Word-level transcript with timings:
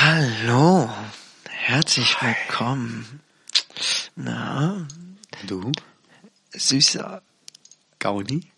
Hallo, 0.00 0.90
herzlich 1.48 2.16
willkommen. 2.20 3.20
Na, 4.14 4.86
Du? 5.46 5.72
süßer, 6.52 7.22
Gauni? 7.98 8.52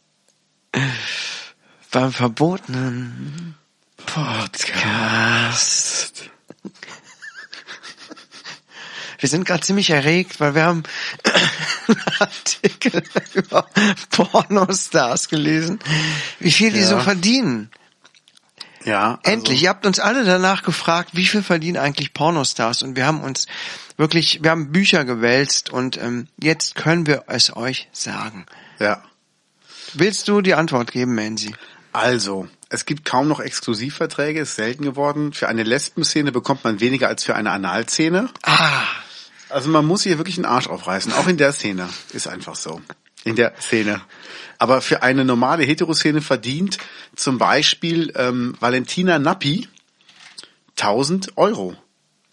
Beim 1.90 2.12
verbotenen 2.12 3.54
Podcast. 4.06 4.94
Wir 9.20 9.28
sind 9.28 9.44
gerade 9.46 9.62
ziemlich 9.62 9.90
erregt, 9.90 10.38
weil 10.38 10.54
wir 10.54 10.62
haben 10.64 10.84
einen 11.88 12.00
Artikel 12.20 13.02
über 13.34 13.66
Pornostars 14.10 15.28
gelesen, 15.28 15.80
wie 16.38 16.52
viel 16.52 16.70
die 16.72 16.80
Ja. 16.80 16.86
so 16.86 17.00
verdienen. 17.00 17.70
Ja. 18.84 19.18
Endlich, 19.24 19.62
ihr 19.64 19.70
habt 19.70 19.86
uns 19.86 19.98
alle 19.98 20.24
danach 20.24 20.62
gefragt, 20.62 21.10
wie 21.14 21.26
viel 21.26 21.42
verdienen 21.42 21.78
eigentlich 21.78 22.14
Pornostars 22.14 22.82
und 22.82 22.94
wir 22.96 23.06
haben 23.06 23.20
uns 23.22 23.46
wirklich, 23.96 24.42
wir 24.42 24.52
haben 24.52 24.70
Bücher 24.70 25.04
gewälzt 25.04 25.70
und 25.70 25.96
ähm, 25.96 26.28
jetzt 26.40 26.76
können 26.76 27.06
wir 27.06 27.24
es 27.26 27.54
euch 27.56 27.88
sagen. 27.92 28.46
Also, 28.78 28.84
ja. 28.84 29.02
Willst 29.94 30.28
du 30.28 30.42
die 30.42 30.54
Antwort 30.54 30.92
geben, 30.92 31.14
Mansi? 31.16 31.52
Also, 31.98 32.48
es 32.68 32.84
gibt 32.84 33.04
kaum 33.04 33.26
noch 33.28 33.40
Exklusivverträge, 33.40 34.40
ist 34.40 34.54
selten 34.54 34.84
geworden. 34.84 35.32
Für 35.32 35.48
eine 35.48 35.64
Lesbenszene 35.64 36.30
bekommt 36.32 36.62
man 36.64 36.80
weniger 36.80 37.08
als 37.08 37.24
für 37.24 37.34
eine 37.34 37.50
Analszene. 37.50 38.28
Ah, 38.42 38.84
Also 39.48 39.68
man 39.70 39.84
muss 39.86 40.02
hier 40.04 40.18
wirklich 40.18 40.36
einen 40.36 40.44
Arsch 40.44 40.68
aufreißen, 40.68 41.12
auch 41.14 41.26
in 41.26 41.38
der 41.38 41.52
Szene. 41.52 41.88
Ist 42.12 42.28
einfach 42.28 42.54
so. 42.54 42.80
In 43.24 43.34
der 43.34 43.54
Szene. 43.60 44.00
Aber 44.58 44.80
für 44.80 45.02
eine 45.02 45.24
normale 45.24 45.64
Heteroszene 45.64 46.20
verdient 46.20 46.78
zum 47.16 47.38
Beispiel 47.38 48.12
ähm, 48.16 48.54
Valentina 48.60 49.18
Nappi 49.18 49.66
1000 50.76 51.36
Euro. 51.36 51.74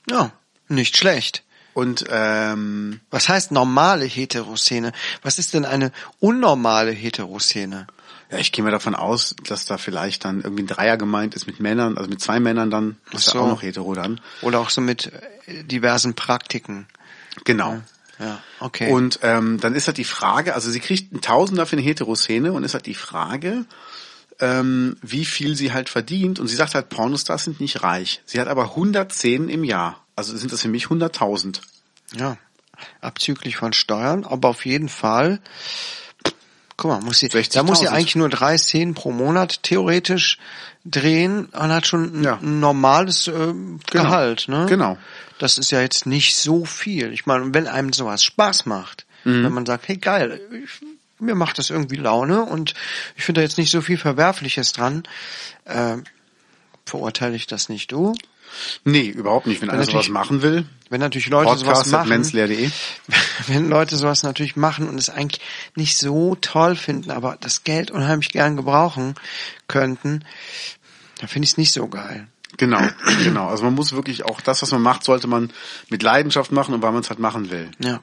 ja, 0.10 0.32
nicht 0.68 0.98
schlecht. 0.98 1.44
Und 1.74 2.06
ähm, 2.10 3.02
Was 3.10 3.28
heißt 3.30 3.52
normale 3.52 4.06
Heteroszene? 4.06 4.92
Was 5.24 5.40
ist 5.40 5.54
denn 5.54 5.66
eine 5.66 5.92
unnormale 6.20 6.92
Heteroszene? 6.92 7.88
Ja, 8.32 8.38
ich 8.40 8.52
gehe 8.52 8.64
mal 8.64 8.72
davon 8.72 8.96
aus, 8.96 9.36
dass 9.44 9.66
da 9.66 9.78
vielleicht 9.78 10.26
dann 10.26 10.42
irgendwie 10.42 10.64
ein 10.64 10.68
Dreier 10.68 10.98
gemeint 10.98 11.36
ist 11.36 11.46
mit 11.48 11.60
Männern, 11.60 11.98
also 11.98 12.10
mit 12.10 12.22
zwei 12.22 12.40
Männern 12.40 12.70
dann. 12.70 12.98
Das 13.12 13.22
ist 13.22 13.30
Ach 13.30 13.34
ja 13.36 13.40
so. 13.40 13.46
auch 13.46 13.50
noch 13.50 13.62
hetero 13.62 13.94
dann. 13.94 14.22
Oder 14.42 14.60
auch 14.60 14.70
so 14.70 14.82
mit 14.82 15.12
äh, 15.48 15.64
diversen 15.64 16.16
Praktiken. 16.16 16.88
Genau. 17.44 17.82
Ja, 18.20 18.42
okay. 18.60 18.92
Und 18.92 19.20
ähm, 19.24 19.60
dann 19.60 19.76
ist 19.76 19.88
halt 19.88 19.98
die 19.98 20.06
Frage, 20.06 20.56
also 20.56 20.72
sie 20.72 20.80
kriegt 20.80 21.12
einen 21.12 21.22
Tausender 21.22 21.66
für 21.66 21.76
eine 21.76 21.86
Heteroszene 21.86 22.54
und 22.54 22.64
ist 22.64 22.74
halt 22.74 22.86
die 22.86 22.96
Frage, 22.96 23.66
ähm, 24.40 24.98
wie 25.02 25.26
viel 25.26 25.56
sie 25.56 25.74
halt 25.74 25.90
verdient. 25.90 26.40
Und 26.40 26.48
sie 26.48 26.56
sagt 26.56 26.76
halt, 26.76 26.90
Pornostars 26.90 27.44
sind 27.44 27.60
nicht 27.60 27.84
reich. 27.84 28.22
Sie 28.26 28.40
hat 28.40 28.48
aber 28.48 28.70
110 28.70 29.50
im 29.50 29.64
Jahr. 29.64 30.02
Also 30.16 30.36
sind 30.38 30.52
das 30.52 30.62
für 30.62 30.70
mich 30.70 30.86
100.000. 30.86 31.60
ja, 32.14 32.38
abzüglich 33.02 33.58
von 33.58 33.74
Steuern, 33.74 34.24
aber 34.24 34.50
auf 34.50 34.66
jeden 34.66 34.90
Fall. 34.90 35.42
Guck 36.78 36.92
mal, 36.92 37.02
muss 37.02 37.20
sie, 37.20 37.30
da 37.30 37.40
60.000. 37.40 37.64
muss 37.64 37.80
sie 37.80 37.88
eigentlich 37.88 38.16
nur 38.18 38.30
drei 38.30 38.58
Szenen 38.58 38.94
pro 38.96 39.12
Monat 39.12 39.64
theoretisch 39.64 40.38
drehen 40.84 41.46
und 41.46 41.70
hat 41.72 41.88
schon 41.88 42.20
ein, 42.20 42.24
Ja. 42.24 42.38
normales 42.42 43.28
äh, 43.28 43.54
Gehalt, 43.92 44.48
ne? 44.50 44.66
Genau. 44.68 44.98
Das 45.40 45.58
ist 45.58 45.72
ja 45.72 45.82
jetzt 45.82 46.06
nicht 46.06 46.36
so 46.36 46.66
viel. 46.66 47.12
Ich 47.14 47.26
meine, 47.26 47.54
wenn 47.54 47.68
einem 47.68 47.94
sowas 47.94 48.24
Spaß 48.24 48.66
macht, 48.66 49.06
Mhm. 49.24 49.44
wenn 49.46 49.54
man 49.54 49.66
sagt, 49.66 49.88
hey 49.88 49.98
geil, 49.98 50.40
ich, 50.64 50.86
mir 51.20 51.34
macht 51.36 51.58
das 51.58 51.70
irgendwie 51.70 51.96
Laune 51.96 52.44
und 52.44 52.74
ich 53.16 53.24
finde 53.24 53.40
da 53.42 53.44
jetzt 53.44 53.58
nicht 53.58 53.72
so 53.72 53.82
viel 53.82 53.98
Verwerfliches 53.98 54.72
dran, 54.74 55.04
äh, 55.64 55.98
verurteile 56.86 57.36
ich 57.36 57.48
das 57.48 57.70
nicht 57.70 57.92
du. 57.92 58.14
Nee, 58.84 59.08
überhaupt 59.08 59.48
nicht. 59.48 59.62
Wenn 59.62 59.70
einer 59.70 59.84
sowas 59.84 60.10
machen 60.10 60.42
will, 60.42 60.66
Wenn 60.90 61.00
natürlich 61.00 61.28
Leute 61.30 61.58
sowas 61.58 61.90
podcast 61.90 61.94
at 61.94 62.08
machen, 62.08 62.72
wenn 63.48 63.70
Leute 63.70 63.96
sowas 63.98 64.24
natürlich 64.24 64.56
machen 64.56 64.88
und 64.88 64.98
es 64.98 65.10
eigentlich 65.10 65.42
nicht 65.76 65.98
so 65.98 66.36
toll 66.36 66.76
finden, 66.76 67.12
aber 67.12 67.38
das 67.40 67.64
Geld 67.64 67.92
unheimlich 67.92 68.30
gern 68.30 68.56
gebrauchen 68.56 69.16
könnten, 69.68 70.24
dann 71.20 71.30
finde 71.30 71.46
ich 71.46 71.52
es 71.52 71.58
nicht 71.58 71.72
so 71.72 71.88
geil. 71.88 72.28
Genau, 72.58 72.82
genau. 73.24 73.48
Also 73.48 73.64
man 73.64 73.76
muss 73.76 73.94
wirklich 73.94 74.26
auch 74.26 74.42
das, 74.42 74.62
was 74.62 74.72
man 74.72 74.82
macht, 74.82 75.04
sollte 75.04 75.28
man 75.28 75.52
mit 75.90 76.04
Leidenschaft 76.04 76.52
machen 76.52 76.74
und 76.74 76.82
weil 76.82 76.92
man 76.92 77.02
es 77.02 77.10
halt 77.10 77.20
machen 77.20 77.52
will. 77.52 77.70
Ja. 77.80 78.02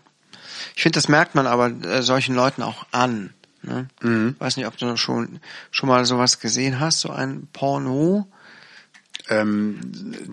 Ich 0.75 0.83
finde, 0.83 0.97
das 0.97 1.09
merkt 1.09 1.35
man 1.35 1.47
aber 1.47 1.71
äh, 1.71 2.03
solchen 2.03 2.35
Leuten 2.35 2.63
auch 2.63 2.87
an. 2.93 3.33
Ne? 3.63 3.89
Mhm. 4.01 4.37
Weiß 4.39 4.57
nicht, 4.57 4.67
ob 4.67 4.77
du 4.77 4.97
schon 4.97 5.41
schon 5.71 5.89
mal 5.89 6.05
sowas 6.05 6.41
gesehen 6.41 6.81
hast, 6.81 7.01
so 7.01 7.11
ein 7.11 7.49
Porno. 7.53 8.27
Ähm, 9.29 9.79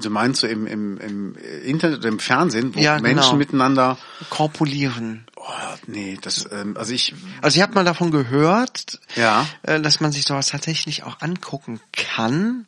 du 0.01 0.09
meinst 0.09 0.41
so 0.41 0.47
im, 0.47 0.65
im, 0.67 0.97
im 0.97 1.35
Internet 1.63 1.99
oder 1.99 2.09
im 2.09 2.19
Fernsehen, 2.19 2.73
wo 2.75 2.79
Ja, 2.79 2.99
Menschen 2.99 3.23
genau. 3.23 3.35
miteinander 3.35 3.97
Korpulieren. 4.29 5.25
Oh, 5.35 5.43
nee, 5.87 6.17
das, 6.21 6.47
ähm, 6.51 6.75
also 6.77 6.93
ich, 6.93 7.13
Also 7.41 7.57
ich 7.57 7.61
habe 7.61 7.73
mal 7.75 7.85
davon 7.85 8.11
gehört, 8.11 8.99
Ja. 9.15 9.45
äh, 9.63 9.79
dass 9.79 9.99
man 9.99 10.11
sich 10.11 10.25
sowas 10.25 10.47
tatsächlich 10.47 11.03
auch 11.03 11.21
angucken 11.21 11.79
kann. 11.93 12.65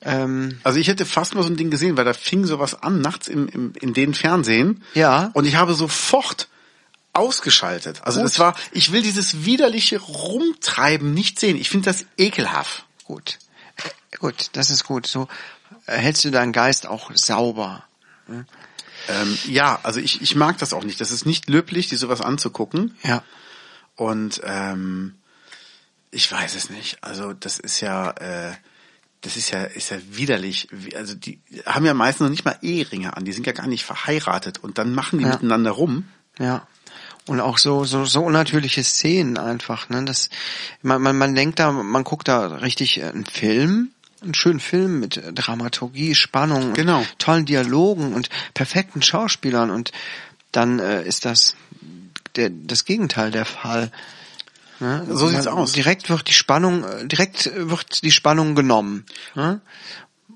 Ähm, 0.00 0.58
also 0.64 0.78
ich 0.80 0.88
hätte 0.88 1.04
fast 1.06 1.34
mal 1.34 1.42
so 1.42 1.48
ein 1.50 1.56
Ding 1.56 1.70
gesehen, 1.70 1.96
weil 1.96 2.04
da 2.04 2.12
fing 2.12 2.44
sowas 2.44 2.82
an, 2.82 3.00
nachts 3.00 3.28
im, 3.28 3.46
im, 3.48 3.72
in 3.80 3.92
den 3.94 4.14
Fernsehen. 4.14 4.82
Ja. 4.94 5.30
Und 5.34 5.44
ich 5.46 5.54
habe 5.56 5.74
sofort 5.74 6.48
ausgeschaltet. 7.12 8.00
Also 8.04 8.20
Gut. 8.20 8.26
das 8.28 8.38
war, 8.38 8.54
ich 8.72 8.90
will 8.92 9.02
dieses 9.02 9.44
widerliche 9.44 9.98
Rumtreiben 10.00 11.12
nicht 11.14 11.38
sehen. 11.38 11.56
Ich 11.56 11.68
finde 11.70 11.84
das 11.90 12.04
ekelhaft. 12.16 12.84
gut. 13.04 13.38
Gut, 14.18 14.50
das 14.52 14.70
ist 14.70 14.84
gut. 14.84 15.06
So 15.06 15.28
äh, 15.86 15.96
hältst 15.96 16.24
du 16.24 16.30
deinen 16.30 16.52
Geist 16.52 16.86
auch 16.86 17.10
sauber. 17.14 17.84
Ähm, 19.08 19.38
ja, 19.46 19.80
also 19.82 20.00
ich, 20.00 20.22
ich 20.22 20.36
mag 20.36 20.58
das 20.58 20.72
auch 20.72 20.84
nicht. 20.84 21.00
Das 21.00 21.10
ist 21.10 21.26
nicht 21.26 21.48
löblich, 21.48 21.88
dir 21.88 21.98
sowas 21.98 22.20
anzugucken. 22.20 22.96
Ja. 23.02 23.22
Und 23.96 24.40
ähm, 24.44 25.16
ich 26.10 26.30
weiß 26.30 26.54
es 26.54 26.70
nicht. 26.70 27.02
Also 27.02 27.32
das 27.32 27.58
ist 27.58 27.80
ja, 27.80 28.10
äh, 28.12 28.52
das 29.22 29.36
ist 29.36 29.50
ja, 29.50 29.64
ist 29.64 29.90
ja 29.90 29.98
widerlich. 30.10 30.68
Also 30.96 31.14
die 31.14 31.40
haben 31.66 31.84
ja 31.84 31.94
meistens 31.94 32.20
noch 32.24 32.30
nicht 32.30 32.44
mal 32.44 32.58
Eheringe 32.62 33.16
an. 33.16 33.24
Die 33.24 33.32
sind 33.32 33.46
ja 33.46 33.52
gar 33.52 33.66
nicht 33.66 33.84
verheiratet 33.84 34.58
und 34.58 34.78
dann 34.78 34.94
machen 34.94 35.18
die 35.18 35.24
Ja. 35.24 35.32
miteinander 35.32 35.72
rum. 35.72 36.08
Ja. 36.38 36.66
Und 37.26 37.40
auch 37.40 37.58
so, 37.58 37.84
so, 37.84 38.04
so 38.04 38.20
unnatürliche 38.22 38.82
Szenen 38.82 39.38
einfach, 39.38 39.88
ne? 39.88 40.04
Das, 40.04 40.28
man, 40.82 41.00
man, 41.00 41.16
man 41.16 41.34
denkt 41.34 41.60
da, 41.60 41.70
man 41.70 42.02
guckt 42.04 42.26
da 42.26 42.46
richtig 42.56 42.98
äh, 43.00 43.04
einen 43.04 43.26
Film, 43.26 43.90
einen 44.22 44.34
schönen 44.34 44.58
Film 44.60 44.98
mit 44.98 45.18
äh, 45.18 45.32
Dramaturgie, 45.32 46.14
Spannung, 46.16 46.72
Genau. 46.72 46.98
und 46.98 47.18
tollen 47.18 47.46
Dialogen 47.46 48.12
und 48.12 48.28
perfekten 48.54 49.02
Schauspielern 49.02 49.70
und 49.70 49.92
dann 50.50 50.80
äh, 50.80 51.04
ist 51.04 51.24
das 51.24 51.54
der, 52.36 52.50
das 52.50 52.84
Gegenteil 52.84 53.30
der 53.30 53.44
Fall. 53.44 53.92
Ne? 54.80 55.06
So 55.08 55.28
sieht's 55.28 55.46
aus. 55.46 55.72
Direkt 55.72 56.10
wird 56.10 56.28
die 56.28 56.32
Spannung, 56.32 56.82
äh, 56.82 57.06
direkt 57.06 57.50
wird 57.54 58.02
die 58.02 58.10
Spannung 58.10 58.56
genommen. 58.56 59.06
Ne? 59.36 59.60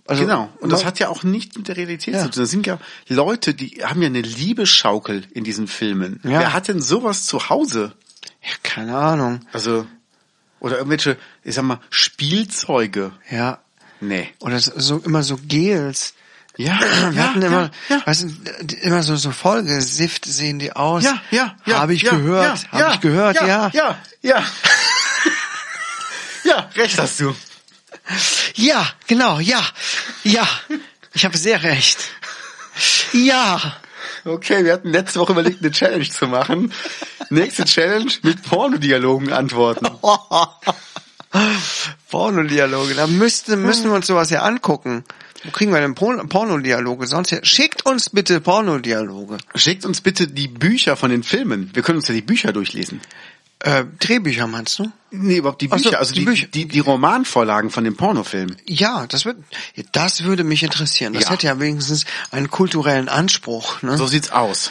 Also, 0.09 0.23
genau. 0.23 0.53
Und 0.61 0.71
das 0.71 0.85
hat 0.85 0.99
ja 0.99 1.09
auch 1.09 1.23
nichts 1.25 1.57
mit 1.57 1.69
der 1.69 1.77
Realität 1.77 2.15
Ja. 2.15 2.23
zu 2.23 2.31
tun. 2.31 2.43
Das 2.43 2.51
sind 2.51 2.67
ja 2.67 2.79
Leute, 3.09 3.55
die 3.55 3.83
haben 3.85 4.01
ja 4.03 4.07
eine 4.07 4.21
Liebesschaukel 4.21 5.25
in 5.33 5.45
diesen 5.45 5.67
Filmen. 5.67 6.21
Ja. 6.23 6.31
Wer 6.41 6.53
hat 6.53 6.69
denn 6.69 6.81
sowas 6.81 7.27
zu 7.27 7.49
Hause? 7.49 7.93
ja, 8.43 8.53
keine 8.63 8.97
Ahnung. 8.97 9.41
Also, 9.53 9.87
oder 10.61 10.79
irgendwelche, 10.79 11.17
ich 11.43 11.55
sag 11.55 11.65
mal, 11.65 11.81
Spielzeuge. 11.91 13.13
Ja. 13.31 13.59
Nee. 14.01 14.29
Oder 14.41 14.61
so, 14.61 14.99
immer 14.99 15.23
so 15.23 15.39
Gels. 15.43 16.15
Ja, 16.57 16.79
Wir 17.11 17.13
ja, 17.13 17.29
hatten 17.29 17.43
immer, 17.43 17.71
ja, 17.89 17.97
ja. 17.97 18.07
weißt 18.07 18.25
du, 18.25 18.77
immer 18.83 19.03
so, 19.03 19.17
so 19.17 19.31
vollgesifft 19.33 20.25
sehen 20.25 20.59
die 20.59 20.73
aus. 20.73 21.05
Ja, 21.05 21.21
ja, 21.31 21.57
ja. 21.67 21.81
Habe 21.81 21.95
ich 21.95 22.03
ja, 22.03 22.13
gehört, 22.13 22.63
ja, 22.73 22.81
habe 22.81 22.95
ich 22.95 23.01
gehört, 23.01 23.37
ja. 23.37 23.47
Ja, 23.47 23.71
ja, 23.73 23.99
ja. 24.23 24.45
ja, 26.45 26.71
recht 26.77 26.99
hast 26.99 27.21
du. 27.21 27.35
Ja, 28.55 28.87
genau, 29.07 29.41
ja, 29.41 29.61
ja. 30.25 30.47
Ich 31.15 31.25
habe 31.25 31.37
sehr 31.39 31.63
recht. 31.63 31.99
Ja. 33.13 33.77
Okay, 34.25 34.65
wir 34.65 34.73
hatten 34.73 34.91
letzte 34.91 35.21
Woche 35.21 35.33
überlegt, 35.33 35.61
eine 35.63 35.71
Challenge 35.71 36.09
zu 36.09 36.27
machen. 36.27 36.73
Nächste 37.31 37.65
Challenge 37.65 38.11
mit 38.23 38.43
Pornodialogen 38.43 39.33
antworten. 39.33 39.87
Pornodialoge, 42.11 42.95
da 42.95 43.07
müsste, 43.07 43.57
müssen 43.57 43.85
wir 43.91 43.95
uns 43.95 44.07
sowas 44.07 44.31
ja 44.31 44.43
angucken. 44.43 45.05
Wo 45.45 45.51
kriegen 45.51 45.73
wir 45.73 45.81
denn 45.81 45.95
Porn- 45.95 46.29
Pornodialoge? 46.29 47.07
Sonst 47.07 47.31
ja, 47.31 47.39
schickt 47.45 47.85
uns 47.87 48.11
bitte 48.11 48.41
Pornodialoge. 48.41 49.39
Schickt 49.55 49.85
uns 49.85 50.01
bitte 50.01 50.27
die 50.29 50.49
Bücher 50.49 50.97
von 50.97 51.11
den 51.11 51.23
Filmen. 51.23 51.71
Wir 51.75 51.83
können 51.83 51.99
uns 51.99 52.09
ja 52.09 52.15
die 52.15 52.23
Bücher 52.23 52.53
durchlesen. 52.53 53.01
Äh, 53.67 53.85
Drehbücher 53.99 54.47
meinst 54.47 54.79
du? 54.79 54.93
Nee, 55.11 55.39
überhaupt 55.39 55.61
die 55.61 55.69
Ach 55.73 55.79
so, 55.79 55.85
Bücher, 55.85 55.99
also 55.99 56.15
die 56.15 56.21
die, 56.21 56.25
Bücher. 56.27 56.47
die, 56.47 56.69
die 56.69 56.79
Romanvorlagen 56.79 57.71
von 57.71 57.83
dem 57.83 57.97
Pornofilm. 57.97 58.57
Ja, 58.65 59.09
das 59.09 59.25
wird, 59.25 59.39
das 59.91 60.23
würde 60.23 60.45
mich 60.45 60.63
interessieren. 60.63 61.15
Das 61.15 61.25
Ja. 61.25 61.31
hätte 61.31 61.47
ja 61.49 61.59
wenigstens 61.59 62.05
einen 62.31 62.49
kulturellen 62.49 63.09
Anspruch. 63.09 63.83
Ne? 63.83 63.99
So 63.99 64.07
sieht's 64.07 64.31
aus. 64.31 64.71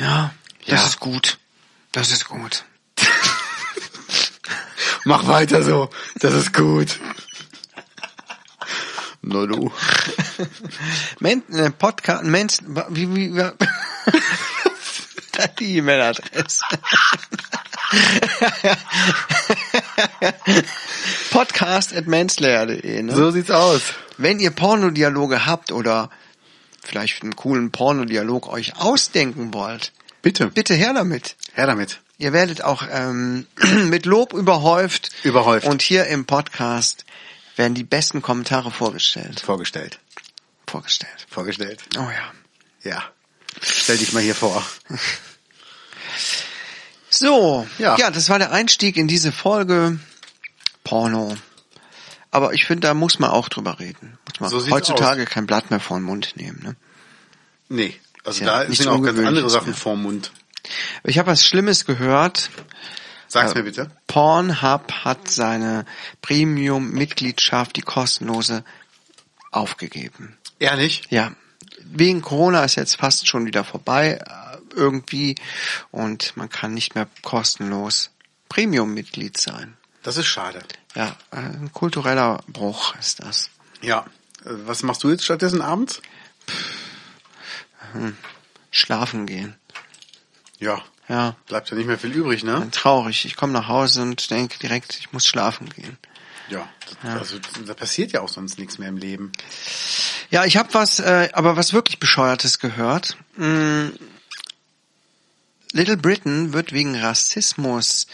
Ja, 0.00 0.34
das 0.66 0.80
Ja. 0.80 0.86
ist 0.88 0.98
gut. 0.98 1.38
Das 1.92 2.10
ist 2.10 2.26
gut. 2.28 2.64
Mach 5.04 5.28
weiter 5.28 5.62
so. 5.62 5.88
Das 6.16 6.34
ist 6.34 6.52
gut. 6.52 6.98
Na 9.20 9.46
du. 9.46 9.70
Men, 11.20 11.44
äh, 11.52 11.70
Podcast, 11.70 12.24
Mens, 12.24 12.58
wie, 12.88 13.14
wie, 13.14 13.36
wie 13.36 13.42
die 15.60 15.76
E-Mail-Adresse. 15.76 16.64
Podcast 21.30 21.94
at 21.94 22.06
manslayer.de, 22.06 23.02
ne? 23.02 23.14
So 23.14 23.30
sieht's 23.30 23.50
aus. 23.50 23.82
Wenn 24.18 24.40
ihr 24.40 24.50
Pornodialoge 24.50 25.46
habt 25.46 25.72
oder 25.72 26.10
vielleicht 26.82 27.22
einen 27.22 27.36
coolen 27.36 27.70
Pornodialog 27.70 28.48
euch 28.48 28.76
ausdenken 28.76 29.54
wollt, 29.54 29.92
Bitte. 30.22 30.48
bitte 30.48 30.74
her 30.74 30.92
damit. 30.94 31.36
Her 31.54 31.66
damit. 31.66 32.00
Ihr 32.18 32.32
werdet 32.32 32.62
auch 32.62 32.84
ähm, 32.90 33.46
mit 33.88 34.06
Lob 34.06 34.32
überhäuft. 34.32 35.10
Überhäuft. 35.24 35.66
Und 35.66 35.82
hier 35.82 36.06
im 36.06 36.24
Podcast 36.24 37.04
werden 37.56 37.74
die 37.74 37.84
besten 37.84 38.22
Kommentare 38.22 38.70
vorgestellt. 38.70 39.40
Vorgestellt. 39.40 39.98
Vorgestellt. 40.66 41.26
Vorgestellt. 41.28 41.80
Oh 41.96 42.00
ja. 42.00 42.32
Ja. 42.90 43.02
Stell 43.60 43.98
dich 43.98 44.12
mal 44.12 44.22
hier 44.22 44.34
vor. 44.34 44.64
So, 47.14 47.66
ja. 47.78 47.96
Ja. 47.98 48.10
das 48.10 48.28
war 48.30 48.38
der 48.38 48.52
Einstieg 48.52 48.96
in 48.96 49.06
diese 49.08 49.32
Folge 49.32 49.98
Porno. 50.84 51.36
Aber 52.30 52.54
ich 52.54 52.64
finde, 52.64 52.86
da 52.88 52.94
muss 52.94 53.18
man 53.18 53.30
auch 53.30 53.48
drüber 53.50 53.78
reden. 53.78 54.18
Muss 54.30 54.40
man 54.40 54.50
So 54.50 54.70
heutzutage 54.70 55.26
kein 55.26 55.46
Blatt 55.46 55.70
mehr 55.70 55.80
vor 55.80 55.98
den 55.98 56.04
Mund 56.04 56.32
nehmen. 56.36 56.60
Ne? 56.62 56.76
Nee. 57.68 58.00
Also 58.24 58.44
Ja, 58.44 58.64
da 58.64 58.72
sind 58.72 58.88
auch 58.88 59.02
ganz 59.02 59.18
andere 59.18 59.50
Sachen 59.50 59.68
mehr. 59.70 59.76
vorm 59.76 60.02
Mund. 60.02 60.32
Ich 61.04 61.18
habe 61.18 61.30
was 61.30 61.44
Schlimmes 61.44 61.84
gehört. 61.84 62.48
Sag's 63.28 63.52
Äh, 63.52 63.58
mir 63.58 63.64
bitte. 63.64 63.90
Pornhub 64.06 64.92
hat 65.04 65.28
seine 65.28 65.84
Premium-Mitgliedschaft, 66.22 67.76
die 67.76 67.82
kostenlose, 67.82 68.64
aufgegeben. 69.50 70.38
Ehrlich? 70.58 71.02
Ja, 71.10 71.32
wegen 71.84 72.22
Corona 72.22 72.64
ist 72.64 72.76
jetzt 72.76 72.96
fast 72.96 73.26
schon 73.28 73.44
wieder 73.44 73.64
vorbei 73.64 74.18
irgendwie 74.72 75.36
und 75.90 76.36
man 76.36 76.48
kann 76.48 76.74
nicht 76.74 76.94
mehr 76.94 77.08
kostenlos 77.22 78.10
Premium-Mitglied 78.48 79.36
sein. 79.38 79.76
Das 80.02 80.16
ist 80.16 80.26
schade. 80.26 80.62
Ja, 80.94 81.16
ein 81.30 81.70
kultureller 81.72 82.42
Bruch 82.48 82.94
ist 82.96 83.22
das. 83.22 83.50
Ja. 83.80 84.04
Was 84.44 84.82
machst 84.82 85.04
du 85.04 85.10
jetzt 85.10 85.24
stattdessen 85.24 85.62
abends? 85.62 86.02
Schlafen 88.70 89.26
gehen. 89.26 89.54
Ja. 90.58 90.82
Ja, 91.08 91.36
Bleibt 91.46 91.68
ja 91.70 91.76
nicht 91.76 91.86
mehr 91.86 91.98
viel 91.98 92.12
übrig, 92.12 92.42
ne? 92.44 92.68
traurig. 92.70 93.24
Ich 93.26 93.36
komme 93.36 93.52
nach 93.52 93.68
Hause 93.68 94.02
und 94.02 94.30
denke 94.30 94.58
direkt, 94.58 94.96
ich 94.98 95.12
muss 95.12 95.26
schlafen 95.26 95.68
gehen. 95.68 95.98
Ja. 96.48 96.66
Das, 97.02 97.12
Also 97.20 97.38
da 97.66 97.74
passiert 97.74 98.12
ja 98.12 98.20
auch 98.20 98.28
sonst 98.28 98.58
nichts 98.58 98.78
mehr 98.78 98.88
im 98.88 98.96
Leben. 98.96 99.32
Ja, 100.30 100.44
ich 100.44 100.56
habe 100.56 100.72
was, 100.72 101.00
äh, 101.00 101.28
aber 101.32 101.56
was 101.56 101.72
wirklich 101.72 101.98
bescheuertes 101.98 102.60
gehört. 102.60 103.16
Mm, 103.36 103.88
Little 105.72 105.96
Britain 105.96 106.52
wird 106.52 106.72
wegen 106.72 106.94
Rassismus 106.96 108.06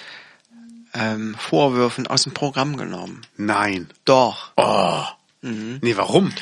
ähm, 0.94 1.36
Vorwürfen 1.38 2.06
aus 2.06 2.22
dem 2.24 2.32
Programm 2.34 2.76
genommen. 2.76 3.22
Nein. 3.36 3.88
Doch. 4.04 4.52
Oh. 4.56 5.02
Mhm. 5.42 5.78
Nee, 5.82 5.96
warum? 5.96 6.32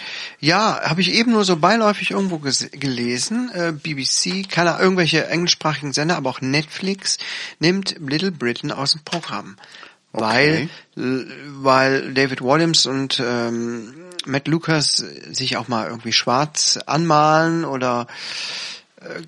Ja, 0.40 0.80
habe 0.84 1.02
ich 1.02 1.12
eben 1.12 1.32
nur 1.32 1.44
so 1.44 1.56
beiläufig 1.56 2.12
irgendwo 2.12 2.38
gelesen. 2.38 3.50
Äh, 3.52 3.72
BBC, 3.72 4.48
keine 4.48 4.78
irgendwelche 4.78 5.26
englischsprachigen 5.26 5.92
Sender, 5.92 6.16
aber 6.16 6.30
auch 6.30 6.40
Netflix 6.40 7.18
nimmt 7.58 7.96
Little 7.98 8.32
Britain 8.32 8.72
aus 8.72 8.92
dem 8.92 9.02
Programm. 9.04 9.56
Weil, 10.12 10.70
l- 10.96 11.30
weil 11.58 12.14
David 12.14 12.40
Williams 12.40 12.86
und 12.86 13.20
ähm, 13.22 13.94
Matt 14.24 14.48
Lucas 14.48 14.96
sich 14.96 15.58
auch 15.58 15.68
mal 15.68 15.88
irgendwie 15.88 16.14
schwarz 16.14 16.78
anmalen 16.86 17.66
oder 17.66 18.06
äh, 18.08 18.14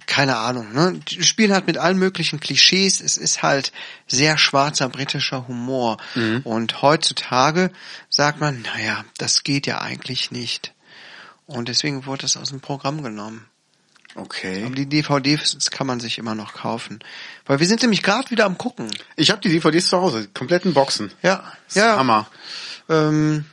keine 0.06 0.36
Ahnung. 0.36 0.72
Ne? 0.72 1.00
Die 1.08 1.22
spielen 1.22 1.52
halt 1.52 1.66
mit 1.66 1.78
allen 1.78 1.98
möglichen 1.98 2.40
Klischees. 2.40 3.00
Es 3.00 3.16
ist 3.16 3.42
halt 3.42 3.72
sehr 4.06 4.38
schwarzer 4.38 4.88
britischer 4.88 5.48
Humor. 5.48 5.98
Und 6.44 6.82
heutzutage 6.82 7.70
sagt 8.08 8.40
man, 8.40 8.62
naja, 8.62 9.04
das 9.18 9.44
geht 9.44 9.66
ja 9.66 9.80
eigentlich 9.80 10.30
nicht. 10.30 10.74
Und 11.46 11.68
deswegen 11.68 12.06
wurde 12.06 12.22
das 12.22 12.36
aus 12.36 12.50
dem 12.50 12.60
Programm 12.60 13.02
genommen. 13.02 13.46
Okay. 14.14 14.64
Aber 14.64 14.74
die 14.74 14.88
DVDs 14.88 15.70
kann 15.70 15.86
man 15.86 16.00
sich 16.00 16.18
immer 16.18 16.34
noch 16.34 16.54
kaufen. 16.54 16.98
Weil 17.46 17.60
wir 17.60 17.66
sind 17.66 17.82
nämlich 17.82 18.02
gerade 18.02 18.30
wieder 18.30 18.46
am 18.46 18.58
gucken. 18.58 18.90
Ich 19.16 19.30
habe 19.30 19.40
die 19.40 19.50
DVDs 19.50 19.88
zu 19.88 19.98
Hause, 20.00 20.28
kompletten 20.34 20.74
Boxen. 20.74 21.12
Ja, 21.22 21.36
Das 21.66 21.76
ist 21.76 21.82
ja. 21.82 21.96
Hammer. 21.96 22.28
Ähm, 22.88 23.44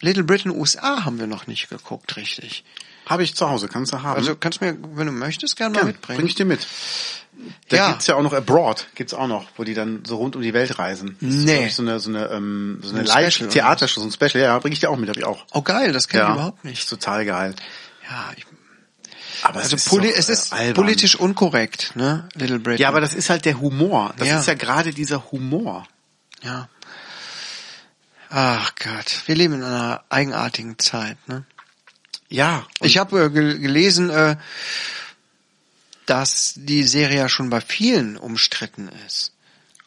Little 0.00 0.24
Britain 0.24 0.50
USA 0.50 1.04
haben 1.04 1.18
wir 1.18 1.26
noch 1.26 1.46
nicht 1.46 1.68
geguckt, 1.68 2.16
richtig. 2.16 2.64
Habe 3.06 3.22
ich 3.22 3.34
zu 3.34 3.48
Hause, 3.48 3.68
kannst 3.68 3.92
du 3.92 4.02
haben. 4.02 4.16
Also 4.16 4.34
kannst 4.36 4.60
du 4.60 4.64
mir, 4.66 4.76
wenn 4.94 5.06
du 5.06 5.12
möchtest, 5.12 5.56
gerne 5.56 5.74
mal 5.74 5.80
ja, 5.80 5.86
mitbringen. 5.86 6.16
bring 6.18 6.26
ich 6.26 6.34
dir 6.34 6.44
mit. 6.44 6.66
Da 7.68 7.76
Ja. 7.76 7.88
gibt's 7.90 8.06
ja 8.06 8.14
auch 8.16 8.22
noch 8.22 8.32
Abroad, 8.32 8.86
gibt's 8.94 9.14
auch 9.14 9.26
noch, 9.28 9.46
wo 9.56 9.62
die 9.64 9.74
dann 9.74 10.02
so 10.06 10.16
rund 10.16 10.34
um 10.36 10.42
die 10.42 10.54
Welt 10.54 10.78
reisen. 10.78 11.16
Das 11.20 11.34
ist, 11.34 11.44
Nee. 11.44 11.66
ich, 11.66 11.74
so 11.74 11.82
eine 11.82 12.00
so 12.00 12.10
eine 12.10 12.26
ähm, 12.30 12.80
so 12.82 12.90
eine 12.90 13.00
Ein 13.00 13.06
Live-Theatershow, 13.06 14.00
so 14.00 14.06
ein 14.06 14.12
Special. 14.12 14.42
Ja, 14.42 14.58
bring 14.58 14.72
ich 14.72 14.80
dir 14.80 14.90
auch 14.90 14.96
mit, 14.96 15.08
hab 15.08 15.16
ich 15.16 15.24
auch. 15.24 15.44
Oh 15.52 15.62
geil, 15.62 15.92
das 15.92 16.08
kenne 16.08 16.22
ja, 16.24 16.28
ich 16.30 16.34
überhaupt 16.34 16.64
nicht. 16.64 16.78
Ist 16.80 16.88
total 16.90 17.24
geil. 17.26 17.54
Ja, 18.10 18.30
ich, 18.36 18.46
Aber 19.42 19.58
also 19.60 19.76
es 19.76 19.82
ist, 19.84 19.88
poli 19.90 20.08
doch, 20.10 20.16
es 20.18 20.28
äh, 20.28 20.32
ist 20.32 20.52
albern. 20.52 20.74
politisch 20.74 21.14
unkorrekt, 21.16 21.94
ne? 21.94 22.28
Little 22.34 22.58
Britain. 22.58 22.80
Ja, 22.80 22.88
aber 22.88 23.00
das 23.02 23.14
ist 23.14 23.28
halt 23.30 23.44
der 23.44 23.60
Humor. 23.60 24.14
Das 24.16 24.26
Ja. 24.28 24.40
ist 24.40 24.46
ja 24.46 24.54
gerade 24.54 24.92
dieser 24.92 25.30
Humor. 25.30 25.86
Ja. 26.42 26.68
Ach 28.30 28.72
Gott, 28.82 29.22
wir 29.26 29.34
leben 29.36 29.54
in 29.54 29.62
einer 29.62 30.02
eigenartigen 30.08 30.78
Zeit, 30.78 31.16
ne? 31.28 31.44
Ja. 32.28 32.66
und- 32.80 32.86
Ich 32.86 32.98
habe 32.98 33.24
äh, 33.24 33.30
gel- 33.30 33.58
gelesen, 33.58 34.10
äh, 34.10 34.36
dass 36.06 36.54
die 36.56 36.84
Serie 36.84 37.18
ja 37.18 37.28
schon 37.28 37.50
bei 37.50 37.60
vielen 37.60 38.16
umstritten 38.16 38.88
ist. 39.06 39.32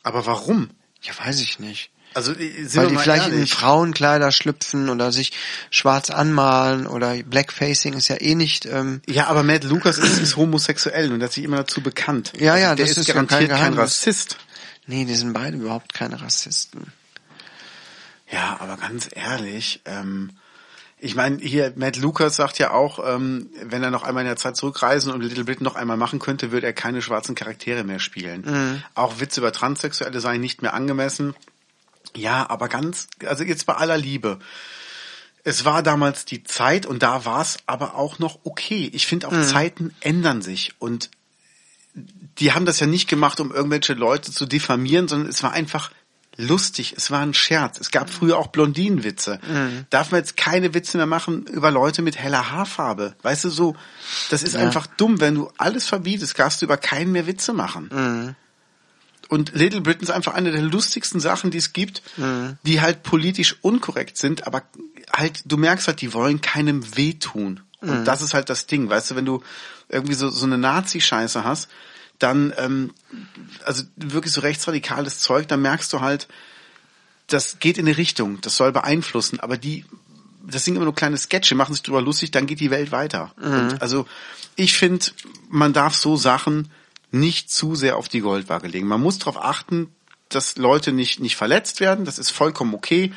aber 0.03 0.25
warum? 0.25 0.69
Ja, 1.01 1.13
weiß 1.17 1.39
ich 1.41 1.59
nicht. 1.59 1.91
Also 2.13 2.33
äh, 2.33 2.75
Weil 2.75 2.87
die 2.87 2.97
vielleicht 2.97 3.27
in 3.27 3.33
ehrlich. 3.35 3.53
Frauenkleider 3.53 4.31
schlüpfen 4.31 4.89
oder 4.89 5.11
sich 5.13 5.31
schwarz 5.69 6.09
anmalen 6.09 6.87
oder 6.87 7.15
Blackfacing 7.23 7.93
ist 7.93 8.07
ja 8.09 8.19
eh 8.19 8.35
nicht. 8.35 8.65
Ähm, 8.65 9.01
Ja, 9.07 9.27
aber 9.27 9.43
Matt 9.43 9.63
Lucas 9.63 9.97
ist, 9.97 10.17
ist 10.17 10.35
homosexuell 10.35 11.13
und 11.13 11.21
hat 11.23 11.31
sich 11.31 11.43
immer 11.43 11.57
dazu 11.57 11.81
bekannt. 11.81 12.33
Ja, 12.37 12.57
ja, 12.57 12.75
der 12.75 12.85
das 12.85 12.91
ist, 12.91 12.97
ist 12.97 13.07
ja 13.09 13.13
garantiert 13.13 13.51
kein 13.51 13.59
kein. 13.59 13.73
Rassist. 13.75 14.37
nee, 14.87 15.05
die 15.05 15.15
sind 15.15 15.31
beide 15.33 15.55
überhaupt 15.57 15.93
keine 15.93 16.19
Rassisten. 16.19 16.91
Ja, 18.31 18.57
aber 18.59 18.75
ganz 18.77 19.07
ehrlich, 19.13 19.81
ähm, 19.85 20.31
ich 21.01 21.15
meine, 21.15 21.37
hier 21.37 21.73
Matt 21.75 21.97
Lucas 21.97 22.35
sagt 22.35 22.59
ja 22.59 22.71
auch, 22.71 22.99
ähm, 23.05 23.49
wenn 23.63 23.81
er 23.83 23.89
noch 23.89 24.03
einmal 24.03 24.23
in 24.23 24.27
der 24.27 24.35
Zeit 24.35 24.57
zurückreisen 24.57 25.13
und 25.13 25.21
Little 25.21 25.45
Britain 25.45 25.63
noch 25.63 25.75
einmal 25.75 25.97
machen 25.97 26.19
könnte, 26.19 26.51
würde 26.51 26.67
er 26.67 26.73
keine 26.73 27.01
schwarzen 27.01 27.35
Charaktere 27.35 27.83
mehr 27.83 27.99
spielen. 27.99 28.41
Mhm. 28.45 28.83
Auch 28.95 29.19
Witze 29.19 29.39
über 29.39 29.51
Transsexuelle 29.51 30.19
seien 30.19 30.41
nicht 30.41 30.61
mehr 30.61 30.73
angemessen. 30.73 31.35
Ja, 32.15 32.49
aber 32.49 32.67
ganz, 32.67 33.07
also 33.25 33.43
jetzt 33.43 33.65
bei 33.65 33.75
aller 33.75 33.97
Liebe. 33.97 34.39
Es 35.43 35.63
war 35.63 35.83
damals 35.83 36.25
die 36.25 36.43
Zeit 36.43 36.85
und 36.85 37.01
da 37.01 37.23
war 37.23 37.41
es 37.41 37.57
aber 37.65 37.95
auch 37.95 38.19
noch 38.19 38.39
okay. 38.43 38.89
Ich 38.93 39.07
finde 39.07 39.27
auch 39.27 39.31
Mhm. 39.31 39.43
Zeiten 39.43 39.95
ändern 40.01 40.41
sich 40.41 40.73
und 40.79 41.09
die 42.39 42.51
haben 42.51 42.65
das 42.65 42.79
ja 42.79 42.87
nicht 42.87 43.09
gemacht, 43.09 43.39
um 43.39 43.51
irgendwelche 43.51 43.93
Leute 43.93 44.31
zu 44.31 44.45
diffamieren, 44.45 45.07
sondern 45.07 45.29
es 45.29 45.43
war 45.43 45.51
einfach 45.51 45.91
lustig. 46.37 46.93
Es 46.95 47.11
war 47.11 47.21
ein 47.21 47.33
Scherz. 47.33 47.79
Es 47.79 47.91
gab 47.91 48.09
früher 48.09 48.37
auch 48.37 48.47
Blondinenwitze. 48.47 49.39
Darf 49.89 50.11
man 50.11 50.21
jetzt 50.21 50.37
keine 50.37 50.73
Witze 50.73 50.97
mehr 50.97 51.05
machen 51.05 51.45
über 51.47 51.71
Leute 51.71 52.01
mit 52.01 52.17
heller 52.17 52.51
Haarfarbe? 52.51 53.15
Weißt 53.21 53.43
du 53.43 53.49
so, 53.49 53.75
das 54.29 54.43
ist 54.43 54.55
einfach 54.55 54.87
dumm. 54.87 55.19
Wenn 55.19 55.35
du 55.35 55.51
alles 55.57 55.87
verbietest, 55.87 56.39
darfst 56.39 56.61
du 56.61 56.65
über 56.65 56.77
keinen 56.77 57.11
mehr 57.11 57.27
Witze 57.27 57.53
machen. 57.53 58.35
Und 59.27 59.53
Little 59.53 59.81
Britain 59.81 60.03
ist 60.03 60.09
einfach 60.09 60.33
eine 60.33 60.51
der 60.51 60.63
lustigsten 60.63 61.19
Sachen, 61.19 61.51
die 61.51 61.59
es 61.59 61.73
gibt, 61.73 62.01
die 62.63 62.81
halt 62.81 63.03
politisch 63.03 63.57
unkorrekt 63.61 64.17
sind, 64.17 64.47
aber 64.47 64.63
halt, 65.13 65.43
du 65.45 65.57
merkst 65.57 65.87
halt, 65.87 66.01
die 66.01 66.13
wollen 66.13 66.41
keinem 66.41 66.95
wehtun. 66.95 67.61
Und 67.81 68.05
das 68.05 68.21
ist 68.21 68.33
halt 68.33 68.49
das 68.49 68.65
Ding, 68.65 68.89
weißt 68.89 69.11
du, 69.11 69.15
wenn 69.15 69.25
du 69.25 69.41
irgendwie 69.87 70.13
so, 70.13 70.29
so 70.29 70.45
eine 70.45 70.57
Nazi-Scheiße 70.57 71.43
hast, 71.43 71.69
dann, 72.19 72.53
ähm, 72.57 72.93
also 73.65 73.83
wirklich 73.95 74.33
so 74.33 74.41
rechtsradikales 74.41 75.19
Zeug, 75.19 75.47
dann 75.47 75.61
merkst 75.61 75.91
du 75.93 76.01
halt, 76.01 76.27
das 77.27 77.59
geht 77.59 77.77
in 77.77 77.87
eine 77.87 77.97
Richtung, 77.97 78.41
das 78.41 78.57
soll 78.57 78.71
beeinflussen, 78.71 79.39
aber 79.39 79.57
die, 79.57 79.85
das 80.45 80.65
sind 80.65 80.75
immer 80.75 80.85
nur 80.85 80.95
kleine 80.95 81.17
Sketche, 81.17 81.55
machen 81.55 81.73
sich 81.73 81.83
drüber 81.83 82.01
lustig, 82.01 82.31
dann 82.31 82.47
geht 82.47 82.59
die 82.59 82.71
Welt 82.71 82.91
weiter. 82.91 83.33
Und 83.71 83.81
also 83.81 84.05
ich 84.55 84.77
finde, 84.77 85.05
man 85.49 85.73
darf 85.73 85.95
so 85.95 86.15
Sachen 86.15 86.69
nicht 87.11 87.51
zu 87.51 87.75
sehr 87.75 87.97
auf 87.97 88.09
die 88.09 88.21
Goldwaage 88.21 88.67
legen. 88.67 88.87
Man 88.87 89.01
muss 89.01 89.19
darauf 89.19 89.41
achten, 89.41 89.89
dass 90.29 90.57
Leute 90.57 90.91
nicht, 90.91 91.19
nicht 91.19 91.35
verletzt 91.35 91.79
werden. 91.79 92.05
Das 92.05 92.19
ist 92.19 92.29
vollkommen 92.29 92.73
okay. 92.73 93.13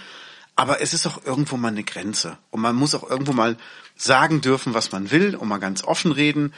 Aber 0.56 0.80
es 0.80 0.94
ist 0.94 1.06
auch 1.06 1.24
irgendwo 1.24 1.56
mal 1.56 1.68
eine 1.68 1.84
Grenze. 1.84 2.38
Und 2.50 2.60
man 2.60 2.76
muss 2.76 2.94
auch 2.94 3.08
irgendwo 3.08 3.32
mal 3.32 3.56
sagen 3.96 4.40
dürfen, 4.40 4.74
was 4.74 4.92
man 4.92 5.10
will 5.10 5.34
und 5.34 5.48
mal 5.48 5.58
ganz 5.58 5.84
offen 5.84 6.12
reden. 6.12 6.52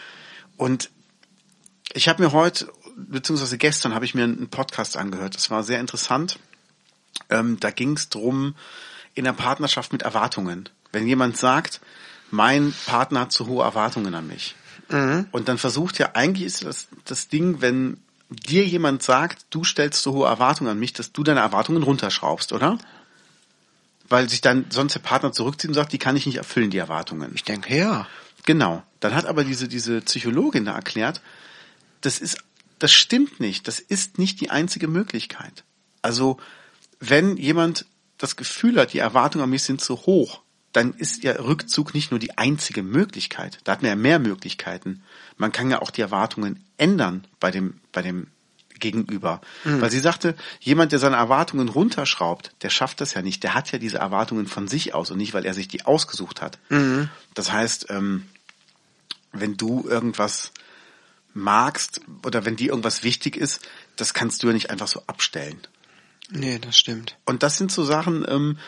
Und 0.57 0.91
ich 1.95 2.09
habe 2.09 2.23
mir 2.23 2.33
heute, 2.33 2.71
beziehungsweise 2.97 3.57
gestern, 3.57 3.95
habe 3.95 4.05
ich 4.05 4.15
mir 4.15 4.25
einen 4.25 4.49
Podcast 4.49 4.97
angehört. 4.97 5.35
Das 5.35 5.51
war 5.51 5.63
sehr 5.63 5.81
interessant. 5.81 6.39
Ähm, 7.31 7.59
da 7.61 7.71
ging 7.71 7.93
es 7.93 8.09
drum 8.09 8.55
in 9.15 9.25
der 9.25 9.33
Partnerschaft 9.33 9.93
mit 9.93 10.03
Erwartungen. 10.03 10.69
Wenn 10.93 11.07
jemand 11.07 11.37
sagt, 11.37 11.81
mein 12.31 12.75
Partner 12.87 13.21
hat 13.21 13.33
zu 13.33 13.47
hohe 13.47 13.65
Erwartungen 13.65 14.15
an 14.15 14.27
mich. 14.27 14.57
Mhm. 14.89 15.29
Und 15.31 15.49
dann 15.49 15.57
versucht 15.57 15.99
ja, 15.99 16.11
eigentlich 16.15 16.45
ist 16.45 16.65
das, 16.65 16.89
das 17.05 17.29
Ding, 17.29 17.61
wenn 17.61 17.99
dir 18.29 18.67
jemand 18.67 19.03
sagt, 19.03 19.47
du 19.51 19.63
stellst 19.65 20.03
zu 20.03 20.13
hohe 20.13 20.27
Erwartungen 20.27 20.71
an 20.71 20.79
mich, 20.79 20.93
dass 20.93 21.13
du 21.13 21.23
deine 21.23 21.41
Erwartungen 21.41 21.85
runterschraubst, 21.85 22.53
oder? 22.53 22.79
Weil 24.09 24.29
sich 24.29 24.41
dann 24.41 24.67
sonst 24.71 24.95
der 24.95 25.01
Partner 25.01 25.33
zurückzieht 25.33 25.69
und 25.69 25.75
sagt, 25.75 25.93
die 25.93 25.99
kann 25.99 26.17
ich 26.17 26.27
nicht 26.27 26.37
erfüllen, 26.37 26.71
die 26.71 26.79
Erwartungen. 26.79 27.33
Ich 27.35 27.45
denke, 27.45 27.77
ja. 27.77 28.07
Genau. 28.45 28.83
Dann 29.01 29.15
hat 29.15 29.27
aber 29.27 29.45
diese, 29.45 29.69
diese 29.69 30.01
Psychologin 30.01 30.65
da 30.65 30.75
erklärt, 30.75 31.23
das 32.05 32.19
ist, 32.19 32.39
das 32.79 32.93
stimmt 32.93 33.41
nicht. 33.41 33.67
Das 33.69 33.81
ist 33.81 34.19
nicht 34.19 34.41
die 34.41 34.51
einzige 34.51 34.89
Möglichkeit. 34.89 35.65
Also, 36.03 36.39
wenn 37.01 37.37
jemand 37.37 37.87
das 38.19 38.37
Gefühl 38.37 38.81
hat, 38.81 38.93
die 38.93 38.99
Erwartungen 38.99 39.45
an 39.45 39.51
mich 39.51 39.63
sind 39.63 39.81
zu 39.81 39.97
hoch, 39.97 40.43
dann 40.73 40.93
ist 40.95 41.23
ja 41.23 41.33
Rückzug 41.33 41.95
nicht 41.95 42.11
nur 42.11 42.19
die 42.19 42.37
einzige 42.37 42.83
Möglichkeit. 42.83 43.59
Da 43.65 43.73
hat 43.73 43.83
man 43.83 43.91
ja 43.91 43.97
mehr 43.97 44.19
Möglichkeiten. 44.19 45.03
Man 45.37 45.53
kann 45.53 45.71
ja 45.71 45.81
auch 45.81 45.91
die 45.91 46.01
Erwartungen 46.01 46.65
ändern 46.77 47.27
bei 47.39 47.51
dem, 47.51 47.81
bei 47.93 48.03
dem 48.03 48.27
Gegenüber. 48.81 49.41
Mhm. 49.63 49.81
Weil 49.81 49.91
sie 49.91 50.01
sagte, 50.01 50.35
jemand, 50.61 50.91
der 50.91 50.99
seine 50.99 51.17
Erwartungen 51.17 51.69
runterschraubt, 51.69 52.53
der 52.63 52.71
schafft 52.71 53.01
das 53.01 53.15
ja 53.15 53.23
nicht. 53.23 53.45
Der 53.45 53.55
hat 53.55 53.71
ja 53.71 53.79
diese 53.79 53.99
Erwartungen 53.99 54.47
von 54.47 54.67
sich 54.67 54.95
aus 54.95 55.13
und 55.13 55.19
nicht, 55.19 55.33
weil 55.33 55.47
er 55.47 55.55
sich 55.55 55.69
die 55.69 55.87
ausgesucht 55.87 56.43
hat. 56.43 56.59
Mhm. 56.71 57.09
Das 57.35 57.53
heißt, 57.53 57.87
ähm, 57.91 58.27
wenn 59.33 59.57
du 59.57 59.87
irgendwas 59.89 60.53
magst 61.35 62.01
oder 62.25 62.45
wenn 62.45 62.57
dir 62.57 62.71
irgendwas 62.71 63.03
wichtig 63.03 63.37
ist, 63.37 63.61
das 63.97 64.15
kannst 64.15 64.43
du 64.43 64.47
ja 64.49 64.53
nicht 64.53 64.71
einfach 64.71 64.89
so 64.89 65.03
abstellen. 65.07 65.59
Nee, 66.31 66.59
das 66.59 66.79
stimmt. 66.79 67.17
Und 67.27 67.43
das 67.43 67.59
sind 67.59 67.71
so 67.71 67.85
Sachen, 67.85 68.25
ähm, 68.29 68.59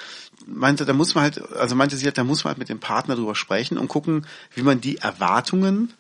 meinte, 0.47 0.85
da 0.85 0.93
muss 0.93 1.15
man 1.15 1.25
halt, 1.25 1.41
also 1.53 1.75
meinte 1.75 1.97
sie 1.97 2.05
halt, 2.05 2.19
da 2.19 2.25
muss 2.25 2.45
man 2.45 2.51
halt 2.51 2.59
mit 2.59 2.69
dem 2.69 2.81
Partner 2.81 3.17
drüber 3.17 3.35
sprechen 3.35 3.79
und 3.79 3.89
gucken, 3.89 4.27
wie 4.55 4.63
man 4.63 4.81
die 4.81 4.99
Erwartungen 4.99 5.93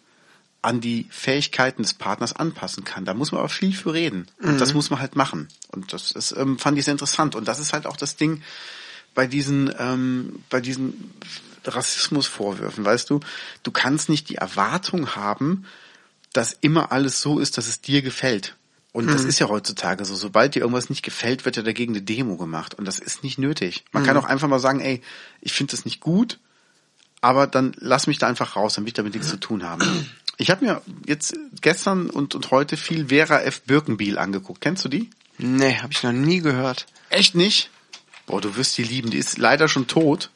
an 0.61 0.80
die 0.80 1.06
Fähigkeiten 1.11 1.82
des 1.82 1.94
Partners 1.94 2.35
anpassen 2.35 2.85
kann. 2.85 3.04
Da 3.04 3.14
muss 3.14 3.32
man 3.32 3.38
aber 3.38 3.49
viel 3.49 3.73
für 3.73 3.94
reden. 3.94 4.26
Und 4.42 4.54
mhm. 4.54 4.58
das 4.58 4.75
muss 4.75 4.90
man 4.90 5.00
halt 5.00 5.16
machen. 5.16 5.49
Und 5.68 5.92
das 5.92 6.11
ist, 6.11 6.32
ähm, 6.32 6.58
fand 6.58 6.76
ich 6.76 6.85
sehr 6.85 6.92
interessant. 6.92 7.35
Und 7.35 7.46
das 7.49 7.61
ist 7.61 7.73
halt 7.73 7.87
auch 7.87 7.96
das 7.96 8.16
Ding 8.16 8.42
bei 9.14 9.26
diesen, 9.26 9.73
ähm, 9.78 10.42
bei 10.50 10.61
diesen 10.61 11.14
Rassismusvorwürfen, 11.64 12.85
weißt 12.85 13.11
du, 13.11 13.20
du 13.62 13.70
kannst 13.70 14.08
nicht 14.08 14.28
die 14.28 14.37
Erwartung 14.37 15.16
haben, 15.16 15.64
dass 16.37 16.57
immer 16.61 16.93
alles 16.93 17.21
so 17.21 17.38
ist, 17.38 17.59
dass 17.59 17.66
es 17.66 17.81
dir 17.81 18.02
gefällt. 18.02 18.57
Und 18.93 19.09
das 19.09 19.25
mhm. 19.25 19.28
ist 19.28 19.38
ja 19.38 19.49
heutzutage 19.49 20.05
so. 20.05 20.14
Sobald 20.14 20.55
dir 20.55 20.61
irgendwas 20.61 20.88
nicht 20.88 21.02
gefällt, 21.02 21.45
wird 21.45 21.57
ja 21.57 21.62
dagegen 21.62 21.93
eine 21.93 22.02
Demo 22.02 22.37
gemacht. 22.37 22.75
Und 22.75 22.87
das 22.87 22.99
ist 22.99 23.23
nicht 23.23 23.38
nötig. 23.38 23.85
Man 23.93 24.02
mhm. 24.02 24.07
kann 24.07 24.16
auch 24.16 24.25
einfach 24.25 24.49
mal 24.49 24.59
sagen, 24.59 24.81
ey, 24.81 25.02
ich 25.43 25.52
finde 25.52 25.73
das 25.73 25.85
nicht 25.85 26.00
gut, 26.00 26.38
aber 27.21 27.47
dann 27.47 27.75
lass 27.78 28.07
mich 28.07 28.19
da 28.19 28.26
einfach 28.26 28.57
raus, 28.57 28.75
dann 28.75 28.85
will 28.85 28.88
ich 28.88 28.95
damit 28.95 29.14
nichts 29.14 29.28
zu 29.28 29.38
tun 29.38 29.64
haben. 29.64 30.09
Ich 30.38 30.50
habe 30.50 30.64
mir 30.64 30.83
jetzt 31.07 31.37
gestern 31.61 32.11
und, 32.11 32.35
und 32.35 32.50
heute 32.50 32.76
viel 32.76 33.09
Vera 33.09 33.40
F. 33.40 33.62
Birkenbiel 33.62 34.19
angeguckt. 34.19 34.61
Kennst 34.61 34.85
du 34.85 34.88
die? 34.88 35.11
Nee, 35.38 35.76
habe 35.76 35.93
ich 35.93 36.02
noch 36.02 36.12
nie 36.12 36.40
gehört. 36.40 36.87
Echt 37.11 37.35
nicht? 37.35 37.71
Boah, 38.26 38.40
du 38.40 38.57
wirst 38.57 38.76
die 38.76 38.83
lieben. 38.83 39.11
Die 39.11 39.19
ist 39.19 39.38
leider 39.38 39.69
schon 39.69 39.87
tot. 39.87 40.31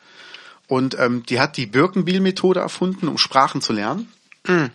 Und 0.68 0.98
ähm, 0.98 1.24
die 1.26 1.40
hat 1.40 1.56
die 1.56 1.66
Birkenbiel-Methode 1.66 2.60
erfunden, 2.60 3.08
um 3.08 3.18
Sprachen 3.18 3.60
zu 3.60 3.72
lernen. 3.72 4.08
Mhm. 4.46 4.70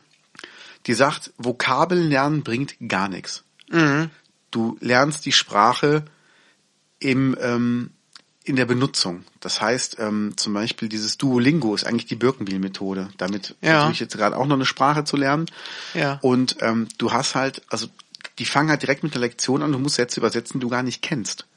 Die 0.87 0.93
sagt, 0.93 1.31
Vokabeln 1.37 2.09
lernen 2.09 2.43
bringt 2.43 2.75
gar 2.87 3.09
nichts. 3.09 3.43
Mhm. 3.69 4.09
Du 4.51 4.77
lernst 4.79 5.25
die 5.25 5.31
Sprache 5.31 6.05
im, 6.99 7.35
ähm, 7.41 7.91
in 8.43 8.55
der 8.55 8.65
Benutzung. 8.65 9.23
Das 9.39 9.59
heißt, 9.59 9.97
ähm, 9.99 10.33
zum 10.37 10.53
Beispiel 10.53 10.87
dieses 10.87 11.17
Duolingo 11.17 11.73
ist 11.73 11.85
eigentlich 11.85 12.05
die 12.05 12.15
Birkenbiel-Methode. 12.15 13.09
Damit 13.17 13.55
ja. 13.61 13.71
versuche 13.71 13.91
ich 13.93 13.99
jetzt 13.99 14.15
gerade 14.15 14.37
auch 14.37 14.45
noch 14.45 14.55
eine 14.55 14.65
Sprache 14.65 15.03
zu 15.03 15.17
lernen. 15.17 15.47
Ja. 15.93 16.19
Und 16.21 16.57
ähm, 16.61 16.87
du 16.97 17.11
hast 17.11 17.35
halt, 17.35 17.63
also 17.69 17.87
die 18.37 18.45
fangen 18.45 18.69
halt 18.69 18.83
direkt 18.83 19.03
mit 19.03 19.13
der 19.13 19.21
Lektion 19.21 19.63
an, 19.63 19.71
du 19.71 19.79
musst 19.79 19.95
Sätze 19.95 20.19
übersetzen, 20.19 20.59
die 20.59 20.63
du 20.63 20.69
gar 20.69 20.83
nicht 20.83 21.01
kennst. 21.01 21.47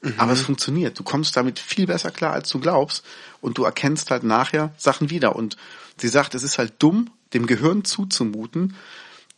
Mhm. 0.00 0.14
Aber 0.16 0.32
es 0.32 0.42
funktioniert. 0.42 0.98
Du 0.98 1.04
kommst 1.04 1.36
damit 1.36 1.58
viel 1.58 1.86
besser 1.86 2.10
klar, 2.10 2.32
als 2.32 2.48
du 2.48 2.58
glaubst. 2.58 3.04
Und 3.40 3.58
du 3.58 3.64
erkennst 3.64 4.10
halt 4.10 4.24
nachher 4.24 4.72
Sachen 4.78 5.10
wieder. 5.10 5.36
Und 5.36 5.56
sie 5.96 6.08
sagt, 6.08 6.34
es 6.34 6.42
ist 6.42 6.58
halt 6.58 6.74
dumm, 6.78 7.10
dem 7.34 7.46
Gehirn 7.46 7.84
zuzumuten, 7.84 8.76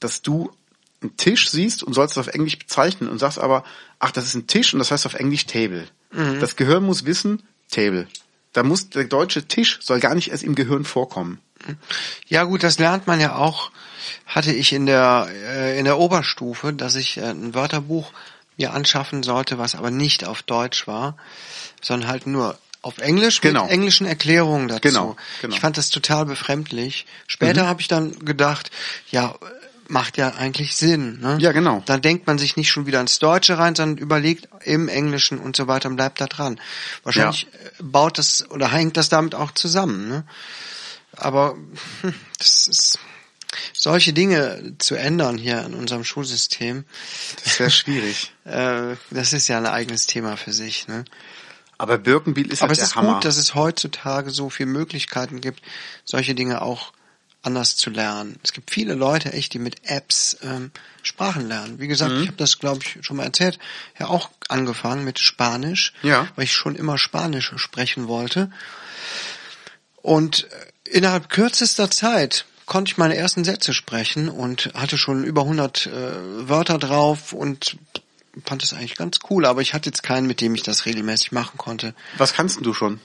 dass 0.00 0.22
du 0.22 0.50
einen 1.00 1.16
Tisch 1.16 1.50
siehst 1.50 1.82
und 1.82 1.92
sollst 1.92 2.16
es 2.16 2.18
auf 2.18 2.34
Englisch 2.34 2.58
bezeichnen 2.58 3.08
und 3.08 3.18
sagst 3.18 3.38
aber, 3.38 3.64
ach, 3.98 4.10
das 4.10 4.24
ist 4.24 4.34
ein 4.34 4.46
Tisch 4.46 4.72
und 4.72 4.78
das 4.78 4.90
heißt 4.90 5.06
auf 5.06 5.14
Englisch 5.14 5.46
Table. 5.46 5.86
Mhm. 6.12 6.40
Das 6.40 6.56
Gehirn 6.56 6.84
muss 6.84 7.04
wissen, 7.04 7.42
Table. 7.70 8.06
Da 8.52 8.62
muss 8.62 8.88
der 8.90 9.04
deutsche 9.04 9.46
Tisch 9.48 9.80
soll 9.82 10.00
gar 10.00 10.14
nicht 10.14 10.30
erst 10.30 10.44
im 10.44 10.54
Gehirn 10.54 10.84
vorkommen. 10.84 11.40
Ja 12.28 12.44
gut, 12.44 12.62
das 12.62 12.78
lernt 12.78 13.06
man 13.06 13.20
ja 13.20 13.36
auch. 13.36 13.70
Hatte 14.26 14.52
ich 14.52 14.72
in 14.72 14.86
der 14.86 15.28
äh, 15.30 15.78
in 15.78 15.84
der 15.84 15.98
Oberstufe, 15.98 16.72
dass 16.72 16.94
ich 16.94 17.16
äh, 17.16 17.30
ein 17.30 17.54
Wörterbuch 17.54 18.12
mir 18.56 18.72
anschaffen 18.72 19.22
sollte, 19.22 19.58
was 19.58 19.74
aber 19.74 19.90
nicht 19.90 20.24
auf 20.24 20.42
Deutsch 20.42 20.86
war, 20.86 21.16
sondern 21.80 22.08
halt 22.08 22.26
nur 22.26 22.58
auf 22.84 22.98
Englisch 22.98 23.40
genau. 23.40 23.62
mit 23.62 23.72
englischen 23.72 24.06
Erklärungen 24.06 24.68
dazu. 24.68 24.80
Genau, 24.82 25.16
genau. 25.40 25.54
Ich 25.54 25.60
fand 25.60 25.78
das 25.78 25.88
total 25.88 26.26
befremdlich. 26.26 27.06
Später 27.26 27.64
mhm. 27.64 27.68
habe 27.68 27.80
ich 27.80 27.88
dann 27.88 28.12
gedacht, 28.24 28.70
ja, 29.10 29.36
macht 29.88 30.18
ja 30.18 30.34
eigentlich 30.34 30.76
Sinn. 30.76 31.18
Ne? 31.20 31.38
Ja, 31.40 31.52
genau. 31.52 31.82
Dann 31.86 32.02
denkt 32.02 32.26
man 32.26 32.36
sich 32.36 32.56
nicht 32.56 32.70
schon 32.70 32.84
wieder 32.84 33.00
ins 33.00 33.18
Deutsche 33.18 33.56
rein, 33.58 33.74
sondern 33.74 33.96
überlegt 33.96 34.48
im 34.64 34.88
Englischen 34.88 35.38
und 35.38 35.56
so 35.56 35.66
weiter 35.66 35.88
und 35.88 35.96
bleibt 35.96 36.20
da 36.20 36.26
dran. 36.26 36.60
Wahrscheinlich 37.04 37.46
ja. 37.50 37.58
Äh, 37.58 37.82
baut 37.82 38.18
das 38.18 38.50
oder 38.50 38.70
hängt 38.70 38.98
das 38.98 39.08
damit 39.08 39.34
auch 39.34 39.52
zusammen. 39.52 40.08
Ne? 40.08 40.24
Aber 41.12 41.56
hm, 42.02 42.14
das 42.38 42.66
ist 42.66 42.98
solche 43.72 44.12
Dinge 44.12 44.74
zu 44.78 44.94
ändern 44.94 45.38
hier 45.38 45.64
in 45.64 45.72
unserem 45.72 46.04
Schulsystem. 46.04 46.84
Das 47.36 47.46
ist 47.46 47.56
sehr 47.56 47.70
schwierig. 47.70 48.30
Äh, 48.44 48.96
das 49.10 49.32
ist 49.32 49.48
ja 49.48 49.56
ein 49.56 49.64
eigenes 49.64 50.04
Thema 50.04 50.36
für 50.36 50.52
sich. 50.52 50.86
Ne? 50.86 51.06
Aber 51.78 51.98
Birkenbiel 51.98 52.52
ist 52.52 52.62
Aber 52.62 52.70
halt 52.70 52.78
es 52.78 52.88
ist 52.88 52.96
Hammer. 52.96 53.14
gut, 53.14 53.24
dass 53.24 53.36
es 53.36 53.54
heutzutage 53.54 54.30
so 54.30 54.50
viele 54.50 54.70
Möglichkeiten 54.70 55.40
gibt, 55.40 55.62
solche 56.04 56.34
Dinge 56.34 56.62
auch 56.62 56.92
anders 57.42 57.76
zu 57.76 57.90
lernen. 57.90 58.38
Es 58.42 58.52
gibt 58.52 58.70
viele 58.70 58.94
Leute 58.94 59.32
echt, 59.32 59.52
die 59.52 59.58
mit 59.58 59.88
Apps 59.88 60.38
ähm, 60.42 60.70
Sprachen 61.02 61.46
lernen. 61.46 61.78
Wie 61.78 61.88
gesagt, 61.88 62.12
mhm. 62.12 62.22
ich 62.22 62.28
habe 62.28 62.38
das, 62.38 62.58
glaube 62.58 62.80
ich, 62.82 63.04
schon 63.04 63.18
mal 63.18 63.24
erzählt, 63.24 63.58
ja 63.98 64.08
auch 64.08 64.30
angefangen 64.48 65.04
mit 65.04 65.18
Spanisch, 65.18 65.92
ja. 66.02 66.26
weil 66.36 66.44
ich 66.44 66.54
schon 66.54 66.74
immer 66.74 66.96
Spanisch 66.96 67.52
sprechen 67.56 68.08
wollte. 68.08 68.50
Und 69.96 70.44
äh, 70.44 70.96
innerhalb 70.96 71.28
kürzester 71.28 71.90
Zeit 71.90 72.46
konnte 72.66 72.92
ich 72.92 72.98
meine 72.98 73.16
ersten 73.16 73.44
Sätze 73.44 73.74
sprechen 73.74 74.28
und 74.28 74.70
hatte 74.74 74.96
schon 74.96 75.24
über 75.24 75.42
100 75.42 75.86
äh, 75.86 76.48
Wörter 76.48 76.78
drauf 76.78 77.32
und 77.34 77.76
fand 78.44 78.62
es 78.62 78.72
eigentlich 78.72 78.96
ganz 78.96 79.18
cool, 79.30 79.46
aber 79.46 79.60
ich 79.60 79.74
hatte 79.74 79.88
jetzt 79.88 80.02
keinen, 80.02 80.26
mit 80.26 80.40
dem 80.40 80.54
ich 80.54 80.62
das 80.62 80.86
regelmäßig 80.86 81.32
machen 81.32 81.58
konnte. 81.58 81.94
Was 82.18 82.32
kannst 82.32 82.64
du 82.64 82.72
schon? 82.72 83.00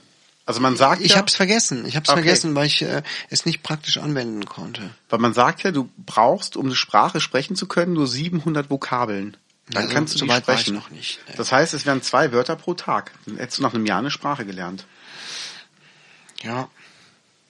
Also 0.45 0.61
man 0.61 0.77
sagt 0.77 1.01
ich 1.01 1.11
ja, 1.11 1.17
habe 1.17 1.27
es 1.27 1.35
vergessen. 1.35 1.85
Ich 1.85 1.95
habe 1.95 2.05
es 2.05 2.09
okay. 2.09 2.23
vergessen, 2.23 2.55
weil 2.55 2.65
ich 2.65 2.81
äh, 2.81 3.03
es 3.29 3.45
nicht 3.45 3.61
praktisch 3.61 3.97
anwenden 3.97 4.45
konnte. 4.45 4.89
Weil 5.07 5.19
man 5.19 5.33
sagt 5.33 5.61
ja, 5.61 5.71
du 5.71 5.89
brauchst, 5.97 6.57
um 6.57 6.65
eine 6.65 6.75
Sprache 6.75 7.19
sprechen 7.21 7.55
zu 7.55 7.67
können, 7.67 7.93
nur 7.93 8.07
700 8.07 8.71
Vokabeln. 8.71 9.37
Dann 9.69 9.83
also, 9.83 9.93
kannst 9.93 10.15
du 10.15 10.19
so 10.19 10.25
die 10.25 10.31
sprechen. 10.31 10.73
noch 10.73 10.89
nicht. 10.89 11.19
Nee. 11.27 11.35
Das 11.37 11.51
heißt, 11.51 11.75
es 11.75 11.85
wären 11.85 12.01
zwei 12.01 12.31
Wörter 12.31 12.55
pro 12.55 12.73
Tag. 12.73 13.11
Dann 13.27 13.37
hättest 13.37 13.59
du 13.59 13.61
nach 13.61 13.75
einem 13.75 13.85
Jahr 13.85 13.99
eine 13.99 14.09
Sprache 14.09 14.43
gelernt. 14.43 14.85
Ja. 16.41 16.69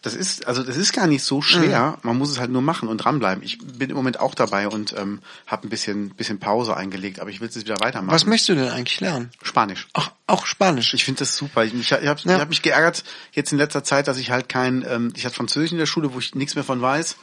Das 0.02 0.16
ist, 0.16 0.48
also 0.48 0.64
das 0.64 0.78
ist 0.78 0.94
gar 0.94 1.08
nicht 1.08 1.24
so 1.24 1.42
schwer. 1.42 1.98
Mhm. 1.98 2.08
Man 2.08 2.18
muss 2.18 2.30
es 2.30 2.40
halt 2.40 2.52
nur 2.52 2.62
machen 2.62 2.88
und 2.88 3.00
dranbleiben. 3.00 3.44
Ich 3.44 3.58
bin 3.60 3.90
im 3.90 3.98
Moment 3.98 4.20
auch 4.20 4.34
dabei 4.34 4.70
und 4.70 4.96
ähm, 4.98 5.20
habe 5.46 5.68
ein 5.68 5.70
bisschen, 5.70 6.12
bisschen 6.12 6.40
Pause 6.40 6.78
eingelegt, 6.78 7.20
aber 7.20 7.30
ich 7.30 7.42
will 7.42 7.50
es 7.50 7.56
wieder 7.58 7.82
weitermachen. 7.82 8.14
Was 8.14 8.26
möchtest 8.26 8.50
du 8.50 8.56
denn 8.56 8.70
eigentlich 8.70 9.02
lernen? 9.02 9.30
Spanisch. 9.44 9.88
Ach, 9.94 10.12
auch 10.26 10.46
Spanisch. 10.46 10.94
Ich 10.94 11.04
finde 11.04 11.20
das 11.20 11.36
super. 11.36 11.66
Ich, 11.66 11.74
ich, 11.74 11.92
habe 11.92 12.06
ja. 12.06 12.14
ich 12.14 12.28
hab 12.28 12.50
mich 12.50 12.62
geärgert 12.62 13.04
jetzt 13.34 13.52
in 13.52 13.58
letzter 13.58 13.84
Zeit, 13.84 14.08
dass 14.08 14.18
ich 14.18 14.32
halt 14.32 14.48
kein, 14.48 14.86
ähm, 14.88 15.12
ich 15.18 15.26
hatte 15.26 15.36
Französisch 15.36 15.74
in 15.74 15.78
der 15.78 15.86
Schule, 15.86 16.14
wo 16.14 16.20
ich 16.20 16.34
nichts 16.34 16.56
mehr 16.56 16.64
von 16.64 16.82
weiß. 16.82 17.18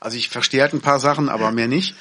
Also 0.00 0.16
ich 0.16 0.30
verstehe 0.30 0.62
halt 0.62 0.72
ein 0.72 0.80
paar 0.80 1.00
Sachen, 1.00 1.28
aber 1.28 1.50
mehr 1.52 1.68
nicht. 1.68 1.94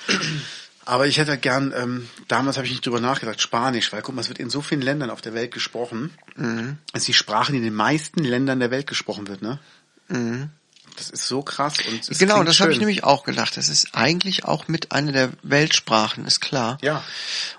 Aber 0.85 1.07
ich 1.07 1.17
hätte 1.17 1.37
gern, 1.37 1.73
ähm, 1.75 2.07
damals 2.27 2.57
habe 2.57 2.67
ich 2.67 2.71
nicht 2.71 2.85
drüber 2.85 3.01
nachgedacht, 3.01 3.41
Spanisch, 3.41 3.91
weil 3.91 4.03
guck 4.03 4.13
mal, 4.13 4.21
es 4.21 4.29
wird 4.29 4.37
in 4.37 4.51
so 4.51 4.61
vielen 4.61 4.81
Ländern 4.81 5.09
auf 5.09 5.19
der 5.19 5.33
Welt 5.33 5.51
gesprochen. 5.51 6.13
Mhm. 6.35 6.77
Es 6.93 7.01
ist 7.01 7.07
die 7.07 7.13
Sprache, 7.13 7.51
die 7.51 7.57
in 7.57 7.63
den 7.63 7.73
meisten 7.73 8.23
Ländern 8.23 8.59
der 8.59 8.69
Welt 8.69 8.85
gesprochen 8.87 9.27
wird, 9.27 9.41
ne? 9.41 9.59
Mhm. 10.07 10.49
Das 10.97 11.09
ist 11.09 11.27
so 11.27 11.41
krass 11.41 11.73
und 11.89 12.07
es 12.09 12.17
Genau, 12.19 12.41
das 12.43 12.61
habe 12.61 12.71
ich 12.71 12.79
nämlich 12.79 13.03
auch 13.03 13.25
gedacht. 13.25 13.57
Das 13.57 13.67
ist 13.67 13.89
eigentlich 13.93 14.45
auch 14.45 14.69
mit 14.69 14.93
einer 14.93 15.11
der 15.11 15.29
Weltsprachen, 15.43 16.25
ist 16.25 16.39
klar. 16.39 16.77
Ja. 16.81 17.03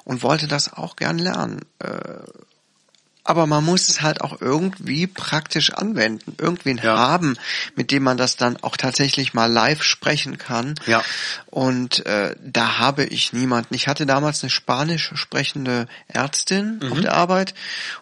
Und 0.05 0.23
wollte 0.23 0.49
das 0.49 0.73
auch 0.73 0.97
gern 0.97 1.19
lernen. 1.19 1.61
Äh, 1.81 1.91
Aber 3.29 3.49
man 3.49 3.65
muss 3.65 3.88
es 3.88 4.03
halt 4.03 4.21
auch 4.21 4.41
irgendwie 4.41 5.09
praktisch 5.09 5.71
anwenden. 5.73 6.37
Irgendwen 6.38 6.79
Ja. 6.79 6.97
haben, 6.97 7.37
mit 7.75 7.91
dem 7.91 8.05
man 8.05 8.17
das 8.17 8.37
dann 8.37 8.57
auch 8.62 8.76
tatsächlich 8.76 9.35
mal 9.35 9.47
live 9.53 9.83
sprechen 9.83 10.38
kann. 10.38 10.76
Ja. 10.87 11.03
Und 11.47 12.07
äh, 12.07 12.37
da 12.41 12.79
habe 12.79 13.05
ich 13.05 13.33
niemanden. 13.33 13.75
Ich 13.75 13.88
hatte 13.88 14.07
damals 14.07 14.45
eine 14.45 14.50
spanisch 14.50 15.11
sprechende 15.17 15.88
Ärztin 16.07 16.79
Mhm. 16.81 16.93
auf 16.93 17.00
der 17.00 17.15
Arbeit 17.15 17.53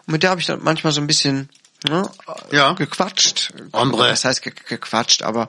und 0.05 0.11
mit 0.13 0.21
der 0.23 0.29
habe 0.29 0.39
ich 0.41 0.45
dann 0.47 0.63
manchmal 0.63 0.93
so 0.93 1.01
ein 1.01 1.07
bisschen 1.07 1.49
ne, 1.89 2.09
Ja. 2.51 2.73
gequatscht. 2.73 3.53
Hombre. 3.73 4.07
Das 4.07 4.25
heißt 4.25 4.41
ge 4.41 4.53
gequatscht, 4.67 5.23
aber 5.23 5.47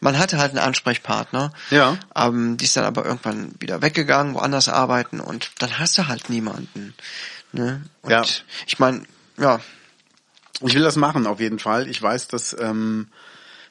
man 0.00 0.18
hatte 0.18 0.38
halt 0.38 0.50
einen 0.50 0.58
Ansprechpartner. 0.66 1.52
Ja. 1.70 1.96
Ähm, 2.14 2.56
die 2.56 2.64
ist 2.64 2.76
dann 2.76 2.84
aber 2.84 3.04
irgendwann 3.04 3.54
wieder 3.58 3.82
weggegangen, 3.82 4.34
woanders 4.34 4.68
arbeiten 4.68 5.20
und 5.20 5.50
dann 5.58 5.78
hast 5.78 5.96
du 5.98 6.06
halt 6.08 6.28
niemanden. 6.30 6.94
Ne? 7.52 7.82
Und 8.02 8.10
Ja. 8.10 8.24
ich 8.66 8.78
meine, 8.78 9.02
ja, 9.38 9.60
Ich 10.62 10.74
will 10.74 10.82
das 10.82 10.96
machen, 10.96 11.26
auf 11.26 11.38
jeden 11.38 11.58
Fall. 11.58 11.86
Ich 11.86 12.00
weiß, 12.00 12.28
dass 12.28 12.56
ähm, 12.58 13.08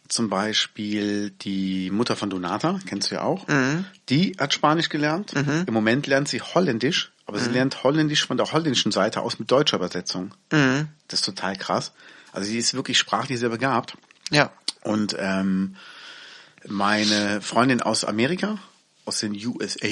zum 0.07 0.29
Beispiel 0.29 1.31
die 1.31 1.89
Mutter 1.89 2.15
von 2.15 2.29
Donata, 2.29 2.79
kennst 2.87 3.09
du 3.09 3.15
ja 3.15 3.21
auch, 3.23 3.47
die 4.09 4.35
hat 4.39 4.53
Spanisch 4.53 4.89
gelernt. 4.89 5.33
Im 5.33 5.73
Moment 5.73 6.05
lernt 6.05 6.27
sie 6.27 6.41
Holländisch, 6.41 7.11
aber 7.25 7.39
sie 7.39 7.49
lernt 7.49 7.83
Holländisch 7.83 8.25
von 8.25 8.37
der 8.37 8.51
holländischen 8.51 8.91
Seite 8.91 9.21
aus 9.21 9.39
mit 9.39 9.49
deutscher 9.49 9.77
Übersetzung. 9.77 10.33
Das 11.07 11.19
ist 11.19 11.25
total 11.25 11.55
krass. 11.55 11.91
Also 12.31 12.49
sie 12.49 12.57
ist 12.57 12.73
wirklich 12.73 12.97
sprachlich 12.97 13.39
sehr 13.39 13.49
begabt. 13.49 13.97
ja, 14.29 14.51
Und 14.83 15.15
ähm, 15.17 15.75
meine 16.67 17.41
Freundin 17.41 17.81
aus 17.81 18.03
Amerika, 18.03 18.59
aus 19.05 19.19
den 19.19 19.33
USA, 19.33 19.87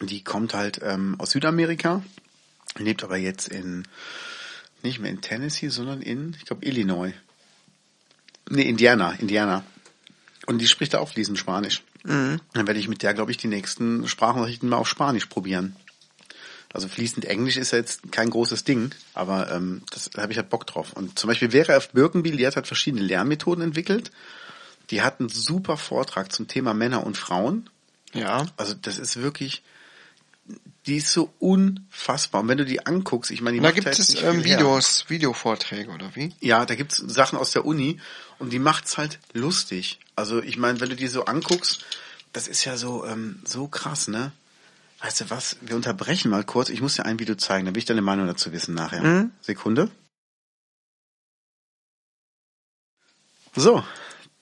die 0.00 0.24
kommt 0.24 0.54
halt 0.54 0.80
ähm, 0.82 1.16
aus 1.18 1.30
Südamerika, 1.30 2.02
lebt 2.78 3.04
aber 3.04 3.16
jetzt 3.16 3.48
in, 3.48 3.86
nicht 4.82 4.98
mehr 5.00 5.10
in 5.10 5.20
Tennessee, 5.20 5.68
sondern 5.68 6.00
in, 6.02 6.34
ich 6.38 6.44
glaube, 6.46 6.64
Illinois. 6.64 7.12
Nee, 8.48 8.62
Indiana, 8.62 9.12
Indiana. 9.12 9.64
Und 10.46 10.58
die 10.58 10.68
spricht 10.68 10.94
da 10.94 10.98
auch 11.00 11.10
fließend 11.10 11.38
Spanisch. 11.38 11.82
Dann 12.54 12.66
werde 12.66 12.80
ich 12.80 12.88
mit 12.88 13.02
der, 13.02 13.12
glaube 13.14 13.30
ich, 13.30 13.36
die 13.36 13.46
nächsten 13.48 14.08
Sprachnachrichten 14.08 14.68
mal 14.68 14.78
auf 14.78 14.88
Spanisch 14.88 15.26
probieren. 15.26 15.76
Also 16.72 16.86
fließend 16.88 17.24
Englisch 17.24 17.56
ist 17.56 17.72
ja 17.72 17.78
jetzt 17.78 18.12
kein 18.12 18.30
großes 18.30 18.62
Ding, 18.64 18.94
aber 19.12 19.50
ähm, 19.50 19.82
das 19.90 20.08
da 20.10 20.22
habe 20.22 20.32
ich 20.32 20.38
halt 20.38 20.50
Bock 20.50 20.66
drauf. 20.66 20.92
Und 20.92 21.18
zum 21.18 21.28
Beispiel 21.28 21.50
Vera 21.50 21.74
F. 21.74 21.90
Birkenbiel, 21.90 22.36
die 22.36 22.46
hat 22.46 22.56
halt 22.56 22.68
verschiedene 22.68 23.02
Lernmethoden 23.02 23.64
entwickelt. 23.64 24.12
Die 24.90 25.02
hat 25.02 25.20
einen 25.20 25.28
super 25.28 25.76
Vortrag 25.76 26.32
zum 26.32 26.46
Thema 26.48 26.74
Männer 26.74 27.04
und 27.04 27.16
Frauen. 27.16 27.68
ja. 28.12 28.46
Also 28.56 28.74
das 28.74 28.98
ist 28.98 29.16
wirklich, 29.20 29.62
die 30.86 30.96
ist 30.96 31.12
so 31.12 31.32
unfassbar. 31.40 32.40
Und 32.42 32.48
wenn 32.48 32.58
du 32.58 32.64
die 32.64 32.86
anguckst, 32.86 33.30
ich 33.32 33.40
meine, 33.40 33.56
die 33.56 33.62
da 33.62 33.68
macht 33.68 33.74
gibt 33.74 33.86
jetzt 33.86 33.98
es 33.98 34.22
ähm, 34.22 34.36
viel 34.36 34.44
her. 34.44 34.58
Videos, 34.58 35.04
Videovorträge 35.08 35.90
oder 35.90 36.14
wie? 36.14 36.32
Ja, 36.40 36.64
da 36.66 36.76
gibt's 36.76 36.98
Sachen 36.98 37.38
aus 37.38 37.50
der 37.50 37.64
Uni 37.64 38.00
und 38.38 38.52
die 38.52 38.58
macht's 38.60 38.96
halt 38.96 39.18
lustig. 39.32 39.98
Also 40.14 40.40
ich 40.42 40.56
meine, 40.56 40.80
wenn 40.80 40.88
du 40.88 40.96
die 40.96 41.08
so 41.08 41.24
anguckst, 41.24 41.84
das 42.32 42.46
ist 42.46 42.64
ja 42.64 42.76
so 42.76 43.04
ähm, 43.06 43.40
so 43.44 43.66
krass, 43.66 44.06
ne? 44.06 44.32
Weißt 45.02 45.20
du 45.22 45.30
was? 45.30 45.56
Wir 45.62 45.76
unterbrechen 45.76 46.30
mal 46.30 46.44
kurz. 46.44 46.68
Ich 46.68 46.80
muss 46.82 46.96
dir 46.96 47.06
ein 47.06 47.18
Video 47.18 47.34
zeigen, 47.34 47.64
dann 47.64 47.74
will 47.74 47.78
ich 47.80 47.86
deine 47.86 48.02
Meinung 48.02 48.26
dazu 48.26 48.52
wissen 48.52 48.74
nachher. 48.74 49.02
Mhm. 49.02 49.32
Sekunde. 49.40 49.90
So, 53.56 53.82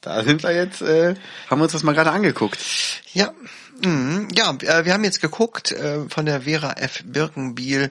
da 0.01 0.23
sind 0.25 0.43
wir 0.43 0.53
jetzt, 0.55 0.83
äh, 0.83 1.15
haben 1.49 1.59
wir 1.61 1.65
uns 1.65 1.73
das 1.73 1.83
mal 1.83 1.95
gerade 1.95 2.11
angeguckt. 2.11 2.59
Ja, 3.15 3.33
mhm. 3.83 4.29
ja, 4.35 4.51
äh, 4.61 4.85
wir 4.85 4.93
haben 4.93 5.05
jetzt 5.05 5.21
geguckt 5.23 5.73
äh, 5.73 6.09
von 6.11 6.27
der 6.27 6.43
Vera 6.43 6.73
F. 6.73 7.03
Birkenbiel, 7.05 7.91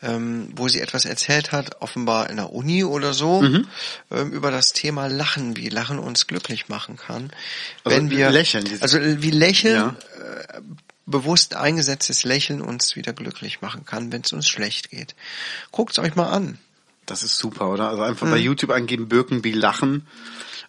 ähm, 0.00 0.48
wo 0.56 0.68
sie 0.68 0.80
etwas 0.80 1.04
erzählt 1.04 1.52
hat, 1.52 1.82
offenbar 1.82 2.30
in 2.30 2.36
der 2.36 2.52
Uni 2.52 2.84
oder 2.84 3.12
so, 3.12 3.42
Mhm. 3.42 3.68
ähm, 4.10 4.32
über 4.32 4.50
das 4.50 4.72
Thema 4.72 5.08
Lachen, 5.08 5.56
wie 5.56 5.68
Lachen 5.68 5.98
uns 5.98 6.26
glücklich 6.28 6.68
machen 6.68 6.96
kann. 6.96 7.30
Also 7.84 7.98
wenn 7.98 8.08
wir 8.10 8.30
Lächeln, 8.30 8.66
also 8.80 8.98
wie 9.00 9.30
Lächeln, 9.30 9.74
Ja. 9.74 9.96
äh, 10.22 10.60
bewusst 11.06 11.54
eingesetztes 11.54 12.24
Lächeln 12.24 12.60
uns 12.60 12.96
wieder 12.96 13.12
glücklich 13.12 13.60
machen 13.60 13.84
kann, 13.84 14.12
wenn 14.12 14.22
es 14.22 14.32
uns 14.32 14.48
schlecht 14.48 14.90
geht. 14.90 15.14
Guckt's 15.70 15.98
euch 15.98 16.16
mal 16.16 16.30
an. 16.30 16.58
Das 17.06 17.22
ist 17.22 17.36
super, 17.36 17.70
oder? 17.70 17.88
Also 17.88 18.02
einfach 18.02 18.30
bei 18.30 18.38
YouTube 18.38 18.70
eingeben, 18.70 19.08
Birkenbiel 19.08 19.58
lachen. 19.58 20.06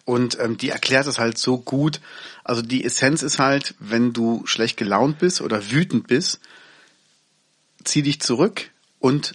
Und 0.04 0.38
ähm, 0.38 0.56
die 0.56 0.68
erklärt 0.68 1.06
es 1.06 1.18
halt 1.18 1.38
so 1.38 1.58
gut. 1.58 2.00
Also 2.44 2.62
die 2.62 2.84
Essenz 2.84 3.22
ist 3.22 3.38
halt, 3.38 3.74
wenn 3.80 4.12
du 4.12 4.46
schlecht 4.46 4.76
gelaunt 4.76 5.18
bist 5.18 5.40
oder 5.40 5.70
wütend 5.70 6.06
bist, 6.06 6.40
zieh 7.84 8.02
dich 8.02 8.20
zurück 8.20 8.70
und 9.00 9.34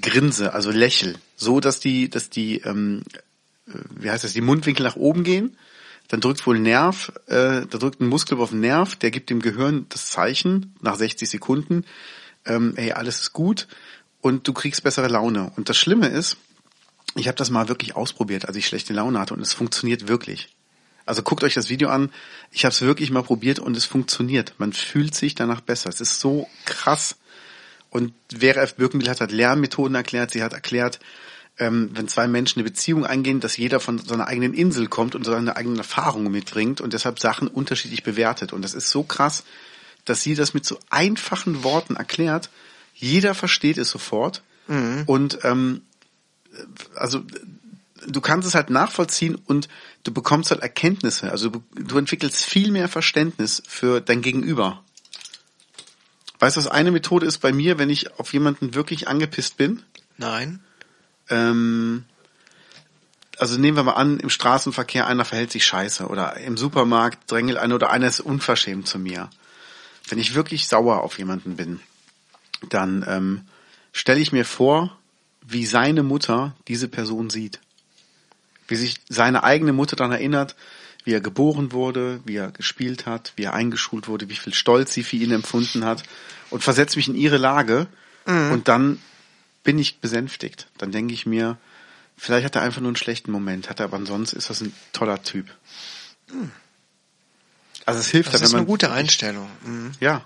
grinse, 0.00 0.52
also 0.52 0.70
lächel. 0.70 1.16
So, 1.36 1.60
dass 1.60 1.80
die, 1.80 2.10
dass 2.10 2.28
die, 2.28 2.58
ähm, 2.60 3.04
äh, 3.68 3.72
wie 3.90 4.10
heißt 4.10 4.24
das, 4.24 4.32
die 4.32 4.40
Mundwinkel 4.40 4.84
nach 4.84 4.96
oben 4.96 5.24
gehen. 5.24 5.56
Dann 6.08 6.20
drückt 6.20 6.46
wohl 6.46 6.58
Nerv, 6.58 7.12
äh, 7.26 7.66
da 7.66 7.78
drückt 7.78 8.00
ein 8.00 8.06
Muskel 8.06 8.38
auf 8.38 8.50
den 8.50 8.60
Nerv, 8.60 8.96
der 8.96 9.10
gibt 9.10 9.30
dem 9.30 9.40
Gehirn 9.40 9.86
das 9.88 10.06
Zeichen 10.06 10.74
nach 10.80 10.96
60 10.96 11.28
Sekunden, 11.28 11.84
ähm, 12.44 12.74
hey, 12.76 12.92
alles 12.92 13.22
ist 13.22 13.32
gut 13.32 13.68
und 14.20 14.46
du 14.46 14.52
kriegst 14.52 14.82
bessere 14.82 15.08
Laune. 15.08 15.52
Und 15.56 15.68
das 15.68 15.78
Schlimme 15.78 16.08
ist, 16.08 16.36
ich 17.14 17.28
habe 17.28 17.36
das 17.36 17.50
mal 17.50 17.68
wirklich 17.68 17.96
ausprobiert, 17.96 18.46
als 18.46 18.56
ich 18.56 18.66
schlechte 18.66 18.92
Laune 18.92 19.18
hatte 19.18 19.34
und 19.34 19.40
es 19.40 19.52
funktioniert 19.52 20.08
wirklich. 20.08 20.48
Also 21.04 21.22
guckt 21.22 21.42
euch 21.44 21.54
das 21.54 21.68
Video 21.68 21.88
an. 21.88 22.10
Ich 22.52 22.64
habe 22.64 22.72
es 22.72 22.80
wirklich 22.80 23.10
mal 23.10 23.22
probiert 23.22 23.58
und 23.58 23.76
es 23.76 23.84
funktioniert. 23.84 24.54
Man 24.58 24.72
fühlt 24.72 25.14
sich 25.14 25.34
danach 25.34 25.60
besser. 25.60 25.88
Es 25.88 26.00
ist 26.00 26.20
so 26.20 26.48
krass. 26.64 27.16
Und 27.90 28.14
Vera 28.34 28.62
F. 28.62 28.76
Birkenbiel 28.76 29.10
hat 29.10 29.20
halt 29.20 29.32
Lernmethoden 29.32 29.94
erklärt. 29.94 30.30
Sie 30.30 30.42
hat 30.42 30.52
erklärt, 30.52 31.00
ähm, 31.62 31.90
wenn 31.94 32.08
zwei 32.08 32.26
Menschen 32.26 32.58
eine 32.58 32.68
Beziehung 32.68 33.06
eingehen, 33.06 33.40
dass 33.40 33.56
jeder 33.56 33.78
von 33.78 33.98
seiner 33.98 34.26
eigenen 34.26 34.52
Insel 34.52 34.88
kommt 34.88 35.14
und 35.14 35.24
seine 35.24 35.56
eigenen 35.56 35.78
Erfahrungen 35.78 36.32
mitbringt 36.32 36.80
und 36.80 36.92
deshalb 36.92 37.20
Sachen 37.20 37.46
unterschiedlich 37.46 38.02
bewertet. 38.02 38.52
Und 38.52 38.62
das 38.62 38.74
ist 38.74 38.90
so 38.90 39.04
krass, 39.04 39.44
dass 40.04 40.22
sie 40.22 40.34
das 40.34 40.54
mit 40.54 40.66
so 40.66 40.78
einfachen 40.90 41.62
Worten 41.62 41.96
erklärt. 41.96 42.50
Jeder 42.94 43.34
versteht 43.34 43.78
es 43.78 43.90
sofort. 43.90 44.42
Und 45.06 45.38
ähm, 45.44 45.82
also 46.96 47.22
du 48.06 48.20
kannst 48.20 48.48
es 48.48 48.54
halt 48.54 48.70
nachvollziehen 48.70 49.36
und 49.46 49.68
du 50.02 50.12
bekommst 50.12 50.50
halt 50.50 50.62
Erkenntnisse. 50.62 51.30
Also 51.30 51.48
du, 51.48 51.62
du 51.74 51.96
entwickelst 51.98 52.44
viel 52.44 52.72
mehr 52.72 52.88
Verständnis 52.88 53.62
für 53.66 54.00
dein 54.00 54.20
Gegenüber. 54.20 54.82
Weißt 56.40 56.56
du, 56.56 56.60
was 56.60 56.68
eine 56.68 56.90
Methode 56.90 57.26
ist 57.26 57.38
bei 57.38 57.52
mir, 57.52 57.78
wenn 57.78 57.88
ich 57.88 58.18
auf 58.18 58.32
jemanden 58.32 58.74
wirklich 58.74 59.06
angepisst 59.06 59.56
bin? 59.56 59.84
Nein. 60.18 60.60
Ähm, 61.30 62.04
also 63.38 63.58
nehmen 63.58 63.76
wir 63.76 63.82
mal 63.82 63.92
an, 63.92 64.20
im 64.20 64.30
Straßenverkehr 64.30 65.06
einer 65.06 65.24
verhält 65.24 65.52
sich 65.52 65.64
scheiße 65.64 66.06
oder 66.06 66.36
im 66.36 66.56
Supermarkt 66.56 67.30
drängelt 67.30 67.58
einer 67.58 67.74
oder 67.74 67.90
einer 67.90 68.06
ist 68.06 68.20
unverschämt 68.20 68.86
zu 68.86 68.98
mir. 68.98 69.30
Wenn 70.08 70.18
ich 70.18 70.34
wirklich 70.34 70.68
sauer 70.68 71.02
auf 71.02 71.18
jemanden 71.18 71.56
bin, 71.56 71.80
dann 72.68 73.04
ähm, 73.08 73.40
stelle 73.92 74.20
ich 74.20 74.32
mir 74.32 74.44
vor, 74.44 74.96
wie 75.46 75.66
seine 75.66 76.02
Mutter 76.02 76.54
diese 76.68 76.88
Person 76.88 77.30
sieht. 77.30 77.60
Wie 78.68 78.76
sich 78.76 79.00
seine 79.08 79.44
eigene 79.44 79.72
Mutter 79.72 79.96
daran 79.96 80.12
erinnert, 80.12 80.54
wie 81.04 81.12
er 81.12 81.20
geboren 81.20 81.72
wurde, 81.72 82.20
wie 82.24 82.36
er 82.36 82.52
gespielt 82.52 83.06
hat, 83.06 83.32
wie 83.36 83.44
er 83.44 83.54
eingeschult 83.54 84.06
wurde, 84.06 84.28
wie 84.28 84.36
viel 84.36 84.54
Stolz 84.54 84.92
sie 84.92 85.02
für 85.02 85.16
ihn 85.16 85.32
empfunden 85.32 85.84
hat 85.84 86.04
und 86.50 86.62
versetze 86.62 86.96
mich 86.96 87.08
in 87.08 87.16
ihre 87.16 87.38
Lage 87.38 87.88
und 88.52 88.68
dann 88.68 89.00
bin 89.62 89.78
ich 89.78 90.00
besänftigt. 90.00 90.68
Dann 90.78 90.92
denke 90.92 91.14
ich 91.14 91.26
mir, 91.26 91.58
vielleicht 92.16 92.44
hat 92.44 92.56
er 92.56 92.62
einfach 92.62 92.80
nur 92.80 92.88
einen 92.88 92.96
schlechten 92.96 93.30
Moment, 93.30 93.70
hat 93.70 93.80
er, 93.80 93.84
aber 93.84 93.96
ansonsten 93.96 94.36
ist 94.36 94.50
das 94.50 94.60
ein 94.60 94.72
toller 94.92 95.22
Typ. 95.22 95.46
Also 97.84 98.00
es 98.00 98.08
hilft, 98.08 98.32
Das 98.32 98.40
ja, 98.40 98.46
ist 98.46 98.52
wenn 98.52 98.58
man 98.58 98.60
eine 98.60 98.66
gute 98.66 98.92
Einstellung. 98.92 99.48
Mhm. 99.64 99.92
ja, 100.00 100.24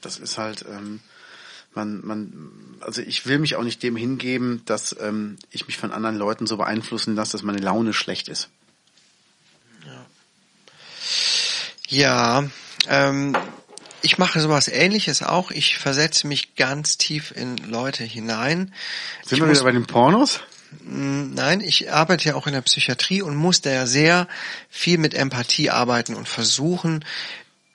das 0.00 0.18
ist 0.18 0.38
halt, 0.38 0.64
ähm, 0.68 1.00
man, 1.74 2.04
man, 2.04 2.50
also 2.80 3.00
ich 3.02 3.26
will 3.26 3.38
mich 3.38 3.56
auch 3.56 3.62
nicht 3.62 3.82
dem 3.82 3.96
hingeben, 3.96 4.62
dass 4.64 4.94
ähm, 5.00 5.38
ich 5.50 5.66
mich 5.66 5.76
von 5.76 5.92
anderen 5.92 6.16
Leuten 6.16 6.46
so 6.46 6.56
beeinflussen 6.56 7.14
lasse, 7.16 7.32
dass 7.32 7.42
meine 7.42 7.58
Laune 7.58 7.92
schlecht 7.92 8.28
ist. 8.28 8.48
Ja, 11.88 12.48
ähm, 12.88 13.36
ich 14.04 14.18
mache 14.18 14.38
sowas 14.40 14.68
ähnliches 14.68 15.22
auch. 15.22 15.50
Ich 15.50 15.78
versetze 15.78 16.26
mich 16.26 16.54
ganz 16.56 16.98
tief 16.98 17.32
in 17.34 17.56
Leute 17.56 18.04
hinein. 18.04 18.72
Sind 19.24 19.32
ich 19.32 19.40
wir 19.40 19.46
muss, 19.46 19.58
wieder 19.58 19.64
bei 19.64 19.72
den 19.72 19.86
Pornos? 19.86 20.40
Nein, 20.82 21.60
ich 21.60 21.92
arbeite 21.92 22.28
ja 22.28 22.34
auch 22.34 22.46
in 22.46 22.52
der 22.52 22.60
Psychiatrie 22.60 23.22
und 23.22 23.36
muss 23.36 23.60
da 23.60 23.70
ja 23.70 23.86
sehr 23.86 24.28
viel 24.68 24.98
mit 24.98 25.14
Empathie 25.14 25.70
arbeiten 25.70 26.14
und 26.14 26.28
versuchen, 26.28 27.04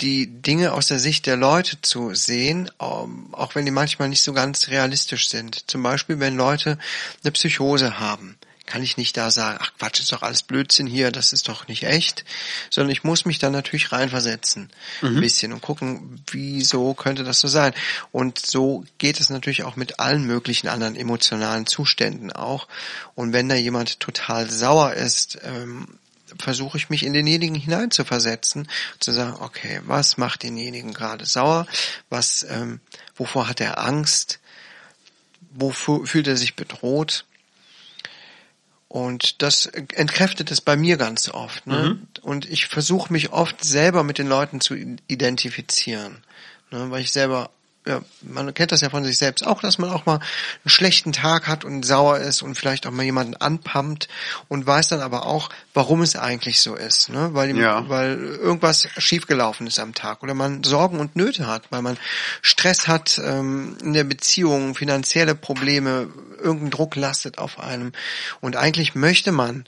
die 0.01 0.27
Dinge 0.27 0.73
aus 0.73 0.87
der 0.87 0.99
Sicht 0.99 1.25
der 1.25 1.35
Leute 1.35 1.81
zu 1.81 2.13
sehen, 2.13 2.71
ähm, 2.79 3.27
auch 3.33 3.55
wenn 3.55 3.65
die 3.65 3.71
manchmal 3.71 4.09
nicht 4.09 4.21
so 4.21 4.33
ganz 4.33 4.69
realistisch 4.69 5.29
sind. 5.29 5.69
Zum 5.69 5.83
Beispiel, 5.83 6.19
wenn 6.19 6.37
Leute 6.37 6.77
eine 7.23 7.31
Psychose 7.31 7.99
haben, 7.99 8.37
kann 8.69 8.83
ich 8.83 8.97
nicht 8.97 9.17
da 9.17 9.31
sagen, 9.31 9.57
ach 9.61 9.73
Quatsch, 9.77 9.99
ist 9.99 10.11
doch 10.11 10.21
alles 10.21 10.43
Blödsinn 10.43 10.85
hier, 10.85 11.11
das 11.11 11.33
ist 11.33 11.49
doch 11.49 11.67
nicht 11.67 11.83
echt, 11.83 12.23
sondern 12.69 12.91
ich 12.91 13.03
muss 13.03 13.25
mich 13.25 13.39
dann 13.39 13.51
natürlich 13.51 13.91
reinversetzen, 13.91 14.69
mhm. 15.01 15.07
ein 15.07 15.21
bisschen 15.21 15.51
und 15.51 15.61
gucken, 15.61 16.23
wieso 16.31 16.93
könnte 16.93 17.23
das 17.23 17.39
so 17.39 17.47
sein. 17.47 17.73
Und 18.11 18.39
so 18.39 18.85
geht 18.99 19.19
es 19.19 19.29
natürlich 19.29 19.63
auch 19.63 19.75
mit 19.75 19.99
allen 19.99 20.23
möglichen 20.25 20.67
anderen 20.67 20.95
emotionalen 20.95 21.65
Zuständen 21.65 22.31
auch. 22.31 22.67
Und 23.15 23.33
wenn 23.33 23.49
da 23.49 23.55
jemand 23.55 23.99
total 23.99 24.49
sauer 24.49 24.93
ist, 24.93 25.39
ähm, 25.43 25.97
versuche 26.37 26.77
ich 26.77 26.91
mich 26.91 27.03
in 27.03 27.13
denjenigen 27.13 27.55
hineinzuversetzen, 27.55 28.69
zu 28.99 29.11
sagen, 29.11 29.37
okay, 29.39 29.81
was 29.85 30.17
macht 30.17 30.43
denjenigen 30.43 30.93
gerade 30.93 31.25
sauer, 31.25 31.65
was, 32.09 32.45
ähm, 32.47 32.81
wovor 33.15 33.47
hat 33.47 33.61
er 33.61 33.79
Angst, 33.79 34.39
wofür 35.51 36.05
fühlt 36.05 36.27
er 36.27 36.37
sich 36.37 36.55
bedroht. 36.55 37.25
Und 38.89 39.43
das 39.43 39.67
entkräftet 39.67 40.49
es 40.49 40.61
bei 40.61 40.75
mir 40.75 40.97
ganz 40.97 41.29
oft. 41.29 41.67
Ne? 41.67 41.91
Mhm. 41.91 42.07
Und 42.23 42.49
ich 42.49 42.65
versuche 42.65 43.13
mich 43.13 43.31
oft 43.31 43.63
selber 43.63 44.03
mit 44.03 44.17
den 44.17 44.27
Leuten 44.27 44.61
zu 44.61 44.75
identifizieren, 45.07 46.23
ne? 46.71 46.89
weil 46.89 47.01
ich 47.01 47.11
selber 47.11 47.51
ja, 47.87 48.01
man 48.21 48.53
kennt 48.53 48.71
das 48.71 48.81
ja 48.81 48.89
von 48.89 49.05
sich 49.05 49.17
selbst 49.17 49.45
auch, 49.45 49.61
dass 49.61 49.77
man 49.77 49.89
auch 49.89 50.05
mal 50.05 50.15
einen 50.15 50.69
schlechten 50.69 51.13
Tag 51.13 51.47
hat 51.47 51.63
und 51.63 51.83
sauer 51.83 52.19
ist 52.19 52.41
und 52.41 52.55
vielleicht 52.55 52.85
auch 52.85 52.91
mal 52.91 53.03
jemanden 53.03 53.35
anpumpt 53.35 54.09
und 54.47 54.67
weiß 54.67 54.89
dann 54.89 54.99
aber 54.99 55.25
auch, 55.25 55.49
warum 55.73 56.01
es 56.01 56.15
eigentlich 56.15 56.59
so 56.59 56.75
ist, 56.75 57.09
ne? 57.09 57.29
Weil, 57.33 57.57
ja. 57.57 57.87
weil 57.87 58.17
irgendwas 58.17 58.89
schiefgelaufen 58.97 59.65
ist 59.65 59.79
am 59.79 59.93
Tag 59.93 60.21
oder 60.23 60.33
man 60.33 60.63
Sorgen 60.63 60.99
und 60.99 61.15
Nöte 61.15 61.47
hat, 61.47 61.71
weil 61.71 61.81
man 61.81 61.97
Stress 62.41 62.87
hat 62.87 63.19
ähm, 63.23 63.77
in 63.81 63.93
der 63.93 64.03
Beziehung, 64.03 64.75
finanzielle 64.75 65.33
Probleme, 65.33 66.09
irgendein 66.37 66.71
Druck 66.71 66.95
lastet 66.95 67.37
auf 67.37 67.59
einem 67.59 67.93
und 68.41 68.57
eigentlich 68.57 68.93
möchte 68.93 69.31
man 69.31 69.63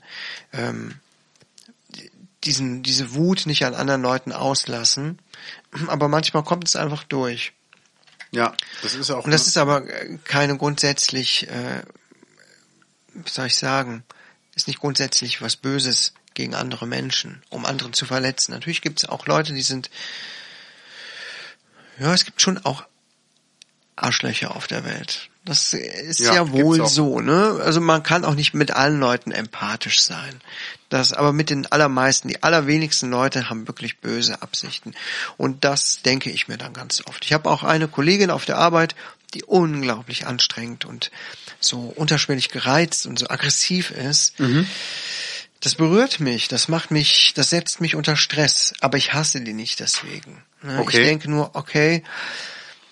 ähm, 0.52 0.94
diesen 2.44 2.82
diese 2.82 3.14
Wut 3.14 3.46
nicht 3.46 3.64
an 3.64 3.74
anderen 3.74 4.02
Leuten 4.02 4.32
auslassen, 4.32 5.18
aber 5.88 6.08
manchmal 6.08 6.44
kommt 6.44 6.68
es 6.68 6.76
einfach 6.76 7.04
durch. 7.04 7.52
Ja, 8.32 8.54
das 8.82 8.94
ist 8.94 9.10
auch. 9.10 9.24
Und 9.24 9.30
das 9.30 9.46
ist 9.46 9.58
aber 9.58 9.82
keine 10.24 10.56
grundsätzlich, 10.56 11.48
äh, 11.48 11.82
wie 13.14 13.30
soll 13.30 13.46
ich 13.46 13.56
sagen, 13.56 14.04
ist 14.54 14.66
nicht 14.66 14.80
grundsätzlich 14.80 15.42
was 15.42 15.56
Böses 15.56 16.14
gegen 16.34 16.54
andere 16.54 16.86
Menschen, 16.86 17.42
um 17.50 17.66
anderen 17.66 17.92
zu 17.92 18.06
verletzen. 18.06 18.52
Natürlich 18.52 18.80
gibt 18.80 19.02
es 19.02 19.08
auch 19.08 19.26
Leute, 19.26 19.52
die 19.52 19.62
sind, 19.62 19.90
ja, 21.98 22.12
es 22.14 22.24
gibt 22.24 22.40
schon 22.40 22.58
auch 22.64 22.84
Arschlöcher 23.96 24.56
auf 24.56 24.66
der 24.66 24.84
Welt. 24.84 25.28
Das 25.44 25.72
ist 25.74 26.20
ja, 26.20 26.34
ja 26.34 26.52
wohl 26.52 26.86
so, 26.86 27.20
ne? 27.20 27.60
Also 27.62 27.80
man 27.80 28.02
kann 28.02 28.24
auch 28.24 28.34
nicht 28.34 28.54
mit 28.54 28.70
allen 28.70 29.00
Leuten 29.00 29.32
empathisch 29.32 30.00
sein. 30.00 30.40
Das, 30.92 31.14
aber 31.14 31.32
mit 31.32 31.48
den 31.48 31.64
allermeisten, 31.72 32.28
die 32.28 32.42
allerwenigsten 32.42 33.08
Leute 33.08 33.48
haben 33.48 33.66
wirklich 33.66 34.00
böse 34.00 34.42
Absichten. 34.42 34.92
Und 35.38 35.64
das 35.64 36.02
denke 36.02 36.28
ich 36.28 36.48
mir 36.48 36.58
dann 36.58 36.74
ganz 36.74 37.02
oft. 37.06 37.24
Ich 37.24 37.32
habe 37.32 37.48
auch 37.48 37.62
eine 37.62 37.88
Kollegin 37.88 38.30
auf 38.30 38.44
der 38.44 38.58
Arbeit, 38.58 38.94
die 39.32 39.42
unglaublich 39.42 40.26
anstrengend 40.26 40.84
und 40.84 41.10
so 41.60 41.78
unterschwellig 41.96 42.50
gereizt 42.50 43.06
und 43.06 43.18
so 43.18 43.30
aggressiv 43.30 43.90
ist. 43.90 44.38
Mhm. 44.38 44.66
Das 45.60 45.76
berührt 45.76 46.20
mich, 46.20 46.48
das 46.48 46.68
macht 46.68 46.90
mich, 46.90 47.32
das 47.34 47.48
setzt 47.48 47.80
mich 47.80 47.94
unter 47.94 48.14
Stress, 48.14 48.74
aber 48.80 48.98
ich 48.98 49.14
hasse 49.14 49.40
die 49.40 49.54
nicht 49.54 49.80
deswegen. 49.80 50.44
Ne? 50.60 50.78
Okay. 50.78 50.98
Ich 50.98 51.06
denke 51.06 51.30
nur, 51.30 51.56
okay, 51.56 52.02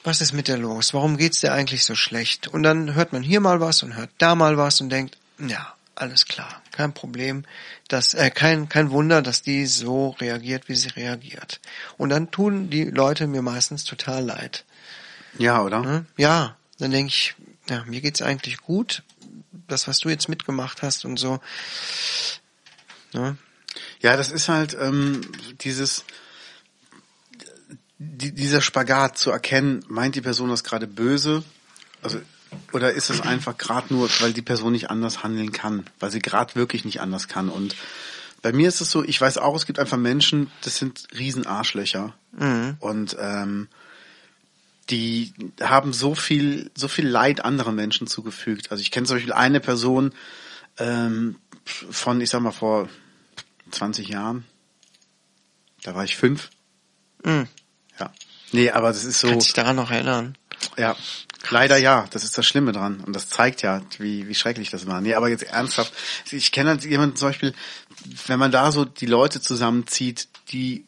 was 0.04 0.22
ist 0.22 0.32
mit 0.32 0.48
der 0.48 0.56
los? 0.56 0.94
Warum 0.94 1.18
geht's 1.18 1.40
dir 1.40 1.52
eigentlich 1.52 1.84
so 1.84 1.94
schlecht? 1.94 2.48
Und 2.48 2.62
dann 2.62 2.94
hört 2.94 3.12
man 3.12 3.22
hier 3.22 3.40
mal 3.40 3.60
was 3.60 3.82
und 3.82 3.94
hört 3.94 4.10
da 4.16 4.34
mal 4.34 4.56
was 4.56 4.80
und 4.80 4.88
denkt, 4.88 5.18
ja, 5.38 5.74
alles 6.00 6.24
klar, 6.24 6.62
kein 6.72 6.94
Problem, 6.94 7.44
dass 7.92 8.14
äh, 8.14 8.31
kein 8.31 8.68
kein 8.68 8.90
Wunder, 8.90 9.20
dass 9.20 9.42
die 9.42 9.66
so 9.66 10.11
reagiert, 10.20 10.68
wie 10.68 10.76
sie 10.76 10.90
reagiert. 10.90 11.61
Und 11.98 12.11
dann 12.11 12.31
tun 12.31 12.70
die 12.70 12.85
Leute 12.85 13.26
mir 13.26 13.42
meistens 13.42 13.85
total 13.85 14.24
leid. 14.24 14.64
Ja, 15.38 15.62
oder? 15.62 15.81
Ne? 15.81 16.07
Ja, 16.16 16.57
dann 16.79 16.92
denke 16.92 17.09
ich, 17.09 17.35
ja, 17.68 17.85
mir 17.85 18.00
geht's 18.00 18.22
eigentlich 18.22 18.59
gut. 18.59 19.03
Das, 19.66 19.88
was 19.88 19.98
du 19.98 20.09
jetzt 20.09 20.29
mitgemacht 20.29 20.83
hast 20.83 21.05
und 21.05 21.18
so. 21.18 21.40
Ne? 23.12 23.37
Ja, 24.00 24.16
das 24.16 24.31
ist 24.31 24.48
halt 24.48 24.76
ähm, 24.81 25.20
dieses 25.61 26.05
die, 27.98 28.33
dieser 28.33 28.62
Spagat 28.62 29.18
zu 29.18 29.31
erkennen, 29.31 29.85
meint 29.88 30.14
die 30.14 30.22
Person 30.22 30.48
das 30.48 30.64
gerade 30.64 30.87
böse? 30.87 31.44
Also 32.03 32.20
oder 32.72 32.92
ist 32.92 33.10
es 33.10 33.20
einfach 33.20 33.56
gerade 33.56 33.92
nur, 33.92 34.08
weil 34.20 34.32
die 34.32 34.42
Person 34.42 34.72
nicht 34.72 34.90
anders 34.90 35.22
handeln 35.22 35.52
kann, 35.52 35.84
weil 35.98 36.10
sie 36.10 36.20
gerade 36.20 36.54
wirklich 36.54 36.84
nicht 36.84 37.00
anders 37.00 37.28
kann? 37.28 37.48
Und 37.48 37.76
bei 38.42 38.52
mir 38.52 38.68
ist 38.68 38.80
es 38.80 38.90
so, 38.90 39.04
ich 39.04 39.20
weiß 39.20 39.38
auch, 39.38 39.54
es 39.54 39.66
gibt 39.66 39.78
einfach 39.78 39.96
Menschen, 39.96 40.50
das 40.62 40.78
sind 40.78 41.08
Riesenarschlöcher. 41.16 42.14
Mhm. 42.32 42.76
Und 42.80 43.16
ähm, 43.20 43.68
die 44.88 45.32
haben 45.60 45.92
so 45.92 46.14
viel, 46.14 46.70
so 46.74 46.88
viel 46.88 47.06
Leid 47.06 47.44
anderen 47.44 47.74
Menschen 47.74 48.06
zugefügt. 48.06 48.70
Also 48.70 48.82
ich 48.82 48.90
kenne 48.90 49.06
zum 49.06 49.16
Beispiel 49.16 49.32
eine 49.32 49.60
Person 49.60 50.12
ähm, 50.78 51.36
von, 51.64 52.20
ich 52.20 52.30
sag 52.30 52.40
mal, 52.40 52.50
vor 52.50 52.88
20 53.70 54.08
Jahren. 54.08 54.44
Da 55.82 55.94
war 55.94 56.04
ich 56.04 56.16
fünf. 56.16 56.50
Mhm. 57.24 57.46
Ja. 57.98 58.12
Nee, 58.52 58.70
aber 58.70 58.88
das 58.88 59.04
ist 59.04 59.20
so. 59.20 59.28
Kannst 59.28 59.48
dich 59.48 59.54
daran 59.54 59.76
noch 59.76 59.90
erinnern? 59.90 60.36
Ja. 60.76 60.96
Leider 61.48 61.78
ja, 61.78 62.06
das 62.10 62.24
ist 62.24 62.36
das 62.36 62.46
Schlimme 62.46 62.72
dran. 62.72 63.00
Und 63.00 63.14
das 63.16 63.28
zeigt 63.28 63.62
ja, 63.62 63.80
wie, 63.98 64.28
wie 64.28 64.34
schrecklich 64.34 64.70
das 64.70 64.86
war. 64.86 65.00
Nee, 65.00 65.14
aber 65.14 65.28
jetzt 65.28 65.44
ernsthaft. 65.44 65.92
Ich 66.30 66.52
kenne 66.52 66.70
halt 66.70 66.84
jemanden 66.84 67.16
zum 67.16 67.28
Beispiel, 67.28 67.54
wenn 68.26 68.38
man 68.38 68.52
da 68.52 68.70
so 68.72 68.84
die 68.84 69.06
Leute 69.06 69.40
zusammenzieht, 69.40 70.28
die 70.50 70.84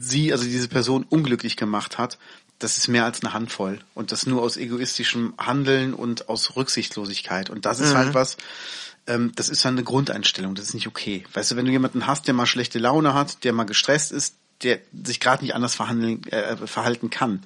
sie, 0.00 0.32
also 0.32 0.44
diese 0.44 0.68
Person 0.68 1.04
unglücklich 1.08 1.56
gemacht 1.56 1.98
hat, 1.98 2.18
das 2.58 2.76
ist 2.76 2.88
mehr 2.88 3.04
als 3.04 3.22
eine 3.22 3.32
Handvoll. 3.32 3.78
Und 3.94 4.10
das 4.10 4.26
nur 4.26 4.42
aus 4.42 4.56
egoistischem 4.56 5.34
Handeln 5.38 5.94
und 5.94 6.28
aus 6.28 6.56
Rücksichtslosigkeit. 6.56 7.50
Und 7.50 7.66
das 7.66 7.78
ist 7.78 7.94
halt 7.94 8.08
mhm. 8.08 8.14
halt 8.14 8.14
was, 8.14 8.36
ähm, 9.06 9.32
das 9.36 9.48
ist 9.48 9.64
dann 9.64 9.74
eine 9.74 9.84
Grundeinstellung, 9.84 10.54
das 10.54 10.66
ist 10.66 10.74
nicht 10.74 10.88
okay. 10.88 11.24
Weißt 11.32 11.50
du, 11.52 11.56
wenn 11.56 11.64
du 11.64 11.70
jemanden 11.70 12.06
hast, 12.06 12.26
der 12.26 12.34
mal 12.34 12.46
schlechte 12.46 12.78
Laune 12.78 13.14
hat, 13.14 13.44
der 13.44 13.52
mal 13.52 13.64
gestresst 13.64 14.12
ist, 14.12 14.34
der 14.62 14.80
sich 15.04 15.20
gerade 15.20 15.44
nicht 15.44 15.54
anders 15.54 15.74
verhandeln, 15.76 16.24
äh, 16.28 16.56
verhalten 16.66 17.10
kann, 17.10 17.42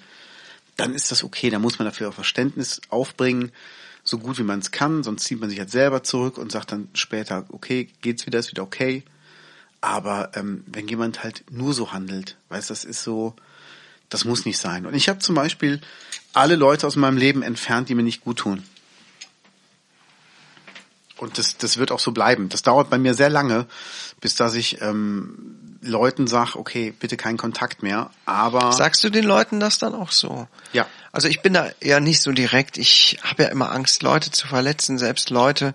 dann 0.76 0.94
ist 0.94 1.10
das 1.10 1.24
okay. 1.24 1.50
Da 1.50 1.58
muss 1.58 1.78
man 1.78 1.86
dafür 1.86 2.08
auch 2.08 2.14
Verständnis 2.14 2.80
aufbringen, 2.88 3.52
so 4.04 4.18
gut 4.18 4.38
wie 4.38 4.42
man 4.42 4.60
es 4.60 4.70
kann. 4.70 5.02
Sonst 5.02 5.24
zieht 5.24 5.40
man 5.40 5.50
sich 5.50 5.58
halt 5.58 5.70
selber 5.70 6.02
zurück 6.02 6.38
und 6.38 6.52
sagt 6.52 6.72
dann 6.72 6.88
später, 6.94 7.46
okay, 7.50 7.88
geht's 8.00 8.26
wieder, 8.26 8.38
ist 8.38 8.50
wieder 8.50 8.62
okay. 8.62 9.02
Aber 9.80 10.30
ähm, 10.34 10.64
wenn 10.66 10.88
jemand 10.88 11.24
halt 11.24 11.44
nur 11.50 11.74
so 11.74 11.92
handelt, 11.92 12.36
weißt, 12.48 12.70
das 12.70 12.84
ist 12.84 13.02
so, 13.02 13.34
das 14.08 14.24
muss 14.24 14.44
nicht 14.44 14.58
sein. 14.58 14.86
Und 14.86 14.94
ich 14.94 15.08
habe 15.08 15.18
zum 15.18 15.34
Beispiel 15.34 15.80
alle 16.32 16.56
Leute 16.56 16.86
aus 16.86 16.96
meinem 16.96 17.16
Leben 17.16 17.42
entfernt, 17.42 17.88
die 17.88 17.94
mir 17.94 18.02
nicht 18.02 18.22
gut 18.22 18.38
tun. 18.38 18.62
Und 21.22 21.38
das, 21.38 21.56
das 21.56 21.76
wird 21.76 21.92
auch 21.92 22.00
so 22.00 22.10
bleiben. 22.10 22.48
Das 22.48 22.62
dauert 22.62 22.90
bei 22.90 22.98
mir 22.98 23.14
sehr 23.14 23.30
lange, 23.30 23.66
bis 24.20 24.34
dass 24.34 24.54
ich 24.54 24.82
ähm, 24.82 25.78
Leuten 25.80 26.26
sag, 26.26 26.56
okay, 26.56 26.92
bitte 26.98 27.16
keinen 27.16 27.36
Kontakt 27.36 27.84
mehr, 27.84 28.10
aber... 28.26 28.72
Sagst 28.72 29.04
du 29.04 29.08
den 29.08 29.22
Leuten 29.22 29.60
das 29.60 29.78
dann 29.78 29.94
auch 29.94 30.10
so? 30.10 30.48
Ja. 30.72 30.84
Also 31.12 31.28
ich 31.28 31.40
bin 31.40 31.54
da 31.54 31.70
ja 31.80 32.00
nicht 32.00 32.20
so 32.20 32.32
direkt. 32.32 32.76
Ich 32.76 33.18
habe 33.22 33.44
ja 33.44 33.50
immer 33.50 33.70
Angst, 33.70 34.02
Leute 34.02 34.32
zu 34.32 34.48
verletzen, 34.48 34.98
selbst 34.98 35.30
Leute, 35.30 35.74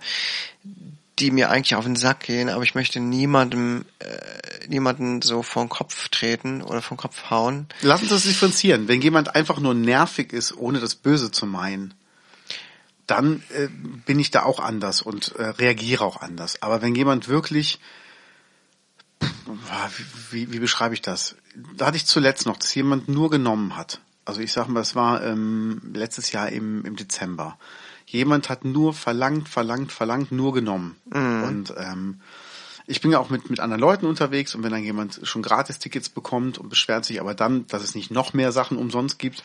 die 1.18 1.30
mir 1.30 1.48
eigentlich 1.48 1.76
auf 1.76 1.84
den 1.84 1.96
Sack 1.96 2.20
gehen, 2.20 2.50
aber 2.50 2.62
ich 2.62 2.74
möchte 2.74 3.00
niemandem, 3.00 3.86
äh, 4.00 4.68
niemanden 4.68 5.22
so 5.22 5.42
vom 5.42 5.70
Kopf 5.70 6.10
treten 6.10 6.60
oder 6.60 6.82
vom 6.82 6.98
Kopf 6.98 7.30
hauen. 7.30 7.68
Lass 7.80 8.02
uns 8.02 8.10
das 8.10 8.24
differenzieren. 8.24 8.86
Wenn 8.86 9.00
jemand 9.00 9.34
einfach 9.34 9.60
nur 9.60 9.72
nervig 9.72 10.34
ist, 10.34 10.54
ohne 10.58 10.78
das 10.78 10.94
Böse 10.94 11.30
zu 11.30 11.46
meinen, 11.46 11.94
dann 13.08 13.42
äh, 13.54 13.68
bin 14.06 14.20
ich 14.20 14.30
da 14.30 14.44
auch 14.44 14.60
anders 14.60 15.02
und 15.02 15.34
äh, 15.36 15.46
reagiere 15.48 16.04
auch 16.04 16.20
anders. 16.20 16.62
Aber 16.62 16.80
wenn 16.82 16.94
jemand 16.94 17.28
wirklich 17.28 17.80
wie, 20.30 20.52
wie 20.52 20.58
beschreibe 20.58 20.94
ich 20.94 21.02
das? 21.02 21.36
Da 21.76 21.86
hatte 21.86 21.96
ich 21.96 22.06
zuletzt 22.06 22.46
noch, 22.46 22.56
dass 22.56 22.74
jemand 22.74 23.08
nur 23.08 23.30
genommen 23.30 23.76
hat. 23.76 24.00
Also 24.24 24.40
ich 24.40 24.52
sag 24.52 24.68
mal, 24.68 24.80
es 24.80 24.94
war 24.94 25.24
ähm, 25.24 25.80
letztes 25.94 26.32
Jahr 26.32 26.50
im, 26.50 26.84
im 26.84 26.96
Dezember. 26.96 27.58
Jemand 28.06 28.48
hat 28.48 28.64
nur 28.64 28.94
verlangt, 28.94 29.48
verlangt, 29.48 29.92
verlangt, 29.92 30.32
nur 30.32 30.52
genommen. 30.52 30.96
Mhm. 31.06 31.42
Und 31.44 31.74
ähm, 31.76 32.20
ich 32.86 33.00
bin 33.00 33.10
ja 33.10 33.18
auch 33.18 33.30
mit, 33.30 33.50
mit 33.50 33.60
anderen 33.60 33.80
Leuten 33.80 34.06
unterwegs 34.06 34.54
und 34.54 34.62
wenn 34.62 34.70
dann 34.70 34.82
jemand 34.82 35.20
schon 35.24 35.42
Gratis-Tickets 35.42 36.08
bekommt 36.10 36.58
und 36.58 36.68
beschwert 36.68 37.04
sich 37.04 37.20
aber 37.20 37.34
dann, 37.34 37.66
dass 37.66 37.82
es 37.82 37.94
nicht 37.94 38.10
noch 38.10 38.32
mehr 38.32 38.52
Sachen 38.52 38.78
umsonst 38.78 39.18
gibt, 39.18 39.44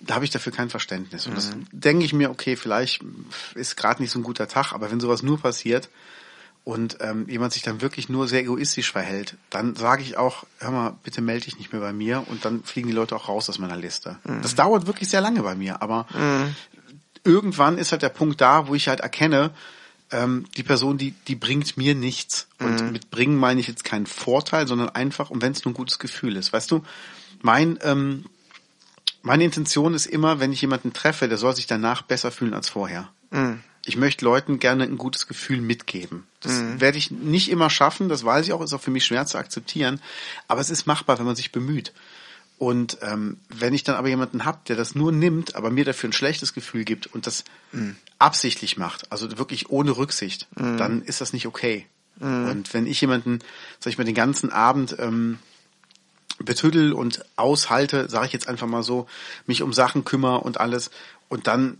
da 0.00 0.14
habe 0.14 0.24
ich 0.24 0.30
dafür 0.30 0.52
kein 0.52 0.70
Verständnis. 0.70 1.26
Und 1.26 1.32
mhm. 1.32 1.36
das 1.36 1.50
denke 1.72 2.04
ich 2.04 2.12
mir, 2.12 2.30
okay, 2.30 2.56
vielleicht 2.56 3.02
ist 3.54 3.76
gerade 3.76 4.02
nicht 4.02 4.10
so 4.10 4.18
ein 4.18 4.22
guter 4.22 4.48
Tag, 4.48 4.72
aber 4.72 4.90
wenn 4.90 5.00
sowas 5.00 5.22
nur 5.22 5.40
passiert, 5.40 5.88
und 6.68 6.98
ähm, 7.00 7.26
jemand 7.30 7.54
sich 7.54 7.62
dann 7.62 7.80
wirklich 7.80 8.10
nur 8.10 8.28
sehr 8.28 8.42
egoistisch 8.42 8.92
verhält, 8.92 9.38
dann 9.48 9.74
sage 9.74 10.02
ich 10.02 10.18
auch, 10.18 10.44
hör 10.58 10.70
mal, 10.70 10.98
bitte 11.02 11.22
melde 11.22 11.46
dich 11.46 11.56
nicht 11.56 11.72
mehr 11.72 11.80
bei 11.80 11.94
mir 11.94 12.24
und 12.28 12.44
dann 12.44 12.62
fliegen 12.62 12.88
die 12.88 12.94
Leute 12.94 13.16
auch 13.16 13.28
raus 13.28 13.48
aus 13.48 13.58
meiner 13.58 13.78
Liste. 13.78 14.18
Mhm. 14.24 14.42
Das 14.42 14.54
dauert 14.54 14.86
wirklich 14.86 15.08
sehr 15.08 15.22
lange 15.22 15.42
bei 15.42 15.54
mir, 15.54 15.80
aber 15.80 16.06
mhm. 16.12 16.54
irgendwann 17.24 17.78
ist 17.78 17.92
halt 17.92 18.02
der 18.02 18.10
Punkt 18.10 18.42
da, 18.42 18.68
wo 18.68 18.74
ich 18.74 18.88
halt 18.88 19.00
erkenne, 19.00 19.50
ähm, 20.10 20.44
die 20.58 20.62
Person, 20.62 20.98
die, 20.98 21.12
die 21.26 21.36
bringt 21.36 21.78
mir 21.78 21.94
nichts. 21.94 22.48
Und 22.60 22.82
mhm. 22.82 22.92
mit 22.92 23.10
bringen 23.10 23.38
meine 23.38 23.60
ich 23.60 23.68
jetzt 23.68 23.84
keinen 23.84 24.06
Vorteil, 24.06 24.68
sondern 24.68 24.90
einfach, 24.90 25.30
und 25.30 25.40
wenn 25.40 25.52
es 25.52 25.64
nur 25.64 25.72
ein 25.72 25.76
gutes 25.76 25.98
Gefühl 25.98 26.36
ist. 26.36 26.52
Weißt 26.52 26.70
du, 26.70 26.82
mein, 27.40 27.78
ähm, 27.82 28.26
meine 29.22 29.44
Intention 29.44 29.94
ist 29.94 30.06
immer, 30.06 30.40
wenn 30.40 30.52
ich 30.52 30.60
jemanden 30.60 30.92
treffe, 30.92 31.28
der 31.28 31.38
soll 31.38 31.54
sich 31.54 31.66
danach 31.66 32.02
besser 32.02 32.30
fühlen 32.30 32.54
als 32.54 32.68
vorher. 32.68 33.08
Mhm. 33.30 33.60
Ich 33.84 33.96
möchte 33.96 34.24
Leuten 34.24 34.58
gerne 34.58 34.84
ein 34.84 34.98
gutes 34.98 35.26
Gefühl 35.26 35.60
mitgeben. 35.60 36.26
Das 36.40 36.52
mhm. 36.52 36.80
werde 36.80 36.98
ich 36.98 37.10
nicht 37.10 37.50
immer 37.50 37.70
schaffen, 37.70 38.08
das 38.08 38.24
weiß 38.24 38.46
ich 38.46 38.52
auch, 38.52 38.62
ist 38.62 38.74
auch 38.74 38.80
für 38.80 38.90
mich 38.90 39.06
schwer 39.06 39.26
zu 39.26 39.38
akzeptieren. 39.38 40.00
Aber 40.46 40.60
es 40.60 40.70
ist 40.70 40.86
machbar, 40.86 41.18
wenn 41.18 41.26
man 41.26 41.36
sich 41.36 41.52
bemüht. 41.52 41.92
Und 42.58 42.98
ähm, 43.02 43.38
wenn 43.48 43.72
ich 43.72 43.84
dann 43.84 43.94
aber 43.94 44.08
jemanden 44.08 44.44
hab, 44.44 44.64
der 44.64 44.76
das 44.76 44.94
nur 44.96 45.12
nimmt, 45.12 45.54
aber 45.54 45.70
mir 45.70 45.84
dafür 45.84 46.10
ein 46.10 46.12
schlechtes 46.12 46.54
Gefühl 46.54 46.84
gibt 46.84 47.06
und 47.06 47.26
das 47.26 47.44
mhm. 47.70 47.96
absichtlich 48.18 48.76
macht, 48.76 49.10
also 49.12 49.38
wirklich 49.38 49.70
ohne 49.70 49.96
Rücksicht, 49.96 50.48
mhm. 50.56 50.76
dann 50.76 51.02
ist 51.02 51.20
das 51.20 51.32
nicht 51.32 51.46
okay. 51.46 51.86
Mhm. 52.18 52.50
Und 52.50 52.74
wenn 52.74 52.86
ich 52.86 53.00
jemanden, 53.00 53.38
sag 53.78 53.92
ich 53.92 53.98
mal, 53.98 54.04
den 54.04 54.14
ganzen 54.14 54.50
Abend 54.50 54.96
ähm, 54.98 55.38
betüdel 56.38 56.92
und 56.92 57.24
aushalte, 57.36 58.08
sage 58.08 58.26
ich 58.26 58.32
jetzt 58.32 58.48
einfach 58.48 58.66
mal 58.66 58.82
so, 58.82 59.06
mich 59.46 59.62
um 59.62 59.72
Sachen 59.72 60.04
kümmere 60.04 60.40
und 60.40 60.60
alles, 60.60 60.90
und 61.28 61.46
dann 61.46 61.78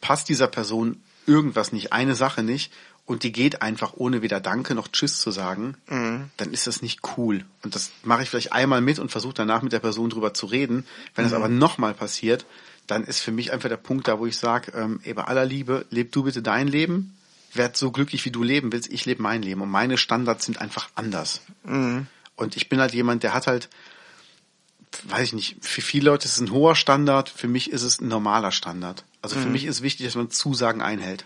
passt 0.00 0.28
dieser 0.28 0.48
Person 0.48 1.00
irgendwas 1.26 1.72
nicht, 1.72 1.92
eine 1.92 2.14
Sache 2.14 2.42
nicht, 2.42 2.72
und 3.04 3.24
die 3.24 3.32
geht 3.32 3.62
einfach 3.62 3.94
ohne 3.96 4.22
weder 4.22 4.40
Danke 4.40 4.74
noch 4.74 4.88
Tschüss 4.88 5.18
zu 5.18 5.30
sagen, 5.30 5.76
mhm. 5.88 6.30
dann 6.36 6.52
ist 6.52 6.66
das 6.66 6.82
nicht 6.82 7.00
cool. 7.16 7.44
Und 7.62 7.74
das 7.74 7.90
mache 8.04 8.22
ich 8.22 8.30
vielleicht 8.30 8.52
einmal 8.52 8.80
mit 8.80 8.98
und 8.98 9.10
versuche 9.10 9.34
danach 9.34 9.62
mit 9.62 9.72
der 9.72 9.80
Person 9.80 10.10
drüber 10.10 10.34
zu 10.34 10.46
reden. 10.46 10.86
Wenn 11.14 11.24
das 11.24 11.32
mhm. 11.32 11.38
aber 11.38 11.48
nochmal 11.48 11.94
passiert, 11.94 12.46
dann 12.86 13.04
ist 13.04 13.20
für 13.20 13.32
mich 13.32 13.52
einfach 13.52 13.68
der 13.68 13.76
Punkt 13.76 14.06
da, 14.06 14.18
wo 14.18 14.26
ich 14.26 14.36
sage, 14.36 14.72
ähm, 14.76 15.00
ey, 15.02 15.14
bei 15.14 15.24
aller 15.24 15.44
Liebe, 15.44 15.84
leb 15.90 16.12
du 16.12 16.22
bitte 16.22 16.42
dein 16.42 16.68
Leben, 16.68 17.16
werd 17.54 17.76
so 17.76 17.90
glücklich, 17.90 18.24
wie 18.24 18.30
du 18.30 18.42
leben 18.42 18.72
willst, 18.72 18.90
ich 18.90 19.04
lebe 19.04 19.22
mein 19.22 19.42
Leben. 19.42 19.60
Und 19.62 19.70
meine 19.70 19.98
Standards 19.98 20.44
sind 20.44 20.60
einfach 20.60 20.88
anders. 20.94 21.42
Mhm. 21.64 22.06
Und 22.36 22.56
ich 22.56 22.68
bin 22.68 22.80
halt 22.80 22.94
jemand, 22.94 23.24
der 23.24 23.34
hat 23.34 23.46
halt, 23.46 23.68
weiß 25.04 25.28
ich 25.28 25.32
nicht, 25.32 25.56
für 25.60 25.82
viele 25.82 26.06
Leute 26.06 26.26
ist 26.26 26.34
es 26.34 26.40
ein 26.40 26.50
hoher 26.50 26.76
Standard, 26.76 27.28
für 27.28 27.48
mich 27.48 27.70
ist 27.70 27.82
es 27.82 28.00
ein 28.00 28.08
normaler 28.08 28.52
Standard. 28.52 29.04
Also 29.22 29.36
für 29.36 29.46
mhm. 29.46 29.52
mich 29.52 29.64
ist 29.64 29.82
wichtig, 29.82 30.06
dass 30.06 30.14
man 30.14 30.30
Zusagen 30.30 30.82
einhält. 30.82 31.24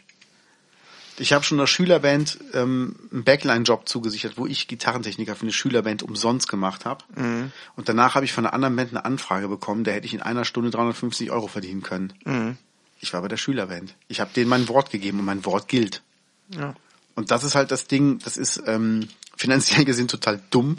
Ich 1.19 1.33
habe 1.33 1.45
schon 1.45 1.59
einer 1.59 1.67
Schülerband 1.67 2.39
ähm, 2.53 2.95
einen 3.11 3.25
Backline-Job 3.25 3.89
zugesichert, 3.89 4.37
wo 4.37 4.47
ich 4.47 4.69
Gitarrentechniker 4.69 5.35
für 5.35 5.43
eine 5.43 5.53
Schülerband 5.53 6.03
umsonst 6.03 6.47
gemacht 6.47 6.85
habe. 6.85 7.05
Mhm. 7.15 7.53
Und 7.75 7.89
danach 7.89 8.15
habe 8.15 8.27
ich 8.27 8.33
von 8.33 8.45
einer 8.45 8.53
anderen 8.53 8.77
Band 8.77 8.91
eine 8.91 9.05
Anfrage 9.05 9.49
bekommen, 9.49 9.85
da 9.85 9.93
hätte 9.93 10.07
ich 10.07 10.15
in 10.15 10.21
einer 10.21 10.45
Stunde 10.45 10.71
350 10.71 11.31
Euro 11.31 11.49
verdienen 11.49 11.83
können. 11.83 12.13
Mhm. 12.25 12.59
Ich 13.01 13.13
war 13.13 13.23
bei 13.23 13.29
der 13.29 13.39
Schülerband. 13.39 13.95
Ich 14.09 14.21
habe 14.21 14.31
denen 14.35 14.51
mein 14.51 14.69
Wort 14.69 14.91
gegeben 14.91 15.21
und 15.21 15.25
mein 15.25 15.45
Wort 15.45 15.69
gilt. 15.69 16.03
Ja. 16.51 16.75
Und 17.15 17.31
das 17.31 17.45
ist 17.45 17.55
halt 17.55 17.71
das 17.71 17.87
Ding, 17.87 18.19
das 18.19 18.37
ist 18.37 18.63
ähm, 18.67 19.09
finanziell 19.37 19.85
gesehen 19.85 20.09
total 20.09 20.41
dumm. 20.51 20.79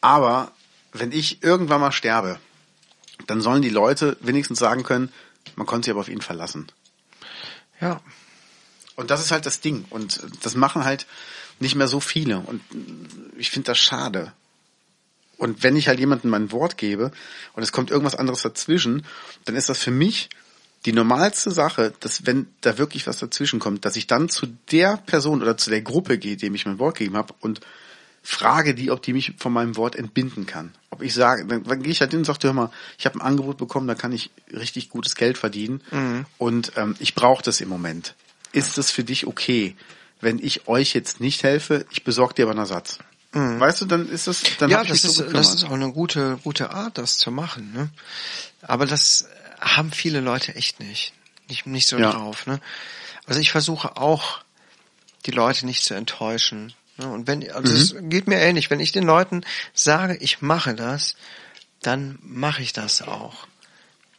Aber 0.00 0.52
wenn 0.92 1.12
ich 1.12 1.42
irgendwann 1.42 1.80
mal 1.80 1.92
sterbe, 1.92 2.38
dann 3.26 3.40
sollen 3.40 3.62
die 3.62 3.70
Leute 3.70 4.16
wenigstens 4.20 4.58
sagen 4.58 4.82
können, 4.82 5.12
man 5.56 5.66
konnte 5.66 5.86
sich 5.86 5.92
aber 5.92 6.00
auf 6.00 6.08
ihn 6.08 6.20
verlassen. 6.20 6.70
Ja. 7.80 8.00
Und 8.94 9.10
das 9.10 9.20
ist 9.20 9.30
halt 9.30 9.46
das 9.46 9.60
Ding. 9.60 9.84
Und 9.90 10.20
das 10.42 10.54
machen 10.54 10.84
halt 10.84 11.06
nicht 11.58 11.74
mehr 11.74 11.88
so 11.88 12.00
viele. 12.00 12.40
Und 12.40 12.60
ich 13.36 13.50
finde 13.50 13.66
das 13.66 13.78
schade. 13.78 14.32
Und 15.38 15.62
wenn 15.62 15.76
ich 15.76 15.88
halt 15.88 15.98
jemandem 15.98 16.30
mein 16.30 16.52
Wort 16.52 16.76
gebe 16.78 17.10
und 17.54 17.62
es 17.62 17.72
kommt 17.72 17.90
irgendwas 17.90 18.14
anderes 18.14 18.42
dazwischen, 18.42 19.04
dann 19.44 19.56
ist 19.56 19.68
das 19.68 19.78
für 19.78 19.90
mich 19.90 20.30
die 20.84 20.92
normalste 20.92 21.50
Sache, 21.50 21.92
dass 22.00 22.26
wenn 22.26 22.48
da 22.60 22.78
wirklich 22.78 23.06
was 23.06 23.18
dazwischen 23.18 23.60
kommt, 23.60 23.84
dass 23.84 23.96
ich 23.96 24.06
dann 24.06 24.28
zu 24.28 24.46
der 24.70 24.96
Person 24.98 25.42
oder 25.42 25.56
zu 25.56 25.70
der 25.70 25.82
Gruppe 25.82 26.18
gehe, 26.18 26.36
dem 26.36 26.54
ich 26.54 26.66
mein 26.66 26.78
Wort 26.78 26.98
gegeben 26.98 27.16
habe 27.16 27.34
und 27.40 27.60
frage 28.22 28.74
die, 28.74 28.90
ob 28.90 29.02
die 29.02 29.12
mich 29.12 29.34
von 29.38 29.52
meinem 29.52 29.76
Wort 29.76 29.96
entbinden 29.96 30.46
kann. 30.46 30.72
Ob 30.90 31.02
ich 31.02 31.14
sage, 31.14 31.46
dann, 31.46 31.64
dann 31.64 31.82
gehe 31.82 31.92
ich 31.92 32.00
halt 32.00 32.12
hin 32.12 32.20
und 32.20 32.24
sage, 32.24 32.38
hör 32.42 32.52
mal, 32.52 32.70
ich 32.98 33.06
habe 33.06 33.18
ein 33.18 33.22
Angebot 33.22 33.56
bekommen, 33.56 33.88
da 33.88 33.94
kann 33.94 34.12
ich 34.12 34.30
richtig 34.52 34.90
gutes 34.90 35.16
Geld 35.16 35.38
verdienen 35.38 35.82
mhm. 35.90 36.26
und 36.38 36.72
ähm, 36.76 36.94
ich 36.98 37.14
brauche 37.14 37.42
das 37.42 37.60
im 37.60 37.68
Moment 37.68 38.14
ist 38.52 38.78
es 38.78 38.90
für 38.90 39.04
dich 39.04 39.26
okay, 39.26 39.74
wenn 40.20 40.38
ich 40.38 40.68
euch 40.68 40.94
jetzt 40.94 41.20
nicht 41.20 41.42
helfe, 41.42 41.84
ich 41.90 42.04
besorge 42.04 42.34
dir 42.34 42.42
aber 42.44 42.52
einen 42.52 42.60
Ersatz. 42.60 42.98
Mhm. 43.32 43.58
Weißt 43.58 43.80
du, 43.80 43.86
dann 43.86 44.08
ist 44.08 44.28
es, 44.28 44.42
dann 44.58 44.70
ja, 44.70 44.84
das 44.84 45.04
ist, 45.04 45.16
so 45.16 45.24
das 45.24 45.54
ist 45.54 45.64
auch 45.64 45.72
eine 45.72 45.90
gute, 45.90 46.38
gute 46.44 46.70
Art, 46.70 46.98
das 46.98 47.16
zu 47.16 47.30
machen. 47.30 47.72
Ne? 47.72 47.90
Aber 48.60 48.86
das 48.86 49.26
haben 49.58 49.90
viele 49.90 50.20
Leute 50.20 50.54
echt 50.54 50.80
nicht, 50.80 51.12
nicht, 51.48 51.66
nicht 51.66 51.88
so 51.88 51.98
ja. 51.98 52.12
drauf. 52.12 52.46
Ne? 52.46 52.60
Also 53.26 53.40
ich 53.40 53.50
versuche 53.50 53.96
auch, 53.96 54.40
die 55.26 55.30
Leute 55.30 55.66
nicht 55.66 55.84
zu 55.84 55.94
enttäuschen. 55.94 56.74
Und 56.98 57.26
wenn, 57.26 57.50
also 57.50 57.72
es 57.72 57.94
mhm. 57.94 58.10
geht 58.10 58.26
mir 58.28 58.38
ähnlich. 58.38 58.70
Wenn 58.70 58.80
ich 58.80 58.92
den 58.92 59.04
Leuten 59.04 59.44
sage, 59.72 60.16
ich 60.20 60.42
mache 60.42 60.74
das, 60.74 61.16
dann 61.80 62.18
mache 62.22 62.62
ich 62.62 62.72
das 62.72 63.02
auch. 63.02 63.46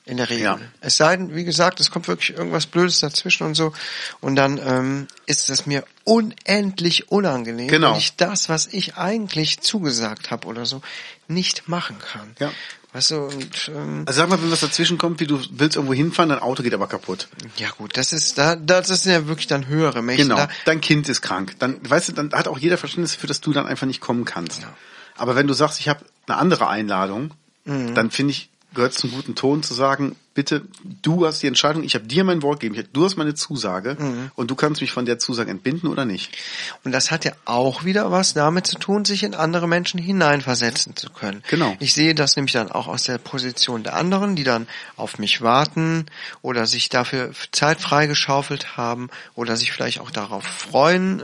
In 0.06 0.18
der 0.18 0.30
Regel. 0.30 0.44
Ja. 0.44 0.60
Es 0.82 0.98
sei 0.98 1.16
denn, 1.16 1.34
wie 1.34 1.46
gesagt, 1.46 1.80
es 1.80 1.90
kommt 1.90 2.10
wirklich 2.10 2.36
irgendwas 2.38 2.66
Blödes 2.66 3.00
dazwischen 3.00 3.48
und 3.48 3.56
so. 3.56 3.72
Und 4.20 4.36
dann 4.36 4.58
ähm, 4.58 5.08
ist 5.28 5.50
es 5.50 5.66
mir 5.66 5.86
unendlich 6.04 7.10
unangenehm, 7.10 7.70
genau. 7.70 7.92
wenn 7.92 8.00
ich 8.00 8.18
das, 8.18 8.50
was 8.50 8.68
ich 8.68 8.98
eigentlich 8.98 9.62
zugesagt 9.62 10.30
habe 10.30 10.48
oder 10.50 10.66
so, 10.66 10.82
nicht 11.30 11.70
machen 11.70 12.00
kann. 12.00 12.36
Ja. 12.40 12.52
Weißt 12.94 13.10
du, 13.10 13.22
und, 13.22 13.72
ähm, 13.76 14.04
also 14.06 14.20
sag 14.20 14.30
mal, 14.30 14.42
wenn 14.42 14.52
was 14.52 14.60
dazwischen 14.60 15.00
kommt, 15.00 15.20
wie 15.20 15.26
du 15.26 15.40
willst 15.50 15.76
irgendwo 15.76 15.96
hinfahren, 15.96 16.30
dein 16.30 16.40
Auto 16.40 16.62
geht 16.62 16.76
aber 16.76 16.88
kaputt. 16.88 17.28
Ja 17.58 17.70
gut, 17.76 17.98
das 17.98 18.14
ist 18.14 18.38
da, 18.38 18.56
das 18.56 18.88
sind 18.88 19.12
ja 19.12 19.28
wirklich 19.28 19.48
dann 19.48 19.68
höhere 19.68 20.04
Mächte. 20.04 20.24
Genau, 20.24 20.36
da, 20.36 20.50
dein 20.66 20.80
Kind 20.80 21.10
ist 21.10 21.22
krank. 21.22 21.56
Dann, 21.58 21.78
weißt 21.90 22.10
du, 22.10 22.12
dann 22.14 22.32
hat 22.34 22.48
auch 22.48 22.60
jeder 22.60 22.78
Verständnis 22.78 23.14
dafür, 23.14 23.28
dass 23.28 23.42
du 23.42 23.52
dann 23.52 23.66
einfach 23.66 23.88
nicht 23.88 24.00
kommen 24.00 24.26
kannst. 24.26 24.62
Ja. 24.62 24.74
Aber 25.18 25.36
wenn 25.36 25.48
du 25.48 25.54
sagst, 25.54 25.80
ich 25.80 25.90
habe 25.90 26.06
eine 26.28 26.38
andere 26.38 26.68
Einladung, 26.68 27.32
mhm. 27.66 27.96
dann 27.96 28.12
finde 28.12 28.32
ich, 28.32 28.50
gehört 28.74 28.94
zum 28.94 29.12
guten 29.12 29.36
Ton 29.36 29.64
zu 29.64 29.74
sagen, 29.74 30.16
bitte, 30.34 30.64
du 31.02 31.26
hast 31.26 31.44
die 31.44 31.48
Entscheidung, 31.48 31.84
ich 31.84 31.96
habe 31.96 32.06
dir 32.06 32.24
mein 32.24 32.42
Wort 32.42 32.60
gegeben, 32.60 32.88
du 32.94 33.06
hast 33.06 33.18
meine 33.18 33.36
Zusage 33.36 33.98
mhm. 34.00 34.32
und 34.36 34.50
du 34.50 34.56
kannst 34.56 34.82
mich 34.82 34.92
von 34.92 35.06
der 35.06 35.20
Zusage 35.20 35.52
entbinden 35.52 35.88
oder 35.90 36.06
nicht. 36.06 36.36
Und 36.84 36.92
das 36.92 37.12
hat 37.12 37.26
ja 37.26 37.34
auch 37.46 37.84
wieder 37.84 38.12
was 38.12 38.34
damit 38.34 38.66
zu 38.66 38.78
tun, 38.78 39.06
sich 39.06 39.24
in 39.24 39.36
andere 39.36 39.68
Menschen 39.68 40.00
hineinversetzen 40.00 40.96
zu 40.96 41.10
können. 41.10 41.44
Genau. 41.50 41.76
Ich 41.80 41.94
sehe 41.94 42.16
das 42.16 42.36
nämlich 42.36 42.54
dann 42.54 42.72
auch 42.72 42.88
aus 42.88 43.04
der 43.04 43.18
Position 43.18 43.84
der 43.84 43.96
anderen, 43.96 44.36
die 44.36 44.44
dann 44.44 44.68
auf 44.98 45.20
mich 45.20 45.42
warten 45.42 46.06
oder 46.42 46.66
sich 46.66 46.90
dafür 46.90 47.32
Zeit 47.52 47.80
freigeschaufelt 47.80 48.78
haben 48.78 49.10
oder 49.36 49.56
sich 49.56 49.72
vielleicht 49.72 50.00
auch 50.00 50.12
darauf 50.12 50.44
freuen 50.44 51.20
äh, 51.20 51.24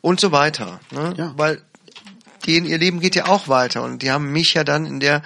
und 0.00 0.20
so 0.20 0.32
weiter. 0.32 0.80
Ne? 0.90 1.14
Ja. 1.16 1.34
Weil 1.36 1.62
denen 2.46 2.66
ihr 2.66 2.78
Leben 2.78 3.00
geht 3.00 3.14
ja 3.14 3.26
auch 3.26 3.48
weiter 3.48 3.82
und 3.82 4.02
die 4.02 4.10
haben 4.10 4.32
mich 4.32 4.54
ja 4.54 4.64
dann 4.64 4.86
in 4.86 5.00
der 5.00 5.22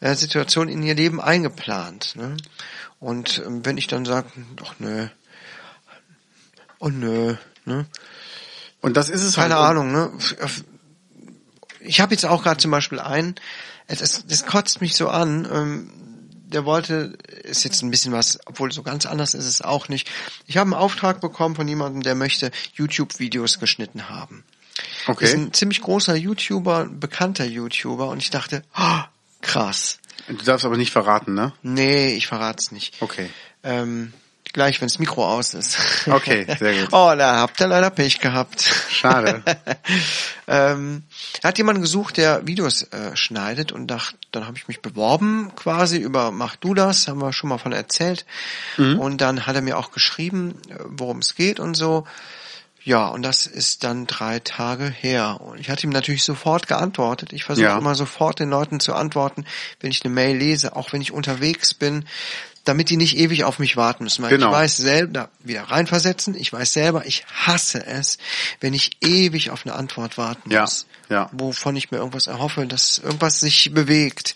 äh, 0.00 0.14
Situation 0.14 0.68
in 0.68 0.82
ihr 0.82 0.94
Leben 0.94 1.20
eingeplant. 1.20 2.14
Ne? 2.16 2.36
Und 3.00 3.42
ähm, 3.44 3.64
wenn 3.64 3.78
ich 3.78 3.86
dann 3.86 4.04
sage, 4.04 4.28
doch 4.56 4.74
nö, 4.78 5.08
oh 6.78 6.88
nö, 6.88 7.36
ne? 7.64 7.86
Und 8.80 8.96
das 8.96 9.08
ist 9.08 9.22
es 9.22 9.36
Keine 9.36 9.54
halt. 9.54 9.70
Ahnung, 9.70 9.92
ne? 9.92 10.10
Ich 11.80 12.00
habe 12.00 12.12
jetzt 12.12 12.26
auch 12.26 12.42
gerade 12.42 12.58
zum 12.58 12.70
Beispiel 12.70 12.98
einen, 12.98 13.36
das, 13.86 14.26
das 14.26 14.46
kotzt 14.46 14.80
mich 14.80 14.96
so 14.96 15.08
an, 15.08 15.48
ähm, 15.50 15.90
der 16.52 16.64
wollte, 16.64 17.16
ist 17.44 17.64
jetzt 17.64 17.82
ein 17.82 17.90
bisschen 17.90 18.12
was, 18.12 18.38
obwohl 18.46 18.72
so 18.72 18.82
ganz 18.82 19.06
anders 19.06 19.34
ist 19.34 19.46
es 19.46 19.62
auch 19.62 19.88
nicht. 19.88 20.10
Ich 20.46 20.56
habe 20.56 20.68
einen 20.68 20.80
Auftrag 20.80 21.20
bekommen 21.20 21.54
von 21.54 21.66
jemandem, 21.66 22.02
der 22.02 22.14
möchte 22.14 22.50
YouTube-Videos 22.74 23.58
geschnitten 23.58 24.08
haben. 24.08 24.44
Okay. 25.06 25.24
Ist 25.24 25.34
ein 25.34 25.52
ziemlich 25.52 25.80
großer 25.80 26.14
YouTuber, 26.14 26.86
bekannter 26.86 27.44
YouTuber 27.44 28.08
und 28.08 28.18
ich 28.18 28.30
dachte, 28.30 28.62
oh, 28.78 29.00
krass. 29.40 29.98
Du 30.28 30.36
darfst 30.36 30.64
aber 30.64 30.76
nicht 30.76 30.92
verraten, 30.92 31.34
ne? 31.34 31.52
Nee, 31.62 32.14
ich 32.14 32.26
verrat's 32.26 32.70
nicht. 32.70 33.00
Okay. 33.00 33.28
Ähm, 33.64 34.12
gleich, 34.52 34.80
wenn 34.80 34.88
das 34.88 34.98
Mikro 34.98 35.26
aus 35.26 35.54
ist. 35.54 36.06
Okay, 36.06 36.46
sehr 36.58 36.80
gut. 36.80 36.88
oh, 36.92 37.12
da 37.16 37.38
habt 37.38 37.60
ihr 37.60 37.66
leider 37.66 37.90
Pech 37.90 38.20
gehabt. 38.20 38.62
Schade. 38.90 39.42
ähm, 40.46 41.02
hat 41.42 41.58
jemanden 41.58 41.82
gesucht, 41.82 42.16
der 42.16 42.46
Videos 42.46 42.82
äh, 42.84 43.16
schneidet 43.16 43.72
und 43.72 43.88
dacht, 43.88 44.16
dann 44.30 44.46
habe 44.46 44.56
ich 44.56 44.68
mich 44.68 44.80
beworben 44.80 45.52
quasi 45.56 45.98
über 45.98 46.30
Mach 46.30 46.56
du 46.56 46.74
das, 46.74 47.08
haben 47.08 47.20
wir 47.20 47.32
schon 47.32 47.48
mal 47.48 47.58
von 47.58 47.72
erzählt. 47.72 48.24
Mhm. 48.76 48.98
Und 48.98 49.20
dann 49.20 49.46
hat 49.46 49.56
er 49.56 49.62
mir 49.62 49.78
auch 49.78 49.90
geschrieben, 49.90 50.60
äh, 50.68 50.76
worum 50.84 51.18
es 51.18 51.34
geht 51.34 51.58
und 51.58 51.74
so. 51.74 52.06
Ja, 52.84 53.08
und 53.08 53.22
das 53.22 53.46
ist 53.46 53.84
dann 53.84 54.06
drei 54.06 54.40
Tage 54.40 54.88
her. 54.88 55.40
Und 55.40 55.60
ich 55.60 55.70
hatte 55.70 55.86
ihm 55.86 55.92
natürlich 55.92 56.24
sofort 56.24 56.66
geantwortet. 56.66 57.32
Ich 57.32 57.44
versuche 57.44 57.66
ja. 57.66 57.78
immer 57.78 57.94
sofort 57.94 58.40
den 58.40 58.50
Leuten 58.50 58.80
zu 58.80 58.94
antworten, 58.94 59.44
wenn 59.80 59.90
ich 59.90 60.04
eine 60.04 60.12
Mail 60.12 60.36
lese, 60.36 60.74
auch 60.74 60.92
wenn 60.92 61.00
ich 61.00 61.12
unterwegs 61.12 61.74
bin, 61.74 62.04
damit 62.64 62.90
die 62.90 62.96
nicht 62.96 63.16
ewig 63.16 63.44
auf 63.44 63.58
mich 63.58 63.76
warten 63.76 64.04
müssen. 64.04 64.26
Genau. 64.28 64.48
ich 64.48 64.52
weiß 64.52 64.76
selber, 64.76 65.28
wieder 65.40 65.62
reinversetzen, 65.64 66.34
ich 66.34 66.52
weiß 66.52 66.72
selber, 66.72 67.06
ich 67.06 67.24
hasse 67.26 67.84
es, 67.84 68.18
wenn 68.60 68.74
ich 68.74 68.90
ewig 69.00 69.50
auf 69.50 69.64
eine 69.64 69.74
Antwort 69.74 70.18
warten 70.18 70.50
muss. 70.54 70.86
Ja. 71.08 71.16
Ja. 71.16 71.30
Wovon 71.32 71.76
ich 71.76 71.90
mir 71.90 71.98
irgendwas 71.98 72.26
erhoffe, 72.26 72.66
dass 72.66 72.98
irgendwas 72.98 73.40
sich 73.40 73.72
bewegt. 73.72 74.34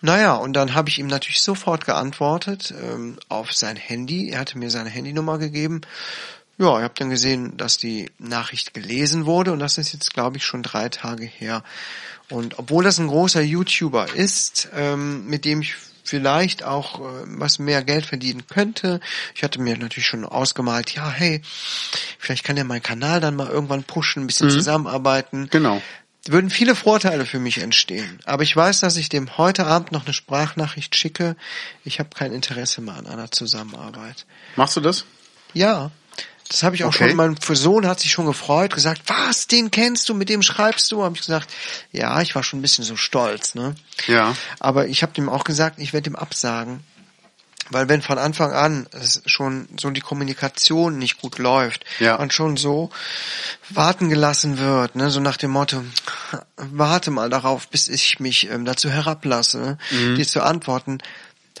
Naja, 0.00 0.34
und 0.34 0.52
dann 0.54 0.74
habe 0.74 0.88
ich 0.88 0.98
ihm 0.98 1.06
natürlich 1.06 1.42
sofort 1.42 1.84
geantwortet 1.84 2.74
ähm, 2.80 3.18
auf 3.28 3.52
sein 3.52 3.76
Handy. 3.76 4.30
Er 4.30 4.40
hatte 4.40 4.58
mir 4.58 4.70
seine 4.70 4.90
Handynummer 4.90 5.38
gegeben 5.38 5.82
ja, 6.62 6.78
ich 6.78 6.84
habe 6.84 6.94
dann 6.96 7.10
gesehen, 7.10 7.56
dass 7.56 7.76
die 7.76 8.10
Nachricht 8.18 8.72
gelesen 8.72 9.26
wurde 9.26 9.52
und 9.52 9.58
das 9.58 9.78
ist 9.78 9.92
jetzt, 9.92 10.14
glaube 10.14 10.36
ich, 10.36 10.44
schon 10.44 10.62
drei 10.62 10.88
Tage 10.88 11.24
her. 11.24 11.64
Und 12.30 12.58
obwohl 12.58 12.84
das 12.84 12.98
ein 12.98 13.08
großer 13.08 13.42
YouTuber 13.42 14.14
ist, 14.14 14.68
ähm, 14.74 15.26
mit 15.26 15.44
dem 15.44 15.62
ich 15.62 15.74
vielleicht 16.04 16.62
auch 16.62 17.00
äh, 17.00 17.24
was 17.26 17.58
mehr 17.58 17.82
Geld 17.82 18.06
verdienen 18.06 18.46
könnte. 18.46 19.00
Ich 19.34 19.42
hatte 19.42 19.60
mir 19.60 19.76
natürlich 19.76 20.06
schon 20.06 20.24
ausgemalt, 20.24 20.94
ja, 20.94 21.08
hey, 21.10 21.42
vielleicht 22.18 22.44
kann 22.44 22.56
ja 22.56 22.64
mein 22.64 22.82
Kanal 22.82 23.20
dann 23.20 23.36
mal 23.36 23.48
irgendwann 23.48 23.84
pushen, 23.84 24.22
ein 24.22 24.26
bisschen 24.26 24.48
mhm. 24.48 24.52
zusammenarbeiten. 24.52 25.48
Genau. 25.50 25.80
Würden 26.26 26.50
viele 26.50 26.76
Vorteile 26.76 27.26
für 27.26 27.40
mich 27.40 27.58
entstehen. 27.58 28.20
Aber 28.24 28.44
ich 28.44 28.54
weiß, 28.54 28.80
dass 28.80 28.96
ich 28.96 29.08
dem 29.08 29.36
heute 29.38 29.66
Abend 29.66 29.90
noch 29.90 30.04
eine 30.04 30.14
Sprachnachricht 30.14 30.94
schicke. 30.94 31.36
Ich 31.84 31.98
habe 31.98 32.10
kein 32.14 32.32
Interesse 32.32 32.80
mehr 32.80 32.94
an 32.94 33.06
einer 33.06 33.30
Zusammenarbeit. 33.32 34.26
Machst 34.54 34.76
du 34.76 34.80
das? 34.80 35.04
Ja. 35.52 35.90
Das 36.48 36.62
habe 36.62 36.76
ich 36.76 36.84
auch 36.84 36.88
okay. 36.88 37.08
schon, 37.08 37.16
mein 37.16 37.36
Sohn 37.36 37.86
hat 37.86 38.00
sich 38.00 38.12
schon 38.12 38.26
gefreut, 38.26 38.74
gesagt, 38.74 39.02
was, 39.06 39.46
den 39.46 39.70
kennst 39.70 40.08
du, 40.08 40.14
mit 40.14 40.28
dem 40.28 40.42
schreibst 40.42 40.92
du? 40.92 41.02
Habe 41.02 41.14
ich 41.14 41.22
gesagt, 41.22 41.48
ja, 41.92 42.20
ich 42.20 42.34
war 42.34 42.42
schon 42.42 42.58
ein 42.58 42.62
bisschen 42.62 42.84
so 42.84 42.96
stolz, 42.96 43.54
ne? 43.54 43.74
Ja. 44.06 44.36
Aber 44.60 44.86
ich 44.86 45.02
habe 45.02 45.12
dem 45.12 45.28
auch 45.28 45.44
gesagt, 45.44 45.78
ich 45.78 45.92
werde 45.92 46.10
ihm 46.10 46.16
absagen. 46.16 46.80
Weil 47.72 47.88
wenn 47.88 48.02
von 48.02 48.18
Anfang 48.18 48.52
an 48.52 48.86
es 48.92 49.22
schon 49.24 49.68
so 49.80 49.88
die 49.90 50.00
Kommunikation 50.00 50.98
nicht 50.98 51.20
gut 51.20 51.38
läuft 51.38 51.84
ja. 52.00 52.16
und 52.16 52.32
schon 52.34 52.56
so 52.56 52.90
warten 53.70 54.10
gelassen 54.10 54.58
wird, 54.58 54.94
ne, 54.94 55.10
so 55.10 55.20
nach 55.20 55.36
dem 55.36 55.52
Motto, 55.52 55.82
warte 56.56 57.10
mal 57.10 57.30
darauf, 57.30 57.68
bis 57.68 57.88
ich 57.88 58.20
mich 58.20 58.50
ähm, 58.50 58.64
dazu 58.64 58.90
herablasse, 58.90 59.78
mhm. 59.90 60.16
dir 60.16 60.26
zu 60.26 60.42
antworten, 60.42 60.98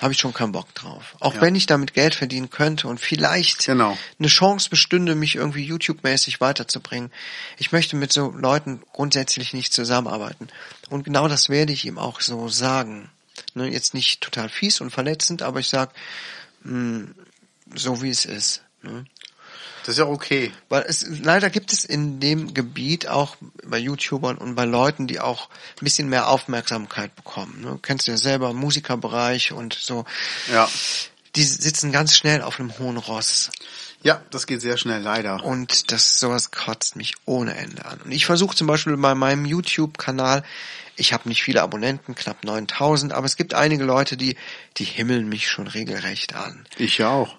habe 0.02 0.12
ich 0.12 0.18
schon 0.18 0.34
keinen 0.34 0.52
Bock 0.52 0.74
drauf. 0.74 1.14
Auch 1.20 1.36
ja. 1.36 1.40
wenn 1.40 1.54
ich 1.54 1.66
damit 1.66 1.94
Geld 1.94 2.14
verdienen 2.14 2.50
könnte 2.50 2.88
und 2.88 3.00
vielleicht 3.00 3.64
genau. 3.64 3.96
eine 4.18 4.28
Chance 4.28 4.68
bestünde, 4.68 5.14
mich 5.14 5.36
irgendwie 5.36 5.64
YouTube-mäßig 5.64 6.40
weiterzubringen. 6.40 7.12
Ich 7.56 7.70
möchte 7.70 7.94
mit 7.94 8.12
so 8.12 8.30
Leuten 8.32 8.82
grundsätzlich 8.92 9.54
nicht 9.54 9.72
zusammenarbeiten. 9.72 10.48
Und 10.90 11.04
genau 11.04 11.28
das 11.28 11.48
werde 11.48 11.72
ich 11.72 11.84
ihm 11.84 11.98
auch 11.98 12.20
so 12.20 12.48
sagen. 12.48 13.10
Ne, 13.54 13.68
jetzt 13.68 13.94
nicht 13.94 14.20
total 14.20 14.48
fies 14.48 14.80
und 14.80 14.90
verletzend, 14.90 15.42
aber 15.42 15.60
ich 15.60 15.68
sag 15.68 15.94
hm, 16.62 17.14
so 17.74 18.02
wie 18.02 18.10
es 18.10 18.24
ist. 18.24 18.62
Ne? 18.82 19.04
Das 19.84 19.94
ist 19.94 19.98
ja 19.98 20.06
okay. 20.06 20.52
Weil 20.68 20.84
es 20.86 21.06
leider 21.08 21.50
gibt 21.50 21.72
es 21.72 21.84
in 21.84 22.20
dem 22.20 22.54
Gebiet 22.54 23.08
auch 23.08 23.36
bei 23.64 23.78
YouTubern 23.78 24.38
und 24.38 24.54
bei 24.54 24.64
Leuten, 24.64 25.06
die 25.06 25.20
auch 25.20 25.48
ein 25.48 25.84
bisschen 25.84 26.08
mehr 26.08 26.28
Aufmerksamkeit 26.28 27.14
bekommen. 27.14 27.60
Ne? 27.60 27.78
Kennst 27.82 28.06
du 28.06 28.12
ja 28.12 28.16
selber 28.16 28.52
Musikerbereich 28.52 29.52
und 29.52 29.74
so. 29.74 30.04
Ja. 30.52 30.68
Die 31.34 31.44
sitzen 31.44 31.92
ganz 31.92 32.14
schnell 32.14 32.42
auf 32.42 32.60
einem 32.60 32.78
hohen 32.78 32.98
Ross. 32.98 33.50
Ja, 34.02 34.20
das 34.30 34.46
geht 34.46 34.60
sehr 34.60 34.76
schnell, 34.76 35.00
leider. 35.00 35.44
Und 35.44 35.92
das 35.92 36.18
sowas 36.18 36.50
kotzt 36.50 36.96
mich 36.96 37.14
ohne 37.24 37.54
Ende 37.54 37.84
an. 37.84 38.00
Und 38.00 38.12
ich 38.12 38.26
versuche 38.26 38.56
zum 38.56 38.66
Beispiel 38.66 38.96
bei 38.96 39.14
meinem 39.14 39.46
YouTube-Kanal 39.46 40.42
ich 40.96 41.12
habe 41.12 41.28
nicht 41.28 41.42
viele 41.42 41.62
Abonnenten, 41.62 42.14
knapp 42.14 42.44
9000, 42.44 43.12
aber 43.12 43.26
es 43.26 43.36
gibt 43.36 43.54
einige 43.54 43.84
Leute, 43.84 44.16
die, 44.16 44.36
die 44.76 44.84
himmeln 44.84 45.28
mich 45.28 45.48
schon 45.48 45.66
regelrecht 45.66 46.34
an. 46.34 46.66
Ich 46.76 46.98
ja 46.98 47.10
auch. 47.10 47.36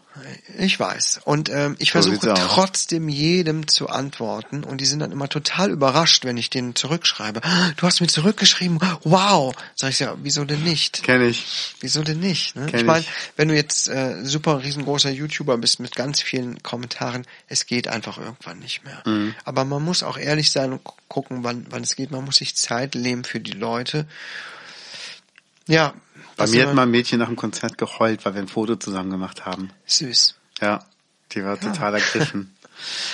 Ich 0.59 0.79
weiß. 0.79 1.21
Und 1.25 1.49
ähm, 1.49 1.75
ich 1.79 1.89
so 1.89 2.01
versuche 2.01 2.33
trotzdem 2.35 3.09
jedem 3.09 3.67
zu 3.67 3.89
antworten 3.89 4.63
und 4.63 4.79
die 4.79 4.85
sind 4.85 4.99
dann 4.99 5.11
immer 5.11 5.27
total 5.27 5.71
überrascht, 5.71 6.25
wenn 6.25 6.37
ich 6.37 6.49
denen 6.49 6.75
zurückschreibe. 6.75 7.41
Du 7.77 7.87
hast 7.87 8.01
mir 8.01 8.07
zurückgeschrieben, 8.07 8.79
wow. 9.03 9.53
Sag 9.75 9.91
ich 9.91 9.99
ja, 9.99 10.15
wieso 10.21 10.45
denn 10.45 10.63
nicht? 10.63 11.03
Kenn 11.03 11.21
ich. 11.27 11.75
Wieso 11.79 12.03
denn 12.03 12.19
nicht? 12.19 12.55
Ne? 12.55 12.67
ich 12.71 12.83
meine, 12.83 13.03
wenn 13.35 13.47
du 13.47 13.55
jetzt 13.55 13.87
äh, 13.87 14.23
super 14.23 14.63
riesengroßer 14.63 15.09
YouTuber 15.09 15.57
bist 15.57 15.79
mit 15.79 15.95
ganz 15.95 16.21
vielen 16.21 16.61
Kommentaren, 16.61 17.25
es 17.47 17.65
geht 17.65 17.87
einfach 17.87 18.17
irgendwann 18.17 18.59
nicht 18.59 18.83
mehr. 18.83 19.01
Mhm. 19.05 19.33
Aber 19.43 19.65
man 19.65 19.83
muss 19.83 20.03
auch 20.03 20.17
ehrlich 20.17 20.51
sein 20.51 20.73
und 20.73 20.81
gucken, 21.07 21.43
wann, 21.43 21.65
wann 21.69 21.83
es 21.83 21.95
geht. 21.95 22.11
Man 22.11 22.25
muss 22.25 22.37
sich 22.37 22.55
Zeit 22.55 22.95
nehmen 22.95 23.23
für 23.23 23.39
die 23.39 23.51
Leute. 23.51 24.07
Ja. 25.67 25.93
Bei 26.35 26.47
mir 26.47 26.67
hat 26.67 26.73
mal 26.73 26.83
ein 26.83 26.91
Mädchen 26.91 27.19
nach 27.19 27.27
dem 27.27 27.35
Konzert 27.35 27.77
geheult, 27.77 28.25
weil 28.25 28.33
wir 28.33 28.41
ein 28.41 28.47
Foto 28.47 28.75
zusammen 28.75 29.09
gemacht 29.09 29.45
haben. 29.45 29.69
Süß. 29.85 30.35
Ja, 30.61 30.85
die 31.31 31.43
war 31.43 31.55
ja. 31.55 31.71
total 31.71 31.95
ergriffen. 31.95 32.55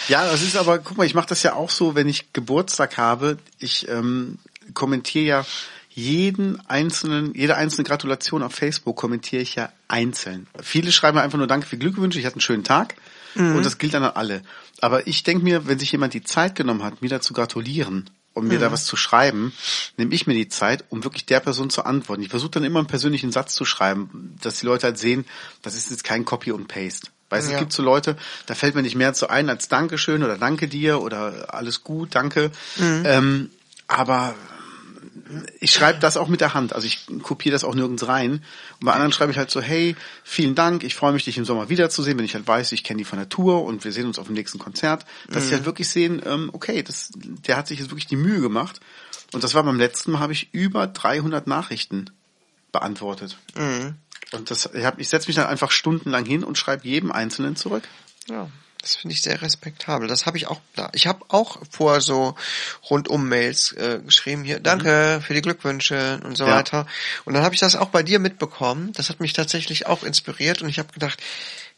ja, 0.08 0.26
das 0.26 0.42
ist 0.42 0.56
aber, 0.56 0.80
guck 0.80 0.98
mal, 0.98 1.06
ich 1.06 1.16
mache 1.16 1.28
das 1.28 1.44
ja 1.44 1.54
auch 1.54 1.70
so, 1.70 1.96
wenn 1.96 2.08
ich 2.08 2.34
Geburtstag 2.34 2.98
habe. 2.98 3.38
Ich 3.60 3.88
ähm, 3.90 4.40
kommentiere 4.74 5.26
ja 5.26 5.46
jeden 5.90 6.60
einzelnen, 6.70 7.34
jede 7.34 7.58
einzelne 7.58 7.84
Gratulation 7.84 8.44
auf 8.44 8.54
Facebook 8.54 8.96
kommentiere 8.96 9.42
ich 9.42 9.56
ja 9.56 9.70
einzeln. 9.88 10.48
Viele 10.62 10.92
schreiben 10.92 11.18
einfach 11.18 11.38
nur 11.38 11.48
Danke 11.48 11.68
für 11.68 11.78
Glückwünsche, 11.78 12.20
ich 12.20 12.26
hatte 12.26 12.36
einen 12.36 12.42
schönen 12.42 12.64
Tag. 12.64 12.96
Mhm. 13.36 13.58
Und 13.58 13.66
das 13.66 13.78
gilt 13.78 13.94
dann 13.94 14.04
an 14.04 14.14
alle. 14.16 14.42
Aber 14.82 15.08
ich 15.08 15.24
denke 15.24 15.44
mir, 15.44 15.68
wenn 15.68 15.80
sich 15.80 15.92
jemand 15.92 16.14
die 16.14 16.24
Zeit 16.24 16.56
genommen 16.56 16.84
hat, 16.84 17.02
mir 17.02 17.10
dazu 17.10 17.34
gratulieren, 17.34 18.10
um 18.34 18.48
mir 18.48 18.58
mhm. 18.58 18.62
da 18.62 18.72
was 18.72 18.86
zu 18.86 18.96
schreiben, 18.96 19.54
nehme 19.98 20.13
ich 20.13 20.28
mir 20.28 20.34
die 20.34 20.50
Zeit, 20.50 20.86
um 20.89 21.04
wirklich 21.04 21.26
der 21.26 21.39
Person 21.39 21.70
zu 21.70 21.84
antworten. 21.84 22.22
Ich 22.22 22.30
versuche 22.30 22.52
dann 22.52 22.63
immer 22.63 22.80
einen 22.80 22.88
persönlichen 22.88 23.32
Satz 23.32 23.54
zu 23.56 23.65
schreiben, 23.65 24.36
dass 24.42 24.60
die 24.60 24.65
Leute 24.65 24.88
halt 24.88 24.98
sehen, 24.98 25.26
das 25.62 25.76
ist 25.76 25.89
jetzt 25.89 26.04
kein 26.04 26.26
Copy 26.26 26.52
und 26.52 26.68
Paste. 26.68 27.08
Weißt 27.30 27.48
du, 27.48 27.52
ja. 27.52 27.58
es 27.58 27.60
gibt 27.60 27.74
so 27.74 27.84
Leute, 27.84 28.18
da 28.48 28.56
fällt 28.56 28.76
mir 28.76 28.82
nicht 28.82 28.96
mehr 28.96 29.13
zu 29.13 29.30
ein 29.30 29.50
als 29.50 29.68
Dankeschön 29.68 30.24
oder 30.24 30.38
Danke 30.38 30.68
dir 30.68 31.02
oder 31.02 31.54
alles 31.54 31.84
gut, 31.84 32.15
danke. 32.15 32.52
Mhm. 32.78 33.04
Ähm, 33.06 33.50
aber 33.88 34.36
ich 35.60 35.72
schreibe 35.72 36.00
das 36.00 36.18
auch 36.18 36.28
mit 36.28 36.42
der 36.42 36.54
Hand, 36.54 36.74
also 36.74 36.88
ich 36.88 37.06
kopiere 37.22 37.54
das 37.54 37.63
auch 37.63 37.76
nirgends 37.76 38.08
rein. 38.08 38.44
Und 38.80 38.86
bei 38.86 38.94
anderen 38.94 39.12
schreibe 39.12 39.32
ich 39.32 39.38
halt 39.38 39.52
so, 39.52 39.62
hey, 39.62 39.96
vielen 40.24 40.56
Dank, 40.56 40.84
ich 40.84 40.96
freue 40.96 41.13
mich, 41.13 41.26
dich 41.26 41.38
im 41.38 41.46
Sommer 41.46 41.70
wiederzusehen, 41.70 42.18
wenn 42.18 42.26
ich 42.26 42.36
halt 42.36 42.48
weiß, 42.48 42.72
ich 42.72 42.84
kenne 42.84 42.98
die 42.98 43.06
von 43.06 43.20
der 43.20 43.30
Tour 43.30 43.63
und 43.63 43.84
wir 43.84 43.92
sehen 43.92 44.08
uns 44.08 44.18
auf 44.18 44.28
dem 44.28 44.36
nächsten 44.36 44.60
Konzert, 44.60 45.06
dass 45.28 45.44
mhm. 45.44 45.48
sie 45.48 45.54
halt 45.56 45.65
wirklich 45.65 45.89
sehen, 45.89 46.22
ähm, 46.26 46.50
okay, 46.54 46.82
das, 46.82 47.12
der 47.13 47.58
hat 47.58 47.68
sich 47.68 47.80
jetzt 47.80 47.92
wirklich 47.92 48.08
die 48.08 48.15
Mühe 48.15 48.42
gemacht. 48.42 48.80
Und 49.32 49.44
das 49.44 49.54
war 49.54 49.63
beim 49.63 49.78
letzten 49.78 50.12
Mal, 50.12 50.20
habe 50.20 50.34
ich 50.34 50.54
über 50.54 50.88
300 50.88 51.46
Nachrichten 51.46 52.10
beantwortet. 52.72 53.38
Mhm. 53.56 53.96
Und 54.32 54.52
das, 54.52 54.70
ich, 54.74 54.86
hab, 54.86 55.00
ich 55.00 55.10
setze 55.10 55.28
mich 55.28 55.36
dann 55.36 55.48
einfach 55.48 55.72
stundenlang 55.72 56.26
hin 56.26 56.44
und 56.44 56.58
schreibe 56.58 56.88
jedem 56.88 57.12
Einzelnen 57.12 57.56
zurück. 57.56 57.84
Ja. 58.28 58.48
Das 58.82 58.96
finde 58.96 59.13
ich 59.13 59.22
sehr 59.22 59.42
respektabel. 59.42 60.08
Das 60.08 60.26
habe 60.26 60.38
ich 60.38 60.48
auch 60.48 60.62
da. 60.76 60.89
Ich 60.94 61.06
habe 61.06 61.26
auch 61.28 61.58
vor 61.70 62.00
so 62.00 62.36
rundum 62.89 63.28
Mails 63.28 63.74
äh, 63.74 64.00
geschrieben 64.06 64.46
hier, 64.46 64.62
danke 64.62 65.18
mhm. 65.18 65.22
für 65.22 65.34
die 65.34 65.42
Glückwünsche 65.42 66.22
und 66.24 66.38
so 66.38 66.46
ja. 66.46 66.56
weiter. 66.56 66.88
Und 67.26 67.34
dann 67.34 67.44
habe 67.44 67.54
ich 67.54 67.60
das 67.60 67.76
auch 67.76 67.89
bei 67.89 68.04
dir 68.04 68.20
mitbekommen. 68.20 68.94
Das 68.94 69.10
hat 69.10 69.20
mich 69.20 69.34
tatsächlich 69.34 69.88
auch 69.88 70.04
inspiriert 70.04 70.62
und 70.62 70.70
ich 70.70 70.80
habe 70.80 70.94
gedacht, 70.94 71.22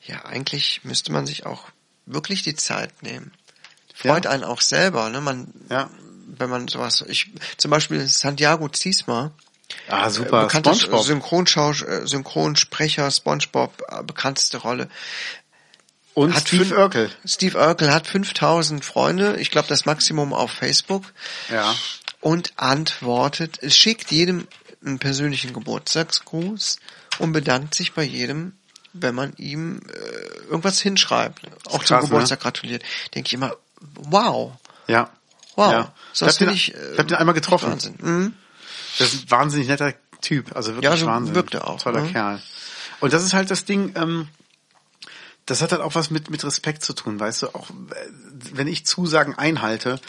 ja, 0.05 0.25
eigentlich 0.25 0.81
müsste 0.83 1.11
man 1.11 1.25
sich 1.25 1.45
auch 1.45 1.65
wirklich 2.05 2.43
die 2.43 2.55
Zeit 2.55 3.01
nehmen. 3.01 3.31
Freut 3.93 4.25
ja. 4.25 4.31
einen 4.31 4.43
auch 4.43 4.61
selber, 4.61 5.09
ne? 5.09 5.21
Man, 5.21 5.53
ja. 5.69 5.89
wenn 6.37 6.49
man 6.49 6.67
sowas. 6.67 7.03
Ich 7.07 7.31
zum 7.57 7.71
Beispiel 7.71 8.05
Santiago 8.07 8.69
Ziesma. 8.69 9.31
Ah, 9.87 10.09
super. 10.09 10.43
Bekannter 10.43 10.75
Synchronschau 10.75 11.71
äh, 11.71 12.05
Synchronsprecher, 12.05 13.09
SpongeBob, 13.09 13.81
äh, 13.87 14.03
bekannteste 14.03 14.57
Rolle. 14.57 14.89
Und 16.13 16.35
hat 16.35 16.47
Steve 16.47 16.77
Urkel. 16.77 17.09
Steve 17.25 17.57
Urkel 17.57 17.91
hat 17.91 18.05
5000 18.07 18.83
Freunde, 18.83 19.37
ich 19.37 19.49
glaube 19.49 19.67
das 19.67 19.85
Maximum 19.85 20.33
auf 20.33 20.51
Facebook. 20.51 21.05
Ja. 21.49 21.73
Und 22.19 22.53
antwortet, 22.57 23.59
es 23.61 23.75
schickt 23.75 24.11
jedem 24.11 24.47
einen 24.85 24.99
persönlichen 24.99 25.53
Geburtstagsgruß 25.53 26.77
und 27.19 27.31
bedankt 27.31 27.75
sich 27.75 27.93
bei 27.93 28.03
jedem, 28.03 28.53
wenn 28.93 29.15
man 29.15 29.33
ihm 29.37 29.81
äh, 29.87 30.49
irgendwas 30.49 30.81
hinschreibt, 30.81 31.41
auch 31.67 31.79
krass, 31.79 31.87
zum 31.87 31.99
Geburtstag 32.01 32.39
ne? 32.39 32.43
gratuliert. 32.43 32.83
Denke 33.15 33.27
ich 33.27 33.33
immer, 33.33 33.55
wow. 33.95 34.53
Ja. 34.87 35.09
Wow. 35.55 35.71
Ja. 35.71 35.93
So 36.13 36.27
ich 36.27 36.41
habe 36.41 36.51
ich, 36.51 36.73
äh, 36.73 36.97
hab 36.97 37.07
den 37.07 37.17
einmal 37.17 37.35
getroffen. 37.35 37.71
Wahnsinn. 37.71 37.95
Mhm. 37.99 38.33
Das 38.97 39.13
ist 39.13 39.23
ein 39.23 39.31
wahnsinnig 39.31 39.67
netter 39.67 39.93
Typ, 40.21 40.55
also 40.55 40.75
wirklich 40.75 40.83
ja, 40.83 40.97
so 40.97 41.05
Wahnsinn. 41.05 41.35
wirkt 41.35 41.53
er 41.53 41.67
auch. 41.67 41.81
Toller 41.81 42.01
ne? 42.01 42.11
Kerl. 42.11 42.41
Und 42.99 43.13
das 43.13 43.23
ist 43.23 43.33
halt 43.33 43.49
das 43.49 43.65
Ding, 43.65 43.93
ähm, 43.95 44.27
das 45.51 45.61
hat 45.61 45.73
halt 45.73 45.81
auch 45.81 45.95
was 45.95 46.09
mit, 46.11 46.29
mit 46.29 46.45
Respekt 46.45 46.81
zu 46.81 46.93
tun, 46.93 47.19
weißt 47.19 47.43
du, 47.43 47.47
auch 47.49 47.69
wenn 48.53 48.67
ich 48.67 48.85
Zusagen 48.85 49.35
einhalte, 49.35 49.99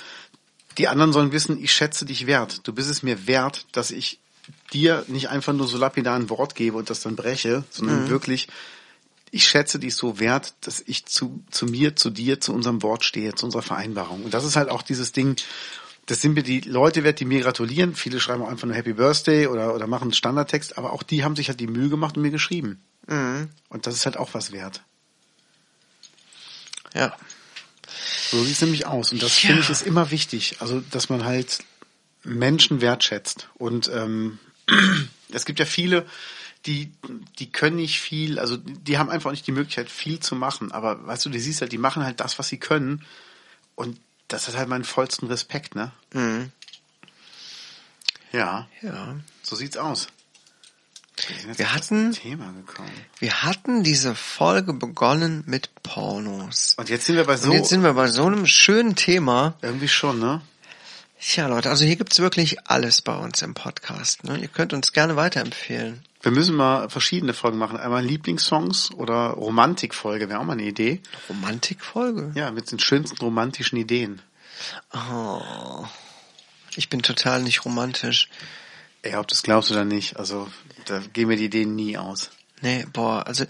die 0.79 0.87
anderen 0.87 1.13
sollen 1.13 1.33
wissen, 1.33 1.63
ich 1.63 1.73
schätze 1.73 2.07
dich 2.07 2.29
wert. 2.29 2.61
Du 2.63 2.73
bist 2.73 2.89
es 2.89 3.03
mir 3.03 3.27
wert, 3.27 3.67
dass 3.73 3.91
ich 3.91 4.21
dir 4.73 5.05
nicht 5.09 5.31
einfach 5.31 5.53
nur 5.53 5.67
so 5.67 5.79
lapidar 5.79 6.15
ein 6.15 6.31
Wort 6.31 6.55
gebe 6.55 6.77
und 6.77 6.91
das 6.91 7.01
dann 7.01 7.17
breche, 7.17 7.65
sondern 7.71 8.05
mhm. 8.05 8.09
wirklich, 8.09 8.47
ich 9.33 9.49
schätze 9.49 9.81
dich 9.81 9.97
so 9.97 10.21
wert, 10.21 10.55
dass 10.61 10.81
ich 10.87 11.07
zu, 11.07 11.43
zu 11.51 11.67
mir, 11.67 11.97
zu 11.97 12.11
dir, 12.11 12.41
zu 12.41 12.55
unserem 12.55 12.85
Wort 12.85 13.05
stehe, 13.05 13.35
zu 13.35 13.45
unserer 13.45 13.63
Vereinbarung. 13.63 14.23
Und 14.23 14.35
das 14.35 14.45
ist 14.45 14.55
halt 14.55 14.69
auch 14.69 14.83
dieses 14.83 15.11
Ding, 15.11 15.35
das 16.07 16.21
sind 16.21 16.35
mir 16.35 16.45
die 16.45 16.61
Leute 16.61 17.03
wert, 17.03 17.19
die 17.19 17.25
mir 17.25 17.41
gratulieren. 17.41 17.97
Viele 17.97 18.21
schreiben 18.21 18.43
auch 18.43 18.49
einfach 18.49 18.69
nur 18.69 18.77
Happy 18.77 18.93
Birthday 18.93 19.49
oder, 19.49 19.75
oder 19.75 19.89
machen 19.89 20.05
einen 20.05 20.13
Standardtext, 20.13 20.79
aber 20.79 20.93
auch 20.93 21.03
die 21.03 21.25
haben 21.25 21.35
sich 21.35 21.49
halt 21.49 21.59
die 21.59 21.67
Mühe 21.67 21.89
gemacht 21.89 22.17
und 22.17 22.23
mir 22.23 22.31
geschrieben. 22.31 22.81
Mhm. 23.09 23.49
Und 23.69 23.89
das 23.89 23.97
ist 23.97 24.07
halt 24.07 24.17
auch 24.17 24.35
was 24.35 24.53
wert. 24.53 24.83
Ja. 26.95 27.17
So 28.31 28.43
sieht 28.45 28.55
es 28.55 28.61
nämlich 28.63 28.87
aus. 28.87 29.13
Und 29.13 29.23
das 29.23 29.43
ja. 29.43 29.49
finde 29.49 29.63
ich 29.63 29.71
ist 29.71 29.83
immer 29.83 30.11
wichtig. 30.11 30.57
Also, 30.61 30.81
dass 30.91 31.09
man 31.09 31.25
halt 31.25 31.59
Menschen 32.25 32.81
wertschätzt. 32.81 33.49
Und 33.55 33.89
ähm, 33.93 34.39
es 35.33 35.45
gibt 35.45 35.59
ja 35.59 35.67
viele, 35.67 36.07
die, 36.67 36.93
die 37.39 37.51
können 37.51 37.77
nicht 37.77 38.01
viel, 38.01 38.39
also 38.39 38.57
die 38.57 38.99
haben 38.99 39.11
einfach 39.11 39.31
nicht 39.31 39.47
die 39.47 39.53
Möglichkeit, 39.53 39.91
viel 39.91 40.21
zu 40.21 40.35
machen. 40.37 40.73
Aber 40.73 41.07
weißt 41.07 41.27
du, 41.27 41.31
du 41.31 41.39
siehst 41.39 41.61
halt, 41.61 41.73
die 41.73 41.79
machen 41.79 42.05
halt 42.05 42.21
das, 42.21 42.39
was 42.39 42.49
sie 42.49 42.59
können. 42.59 43.05
Und 43.75 43.99
das 44.29 44.49
hat 44.49 44.57
halt 44.57 44.69
meinen 44.69 44.85
vollsten 44.85 45.29
Respekt, 45.29 45.75
ne? 45.75 45.93
Mhm. 46.13 46.51
Ja, 48.33 48.67
Ja. 48.81 49.17
so 49.43 49.57
sieht's 49.57 49.77
aus. 49.77 50.09
Wir 51.57 51.73
hatten- 51.75 52.13
Thema 52.13 52.53
gekommen. 52.53 52.91
Wir 53.19 53.43
hatten 53.43 53.83
diese 53.85 54.15
Folge 54.15 54.73
begonnen 54.73 55.45
mit 55.47 55.71
Pornos. 55.83 56.75
Und 56.79 56.89
jetzt 56.89 57.07
sind 57.07 57.17
wir 57.17 57.25
bei 57.25 57.37
so 57.37 57.51
Und 57.51 57.57
jetzt 57.57 57.69
sind 57.69 57.83
wir 57.83 57.93
bei 57.95 58.09
so 58.09 58.25
einem 58.27 58.47
schönen 58.47 58.97
Thema. 58.97 59.55
irgendwie 59.63 59.89
schon, 59.89 60.19
ne? 60.19 60.41
Tja, 61.21 61.47
Leute, 61.47 61.71
also 61.71 61.85
hier 61.85 61.95
gibt's 61.97 62.19
wirklich 62.19 62.69
alles 62.69 63.01
bei 63.01 63.15
uns 63.15 63.43
im 63.43 63.55
Podcast. 63.55 64.25
Ne? 64.25 64.39
Ihr 64.39 64.49
könnt 64.49 64.73
uns 64.73 64.93
gerne 64.93 65.15
weiterempfehlen. 65.15 66.03
Wir 66.21 66.33
müssen 66.33 66.57
mal 66.57 66.91
verschiedene 66.91 67.33
Folgen 67.35 67.59
machen. 67.59 67.77
Einmal 67.79 68.05
Lieblingssongs 68.05 68.91
oder 68.93 69.31
Romantikfolge 69.31 70.29
wäre 70.29 70.41
auch 70.41 70.45
mal 70.45 70.55
eine 70.55 70.65
Idee. 70.65 71.01
Romantikfolge? 71.29 72.33
Ja, 72.35 72.51
mit 72.51 72.71
den 72.73 72.81
schönsten 72.81 73.19
romantischen 73.19 73.79
Ideen. 73.79 74.21
Oh. 74.93 75.85
Ich 76.77 76.89
bin 76.89 77.03
total 77.03 77.43
nicht 77.43 77.65
romantisch. 77.65 78.29
Ey, 79.03 79.17
ob 79.17 79.27
das 79.29 79.43
glaubst 79.43 79.71
du 79.71 79.75
oder 79.75 79.85
nicht, 79.85 80.17
also 80.17 80.49
da 80.87 81.01
gehen 81.13 81.29
mir 81.29 81.37
die 81.37 81.47
Ideen 81.47 81.75
nie 81.75 81.99
aus. 81.99 82.31
Nee, 82.61 82.87
boah, 82.93 83.27
also, 83.27 83.45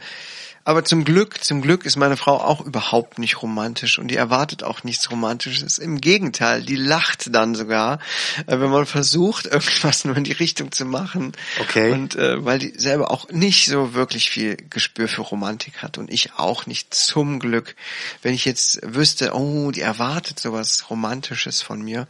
aber 0.65 0.85
zum 0.85 1.05
Glück, 1.05 1.43
zum 1.43 1.61
Glück 1.61 1.85
ist 1.85 1.97
meine 1.97 2.17
Frau 2.17 2.41
auch 2.41 2.61
überhaupt 2.61 3.19
nicht 3.19 3.43
romantisch 3.43 3.99
und 3.99 4.09
die 4.09 4.17
erwartet 4.17 4.63
auch 4.63 4.85
nichts 4.85 5.11
Romantisches. 5.11 5.79
Im 5.79 6.01
Gegenteil, 6.01 6.63
die 6.63 6.77
lacht 6.77 7.35
dann 7.35 7.55
sogar, 7.57 7.99
äh, 8.47 8.61
wenn 8.61 8.71
man 8.71 8.87
versucht, 8.87 9.47
irgendwas 9.53 10.05
nur 10.05 10.17
in 10.17 10.25
die 10.25 10.33
Richtung 10.33 10.71
zu 10.71 10.85
machen. 10.85 11.33
Okay. 11.61 11.91
Und 11.93 12.15
äh, 12.15 12.45
weil 12.45 12.61
die 12.61 12.73
selber 12.79 13.11
auch 13.11 13.29
nicht 13.29 13.67
so 13.67 13.93
wirklich 13.93 14.31
viel 14.31 14.57
Gespür 14.71 15.09
für 15.09 15.23
Romantik 15.23 15.83
hat 15.83 15.99
und 15.99 16.13
ich 16.13 16.35
auch 16.37 16.67
nicht, 16.67 16.95
zum 16.95 17.41
Glück. 17.41 17.75
Wenn 18.23 18.35
ich 18.35 18.45
jetzt 18.45 18.81
wüsste, 18.83 19.35
oh, 19.35 19.73
die 19.73 19.81
erwartet 19.81 20.39
sowas 20.39 20.89
Romantisches 20.91 21.61
von 21.61 21.83
mir. 21.83 22.07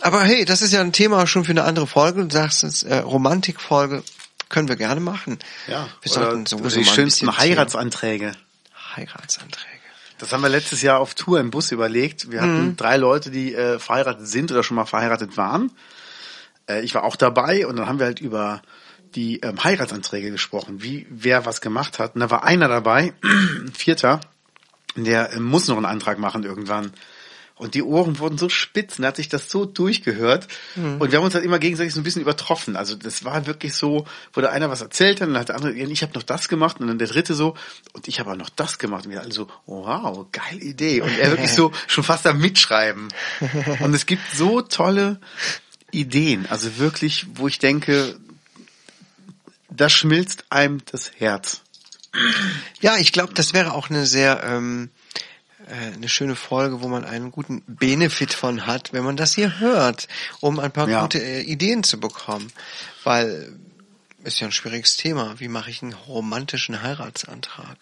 Aber 0.00 0.22
hey, 0.22 0.44
das 0.44 0.62
ist 0.62 0.72
ja 0.72 0.80
ein 0.80 0.92
Thema 0.92 1.26
schon 1.26 1.44
für 1.44 1.52
eine 1.52 1.64
andere 1.64 1.86
Folge. 1.86 2.24
Du 2.24 2.34
sagst 2.34 2.64
es, 2.64 2.82
äh, 2.82 2.96
Romantikfolge 2.96 4.02
können 4.48 4.68
wir 4.68 4.76
gerne 4.76 5.00
machen. 5.00 5.38
Ja, 5.66 5.88
wir 6.02 6.12
sollten 6.12 6.46
sowieso 6.46 6.78
die 6.78 6.84
schönsten 6.84 7.36
Heiratsanträge. 7.36 8.32
Heiratsanträge. 8.96 9.70
Das 10.18 10.32
haben 10.32 10.42
wir 10.42 10.48
letztes 10.48 10.82
Jahr 10.82 11.00
auf 11.00 11.14
Tour 11.14 11.40
im 11.40 11.50
Bus 11.50 11.72
überlegt. 11.72 12.30
Wir 12.30 12.40
hatten 12.40 12.76
drei 12.76 12.96
Leute, 12.96 13.30
die 13.30 13.54
äh, 13.54 13.78
verheiratet 13.78 14.28
sind 14.28 14.52
oder 14.52 14.62
schon 14.62 14.76
mal 14.76 14.84
verheiratet 14.84 15.36
waren. 15.36 15.72
Äh, 16.68 16.82
ich 16.82 16.94
war 16.94 17.04
auch 17.04 17.16
dabei 17.16 17.66
und 17.66 17.76
dann 17.76 17.86
haben 17.88 17.98
wir 17.98 18.06
halt 18.06 18.20
über 18.20 18.62
die 19.14 19.40
ähm, 19.40 19.62
Heiratsanträge 19.62 20.30
gesprochen, 20.30 20.82
wie 20.82 21.06
wer 21.10 21.46
was 21.46 21.60
gemacht 21.60 21.98
hat. 21.98 22.14
Und 22.14 22.20
da 22.20 22.30
war 22.30 22.44
einer 22.44 22.68
dabei, 22.68 23.12
ein 23.22 23.72
Vierter, 23.74 24.20
der 24.96 25.32
äh, 25.32 25.40
muss 25.40 25.68
noch 25.68 25.76
einen 25.76 25.86
Antrag 25.86 26.18
machen 26.18 26.44
irgendwann. 26.44 26.92
Und 27.56 27.74
die 27.74 27.84
Ohren 27.84 28.18
wurden 28.18 28.36
so 28.36 28.48
spitz, 28.48 28.98
und 28.98 29.06
hat 29.06 29.16
sich 29.16 29.28
das 29.28 29.48
so 29.48 29.64
durchgehört. 29.64 30.48
Und 30.98 31.12
wir 31.12 31.18
haben 31.18 31.24
uns 31.24 31.34
halt 31.34 31.44
immer 31.44 31.60
gegenseitig 31.60 31.94
so 31.94 32.00
ein 32.00 32.04
bisschen 32.04 32.22
übertroffen. 32.22 32.74
Also 32.74 32.96
das 32.96 33.24
war 33.24 33.46
wirklich 33.46 33.74
so, 33.74 34.06
wo 34.32 34.40
der 34.40 34.50
einer 34.50 34.70
was 34.70 34.80
erzählt 34.80 35.20
hat, 35.20 35.28
und 35.28 35.34
dann 35.34 35.40
hat 35.40 35.50
der 35.50 35.56
andere, 35.56 35.72
ich 35.72 36.02
habe 36.02 36.14
noch 36.14 36.24
das 36.24 36.48
gemacht, 36.48 36.80
und 36.80 36.88
dann 36.88 36.98
der 36.98 37.06
dritte 37.06 37.34
so, 37.34 37.54
und 37.92 38.08
ich 38.08 38.18
habe 38.18 38.32
auch 38.32 38.36
noch 38.36 38.50
das 38.50 38.78
gemacht. 38.78 39.06
Und 39.06 39.12
wir 39.12 39.20
alle 39.20 39.32
so, 39.32 39.46
wow, 39.66 40.26
geile 40.32 40.60
Idee. 40.60 41.00
Und 41.00 41.16
er 41.16 41.30
wirklich 41.30 41.52
so 41.52 41.70
schon 41.86 42.02
fast 42.02 42.26
am 42.26 42.40
Mitschreiben. 42.40 43.08
Und 43.80 43.94
es 43.94 44.06
gibt 44.06 44.22
so 44.34 44.60
tolle 44.60 45.20
Ideen, 45.92 46.46
also 46.50 46.78
wirklich, 46.78 47.26
wo 47.34 47.46
ich 47.46 47.60
denke, 47.60 48.18
da 49.70 49.88
schmilzt 49.88 50.44
einem 50.50 50.82
das 50.90 51.12
Herz. 51.18 51.60
Ja, 52.80 52.96
ich 52.96 53.12
glaube, 53.12 53.34
das 53.34 53.54
wäre 53.54 53.74
auch 53.74 53.90
eine 53.90 54.06
sehr 54.06 54.42
ähm, 54.44 54.90
äh, 54.92 55.03
eine 55.66 56.08
schöne 56.08 56.36
Folge, 56.36 56.82
wo 56.82 56.88
man 56.88 57.04
einen 57.04 57.30
guten 57.32 57.62
Benefit 57.66 58.34
von 58.34 58.66
hat, 58.66 58.92
wenn 58.92 59.04
man 59.04 59.16
das 59.16 59.34
hier 59.34 59.58
hört, 59.60 60.08
um 60.40 60.58
ein 60.60 60.70
paar 60.72 60.88
Ja. 60.88 61.00
gute 61.02 61.18
äh, 61.22 61.40
Ideen 61.42 61.82
zu 61.84 61.98
bekommen. 61.98 62.52
Weil 63.02 63.56
ist 64.24 64.40
ja 64.40 64.46
ein 64.48 64.52
schwieriges 64.52 64.96
Thema. 64.96 65.38
Wie 65.38 65.48
mache 65.48 65.70
ich 65.70 65.82
einen 65.82 65.92
romantischen 65.92 66.82
Heiratsantrag? 66.82 67.76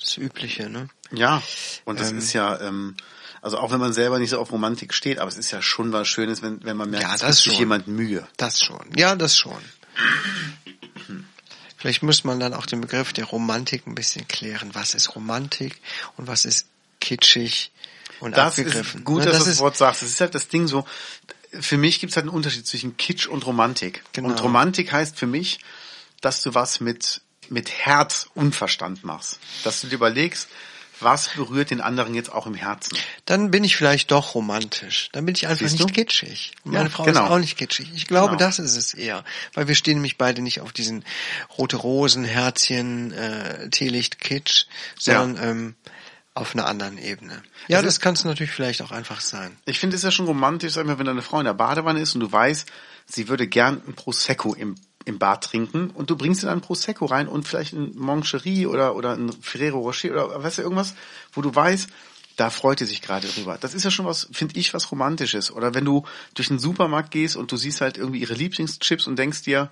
Das 0.00 0.16
Übliche, 0.16 0.68
ne? 0.70 0.88
Ja, 1.10 1.42
und 1.84 1.98
das 2.00 2.10
Ähm. 2.10 2.18
ist 2.18 2.32
ja, 2.32 2.60
ähm, 2.60 2.94
also 3.42 3.58
auch 3.58 3.70
wenn 3.70 3.80
man 3.80 3.92
selber 3.92 4.18
nicht 4.18 4.30
so 4.30 4.38
auf 4.40 4.52
Romantik 4.52 4.94
steht, 4.94 5.18
aber 5.18 5.28
es 5.28 5.36
ist 5.36 5.50
ja 5.50 5.60
schon 5.62 5.92
was 5.92 6.08
Schönes, 6.08 6.40
wenn, 6.42 6.62
wenn 6.64 6.76
man 6.76 6.90
merkt, 6.90 7.04
Ja, 7.06 7.14
es 7.14 7.20
das 7.20 7.42
gibt 7.42 7.50
sich 7.50 7.58
jemand 7.58 7.86
Mühe. 7.88 8.26
Das 8.36 8.60
schon. 8.60 8.86
Ja, 8.96 9.14
das 9.16 9.36
schon. 9.36 9.58
Vielleicht 11.76 12.02
muss 12.02 12.24
man 12.24 12.40
dann 12.40 12.54
auch 12.54 12.66
den 12.66 12.80
Begriff 12.80 13.12
der 13.12 13.24
Romantik 13.26 13.86
ein 13.86 13.94
bisschen 13.94 14.26
klären. 14.26 14.70
Was 14.74 14.94
ist 14.94 15.14
Romantik 15.14 15.80
und 16.16 16.26
was 16.26 16.44
ist 16.44 16.66
kitschig 17.00 17.70
und 18.20 18.36
Das 18.36 18.58
abgegriffen? 18.58 19.00
ist 19.00 19.04
gut, 19.04 19.20
Ne, 19.20 19.26
dass 19.26 19.36
das 19.36 19.44
du 19.44 19.50
das 19.50 19.58
Wort 19.60 19.76
sagst. 19.76 20.02
Das 20.02 20.08
ist 20.08 20.20
halt 20.20 20.34
das 20.34 20.48
Ding 20.48 20.66
so, 20.66 20.84
für 21.60 21.76
mich 21.78 22.00
gibt 22.00 22.10
es 22.10 22.16
halt 22.16 22.24
einen 22.26 22.34
Unterschied 22.34 22.66
zwischen 22.66 22.96
Kitsch 22.96 23.26
und 23.26 23.46
Romantik. 23.46 24.02
Genau. 24.12 24.28
Und 24.28 24.42
Romantik 24.42 24.92
heißt 24.92 25.18
für 25.18 25.26
mich, 25.26 25.60
dass 26.20 26.42
du 26.42 26.54
was 26.54 26.80
mit, 26.80 27.20
mit 27.48 27.70
Herz 27.70 28.28
und 28.34 28.54
Verstand 28.54 29.04
machst. 29.04 29.38
Dass 29.64 29.80
du 29.80 29.86
dir 29.86 29.94
überlegst, 29.94 30.48
was 31.00 31.28
berührt 31.28 31.70
den 31.70 31.80
anderen 31.80 32.12
jetzt 32.14 32.32
auch 32.32 32.46
im 32.48 32.54
Herzen. 32.54 32.98
Dann 33.24 33.52
bin 33.52 33.62
ich 33.62 33.76
vielleicht 33.76 34.10
doch 34.10 34.34
romantisch. 34.34 35.10
Dann 35.12 35.24
bin 35.26 35.34
ich 35.36 35.46
einfach 35.46 35.60
Siehst 35.60 35.74
nicht 35.78 35.90
du? 35.90 35.94
kitschig. 35.94 36.52
Und 36.64 36.72
Ja, 36.72 36.80
meine 36.80 36.90
Frau 36.90 37.04
genau. 37.04 37.24
ist 37.24 37.30
auch 37.30 37.38
nicht 37.38 37.56
kitschig. 37.56 37.88
Ich 37.94 38.08
glaube, 38.08 38.30
Genau. 38.36 38.38
das 38.40 38.58
ist 38.58 38.74
es 38.76 38.94
eher. 38.94 39.24
Weil 39.54 39.68
wir 39.68 39.76
stehen 39.76 39.94
nämlich 39.94 40.18
beide 40.18 40.42
nicht 40.42 40.60
auf 40.60 40.72
diesen 40.72 41.04
rote 41.56 41.76
Rosen, 41.76 42.24
Herzchen, 42.24 43.12
äh, 43.12 43.70
Teelicht, 43.70 44.18
Kitsch, 44.18 44.64
sondern 44.98 45.38
ähm, 45.48 45.74
auf 46.38 46.54
einer 46.54 46.66
anderen 46.66 46.98
Ebene. 46.98 47.42
Ja, 47.68 47.78
Es 47.78 47.84
das 47.84 47.94
ist- 47.94 48.00
kann 48.00 48.14
es 48.14 48.24
natürlich 48.24 48.50
vielleicht 48.52 48.82
auch 48.82 48.90
einfach 48.92 49.20
sein. 49.20 49.56
Ich 49.66 49.78
finde 49.78 49.96
es 49.96 50.02
ja 50.02 50.10
schon 50.10 50.26
romantisch, 50.26 50.72
sag 50.72 50.86
mal, 50.86 50.98
wenn 50.98 51.06
deine 51.06 51.22
Frau 51.22 51.38
in 51.38 51.44
der 51.44 51.54
Badewanne 51.54 52.00
ist 52.00 52.14
und 52.14 52.20
du 52.20 52.30
weißt, 52.32 52.66
sie 53.06 53.28
würde 53.28 53.46
gern 53.46 53.82
ein 53.86 53.94
Prosecco 53.94 54.54
im, 54.54 54.74
im 55.04 55.18
Bad 55.18 55.44
trinken 55.44 55.90
und 55.90 56.10
du 56.10 56.16
bringst 56.16 56.42
ihr 56.42 56.46
dann 56.48 56.58
ein 56.58 56.62
Prosecco 56.62 57.06
rein 57.06 57.28
und 57.28 57.46
vielleicht 57.46 57.72
ein 57.72 57.92
Moncherie 57.96 58.66
oder, 58.66 58.94
oder 58.96 59.12
ein 59.12 59.32
Ferrero 59.40 59.78
Rocher 59.80 60.10
oder 60.26 60.42
weißt 60.42 60.58
du, 60.58 60.62
irgendwas, 60.62 60.94
wo 61.32 61.42
du 61.42 61.54
weißt, 61.54 61.88
da 62.36 62.50
freut 62.50 62.80
ihr 62.80 62.86
sich 62.86 63.02
gerade 63.02 63.26
drüber. 63.26 63.58
Das 63.60 63.74
ist 63.74 63.84
ja 63.84 63.90
schon 63.90 64.06
was, 64.06 64.28
finde 64.32 64.58
ich, 64.60 64.72
was 64.72 64.92
Romantisches. 64.92 65.50
Oder 65.50 65.74
wenn 65.74 65.84
du 65.84 66.04
durch 66.34 66.48
den 66.48 66.60
Supermarkt 66.60 67.10
gehst 67.10 67.34
und 67.36 67.50
du 67.50 67.56
siehst 67.56 67.80
halt 67.80 67.96
irgendwie 67.98 68.20
ihre 68.20 68.34
Lieblingschips 68.34 69.08
und 69.08 69.18
denkst 69.18 69.42
dir, 69.42 69.70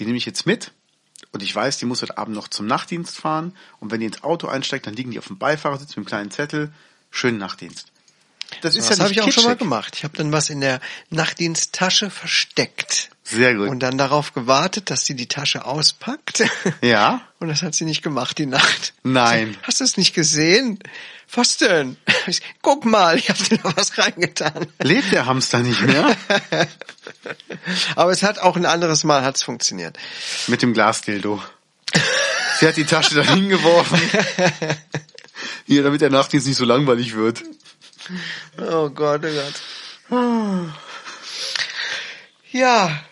die 0.00 0.04
nehme 0.06 0.18
ich 0.18 0.26
jetzt 0.26 0.44
mit 0.44 0.72
und 1.32 1.42
ich 1.42 1.54
weiß, 1.54 1.78
die 1.78 1.86
muss 1.86 2.02
heute 2.02 2.18
Abend 2.18 2.34
noch 2.36 2.48
zum 2.48 2.66
Nachtdienst 2.66 3.16
fahren 3.18 3.54
und 3.80 3.90
wenn 3.90 4.00
die 4.00 4.06
ins 4.06 4.22
Auto 4.22 4.48
einsteigt, 4.48 4.86
dann 4.86 4.94
liegen 4.94 5.10
die 5.10 5.18
auf 5.18 5.26
dem 5.26 5.38
Beifahrersitz 5.38 5.90
mit 5.90 5.98
einem 5.98 6.06
kleinen 6.06 6.30
Zettel, 6.30 6.72
schönen 7.10 7.38
Nachtdienst. 7.38 7.88
Das 8.60 8.76
ist 8.76 8.90
Das 8.90 8.98
ja 8.98 9.04
habe 9.04 9.12
ich 9.14 9.22
auch 9.22 9.32
schon 9.32 9.44
mal 9.44 9.50
kitschig. 9.52 9.58
gemacht. 9.60 9.96
Ich 9.96 10.04
habe 10.04 10.14
dann 10.16 10.30
was 10.30 10.50
in 10.50 10.60
der 10.60 10.80
Nachtdiensttasche 11.08 12.10
versteckt. 12.10 13.08
Sehr 13.24 13.54
gut. 13.54 13.68
Und 13.70 13.80
dann 13.80 13.96
darauf 13.96 14.34
gewartet, 14.34 14.90
dass 14.90 15.06
sie 15.06 15.14
die 15.14 15.26
Tasche 15.28 15.64
auspackt. 15.64 16.42
Ja? 16.82 17.22
Und 17.38 17.48
das 17.48 17.62
hat 17.62 17.74
sie 17.74 17.84
nicht 17.86 18.02
gemacht, 18.02 18.36
die 18.38 18.46
Nacht. 18.46 18.92
Nein. 19.04 19.56
Hast 19.62 19.80
du 19.80 19.84
es 19.84 19.96
nicht 19.96 20.12
gesehen? 20.14 20.78
Was 21.32 21.56
denn? 21.58 21.96
Guck 22.60 22.84
mal, 22.84 23.16
ich 23.16 23.30
habe 23.30 23.42
dir 23.42 23.56
da 23.58 23.72
was 23.76 23.96
reingetan. 23.96 24.66
Lebt 24.82 25.12
der 25.12 25.24
Hamster 25.26 25.60
nicht 25.60 25.80
mehr? 25.80 26.14
Aber 27.96 28.10
es 28.12 28.22
hat 28.22 28.38
auch 28.38 28.56
ein 28.56 28.66
anderes 28.66 29.04
Mal 29.04 29.22
hat's 29.24 29.42
funktioniert. 29.42 29.98
Mit 30.48 30.62
dem 30.62 30.72
Glasdildo. 30.74 31.42
Sie 32.60 32.66
hat 32.68 32.76
die 32.76 32.84
Tasche 32.84 33.14
da 33.16 33.22
hingeworfen. 33.22 34.00
Hier, 35.66 35.82
damit 35.82 36.00
der 36.00 36.10
Nachtdienst 36.10 36.46
nicht 36.46 36.56
so 36.56 36.64
langweilig 36.64 37.14
wird. 37.14 37.42
Oh 38.58 38.88
Gott, 38.90 39.22
oh 39.24 39.28
Gott. 40.10 40.72
Ja, 42.50 43.02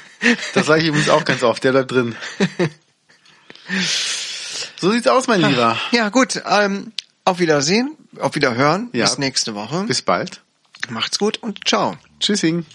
Das 0.55 0.65
sage 0.65 0.81
ich 0.81 0.87
übrigens 0.87 1.09
auch 1.09 1.23
ganz 1.23 1.43
oft. 1.43 1.63
Der 1.63 1.71
bleibt 1.71 1.91
drin. 1.91 2.15
So 4.77 4.91
sieht's 4.91 5.05
aus, 5.05 5.27
mein 5.27 5.41
Lieber. 5.41 5.79
Ja, 5.91 6.09
gut. 6.09 6.41
Ähm, 6.49 6.93
auf 7.27 7.39
Wiedersehen, 7.39 7.97
auf 8.21 8.35
Wiederhören. 8.35 8.89
Ja. 8.93 9.05
Bis 9.05 9.17
nächste 9.17 9.55
Woche. 9.55 9.83
Bis 9.85 10.01
bald. 10.01 10.43
Macht's 10.89 11.17
gut 11.17 11.37
und 11.37 11.67
ciao. 11.67 11.97
Tschüssing. 12.19 12.65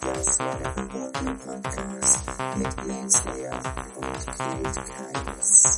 Das 0.00 0.38
war 0.38 0.58
der 0.58 0.76
Reporting 0.76 1.38
Podcast 1.38 2.28
mit 2.56 2.86
Lance 2.86 3.22
Lear 3.34 3.60
und 3.96 4.26
Kate 4.26 4.84
Keines. 5.12 5.76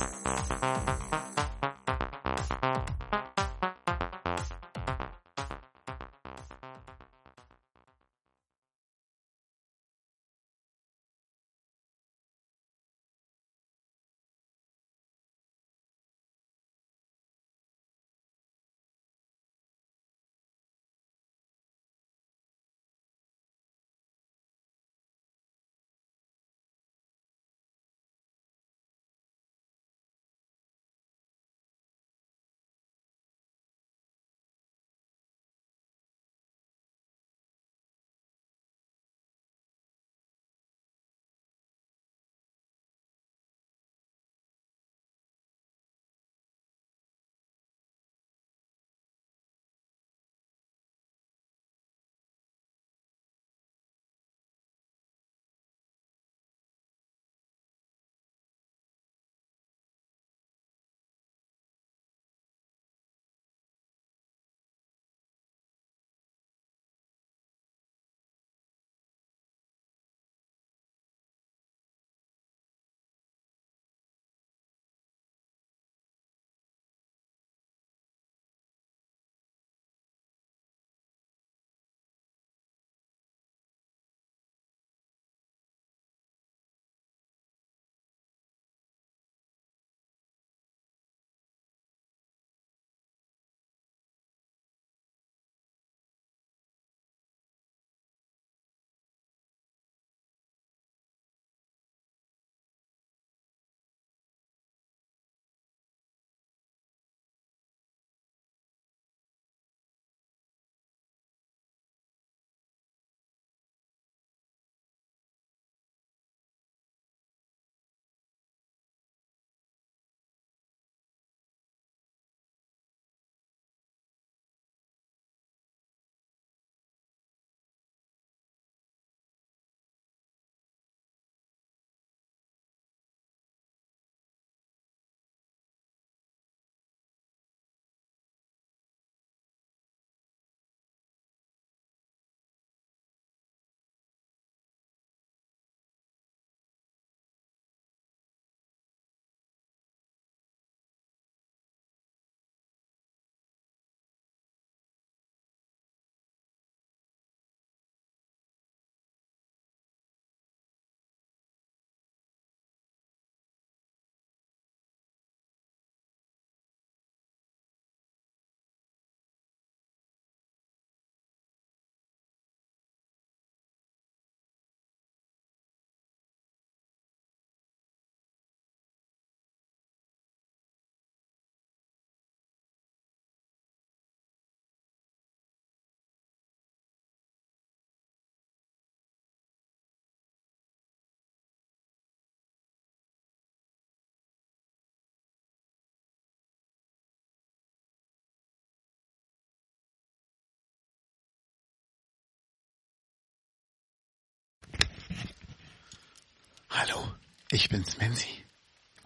Hallo, 206.79 207.11
ich 207.49 207.69
bin's 207.69 207.97
Menzi. 207.97 208.45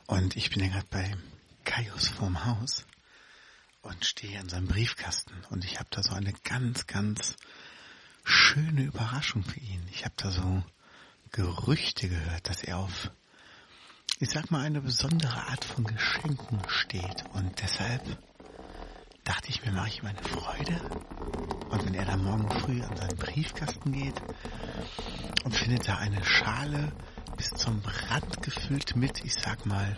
Und 0.06 0.36
ich 0.36 0.50
bin 0.50 0.62
ja 0.62 0.68
gerade 0.68 0.88
bei 0.90 1.16
Kaius 1.64 2.10
vorm 2.10 2.44
Haus 2.44 2.86
und 3.82 4.04
stehe 4.04 4.38
an 4.42 4.50
seinem 4.50 4.68
Briefkasten 4.68 5.34
und 5.52 5.64
ich 5.64 5.80
habe 5.80 5.88
da 5.90 6.04
so 6.04 6.14
eine 6.14 6.34
ganz, 6.44 6.86
ganz 6.86 7.38
schöne 8.26 8.82
Überraschung 8.82 9.46
für 9.46 9.62
ihn. 9.62 9.88
Ich 9.90 10.04
habe 10.04 10.14
da 10.18 10.32
so 10.32 10.62
Gerüchte 11.32 12.10
gehört, 12.10 12.50
dass 12.50 12.62
er 12.62 12.78
auf, 12.78 13.10
ich 14.20 14.30
sag 14.30 14.52
mal, 14.52 14.66
eine 14.66 14.82
besondere 14.82 15.48
Art 15.48 15.64
von 15.64 15.86
Geschenken 15.86 16.60
steht 16.68 17.24
und 17.32 17.62
deshalb 17.62 18.04
dachte 19.24 19.48
ich 19.48 19.64
mir, 19.64 19.72
mache 19.72 19.88
ich 19.88 20.00
ihm 20.00 20.08
eine 20.08 20.24
Freude. 20.24 20.82
Und 21.70 21.86
wenn 21.86 21.94
er 21.94 22.04
dann 22.04 22.26
morgen 22.26 22.52
früh 22.60 22.82
an 22.84 22.98
seinen 22.98 23.16
Briefkasten 23.16 23.94
geht 23.94 24.22
und 25.46 25.56
findet 25.56 25.88
da 25.88 26.00
eine 26.00 26.26
Schale 26.26 26.92
bis 27.38 27.50
zum 27.52 27.82
Rand 28.10 28.42
gefüllt 28.42 28.96
mit, 28.96 29.24
ich 29.24 29.34
sag 29.34 29.66
mal, 29.66 29.96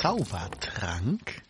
Zaubertrank, 0.00 1.42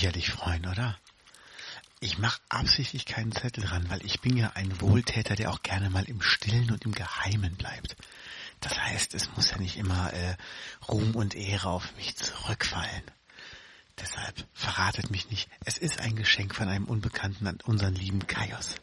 sicherlich 0.00 0.30
freuen, 0.30 0.66
oder? 0.66 0.96
Ich 2.00 2.16
mache 2.16 2.40
absichtlich 2.48 3.04
keinen 3.04 3.32
Zettel 3.32 3.64
dran, 3.64 3.90
weil 3.90 4.02
ich 4.02 4.22
bin 4.22 4.34
ja 4.34 4.52
ein 4.54 4.80
Wohltäter, 4.80 5.36
der 5.36 5.50
auch 5.50 5.62
gerne 5.62 5.90
mal 5.90 6.04
im 6.04 6.22
Stillen 6.22 6.70
und 6.70 6.86
im 6.86 6.92
Geheimen 6.92 7.54
bleibt. 7.56 7.96
Das 8.60 8.78
heißt, 8.78 9.12
es 9.12 9.30
muss 9.36 9.50
ja 9.50 9.58
nicht 9.58 9.76
immer 9.76 10.10
äh, 10.14 10.36
Ruhm 10.88 11.14
und 11.14 11.34
Ehre 11.34 11.68
auf 11.68 11.94
mich 11.96 12.16
zurückfallen. 12.16 13.02
Deshalb 14.00 14.46
verratet 14.54 15.10
mich 15.10 15.28
nicht. 15.28 15.50
Es 15.66 15.76
ist 15.76 16.00
ein 16.00 16.16
Geschenk 16.16 16.54
von 16.54 16.68
einem 16.68 16.86
Unbekannten 16.86 17.46
an 17.46 17.58
unseren 17.66 17.94
lieben 17.94 18.26
Kaios. 18.26 18.76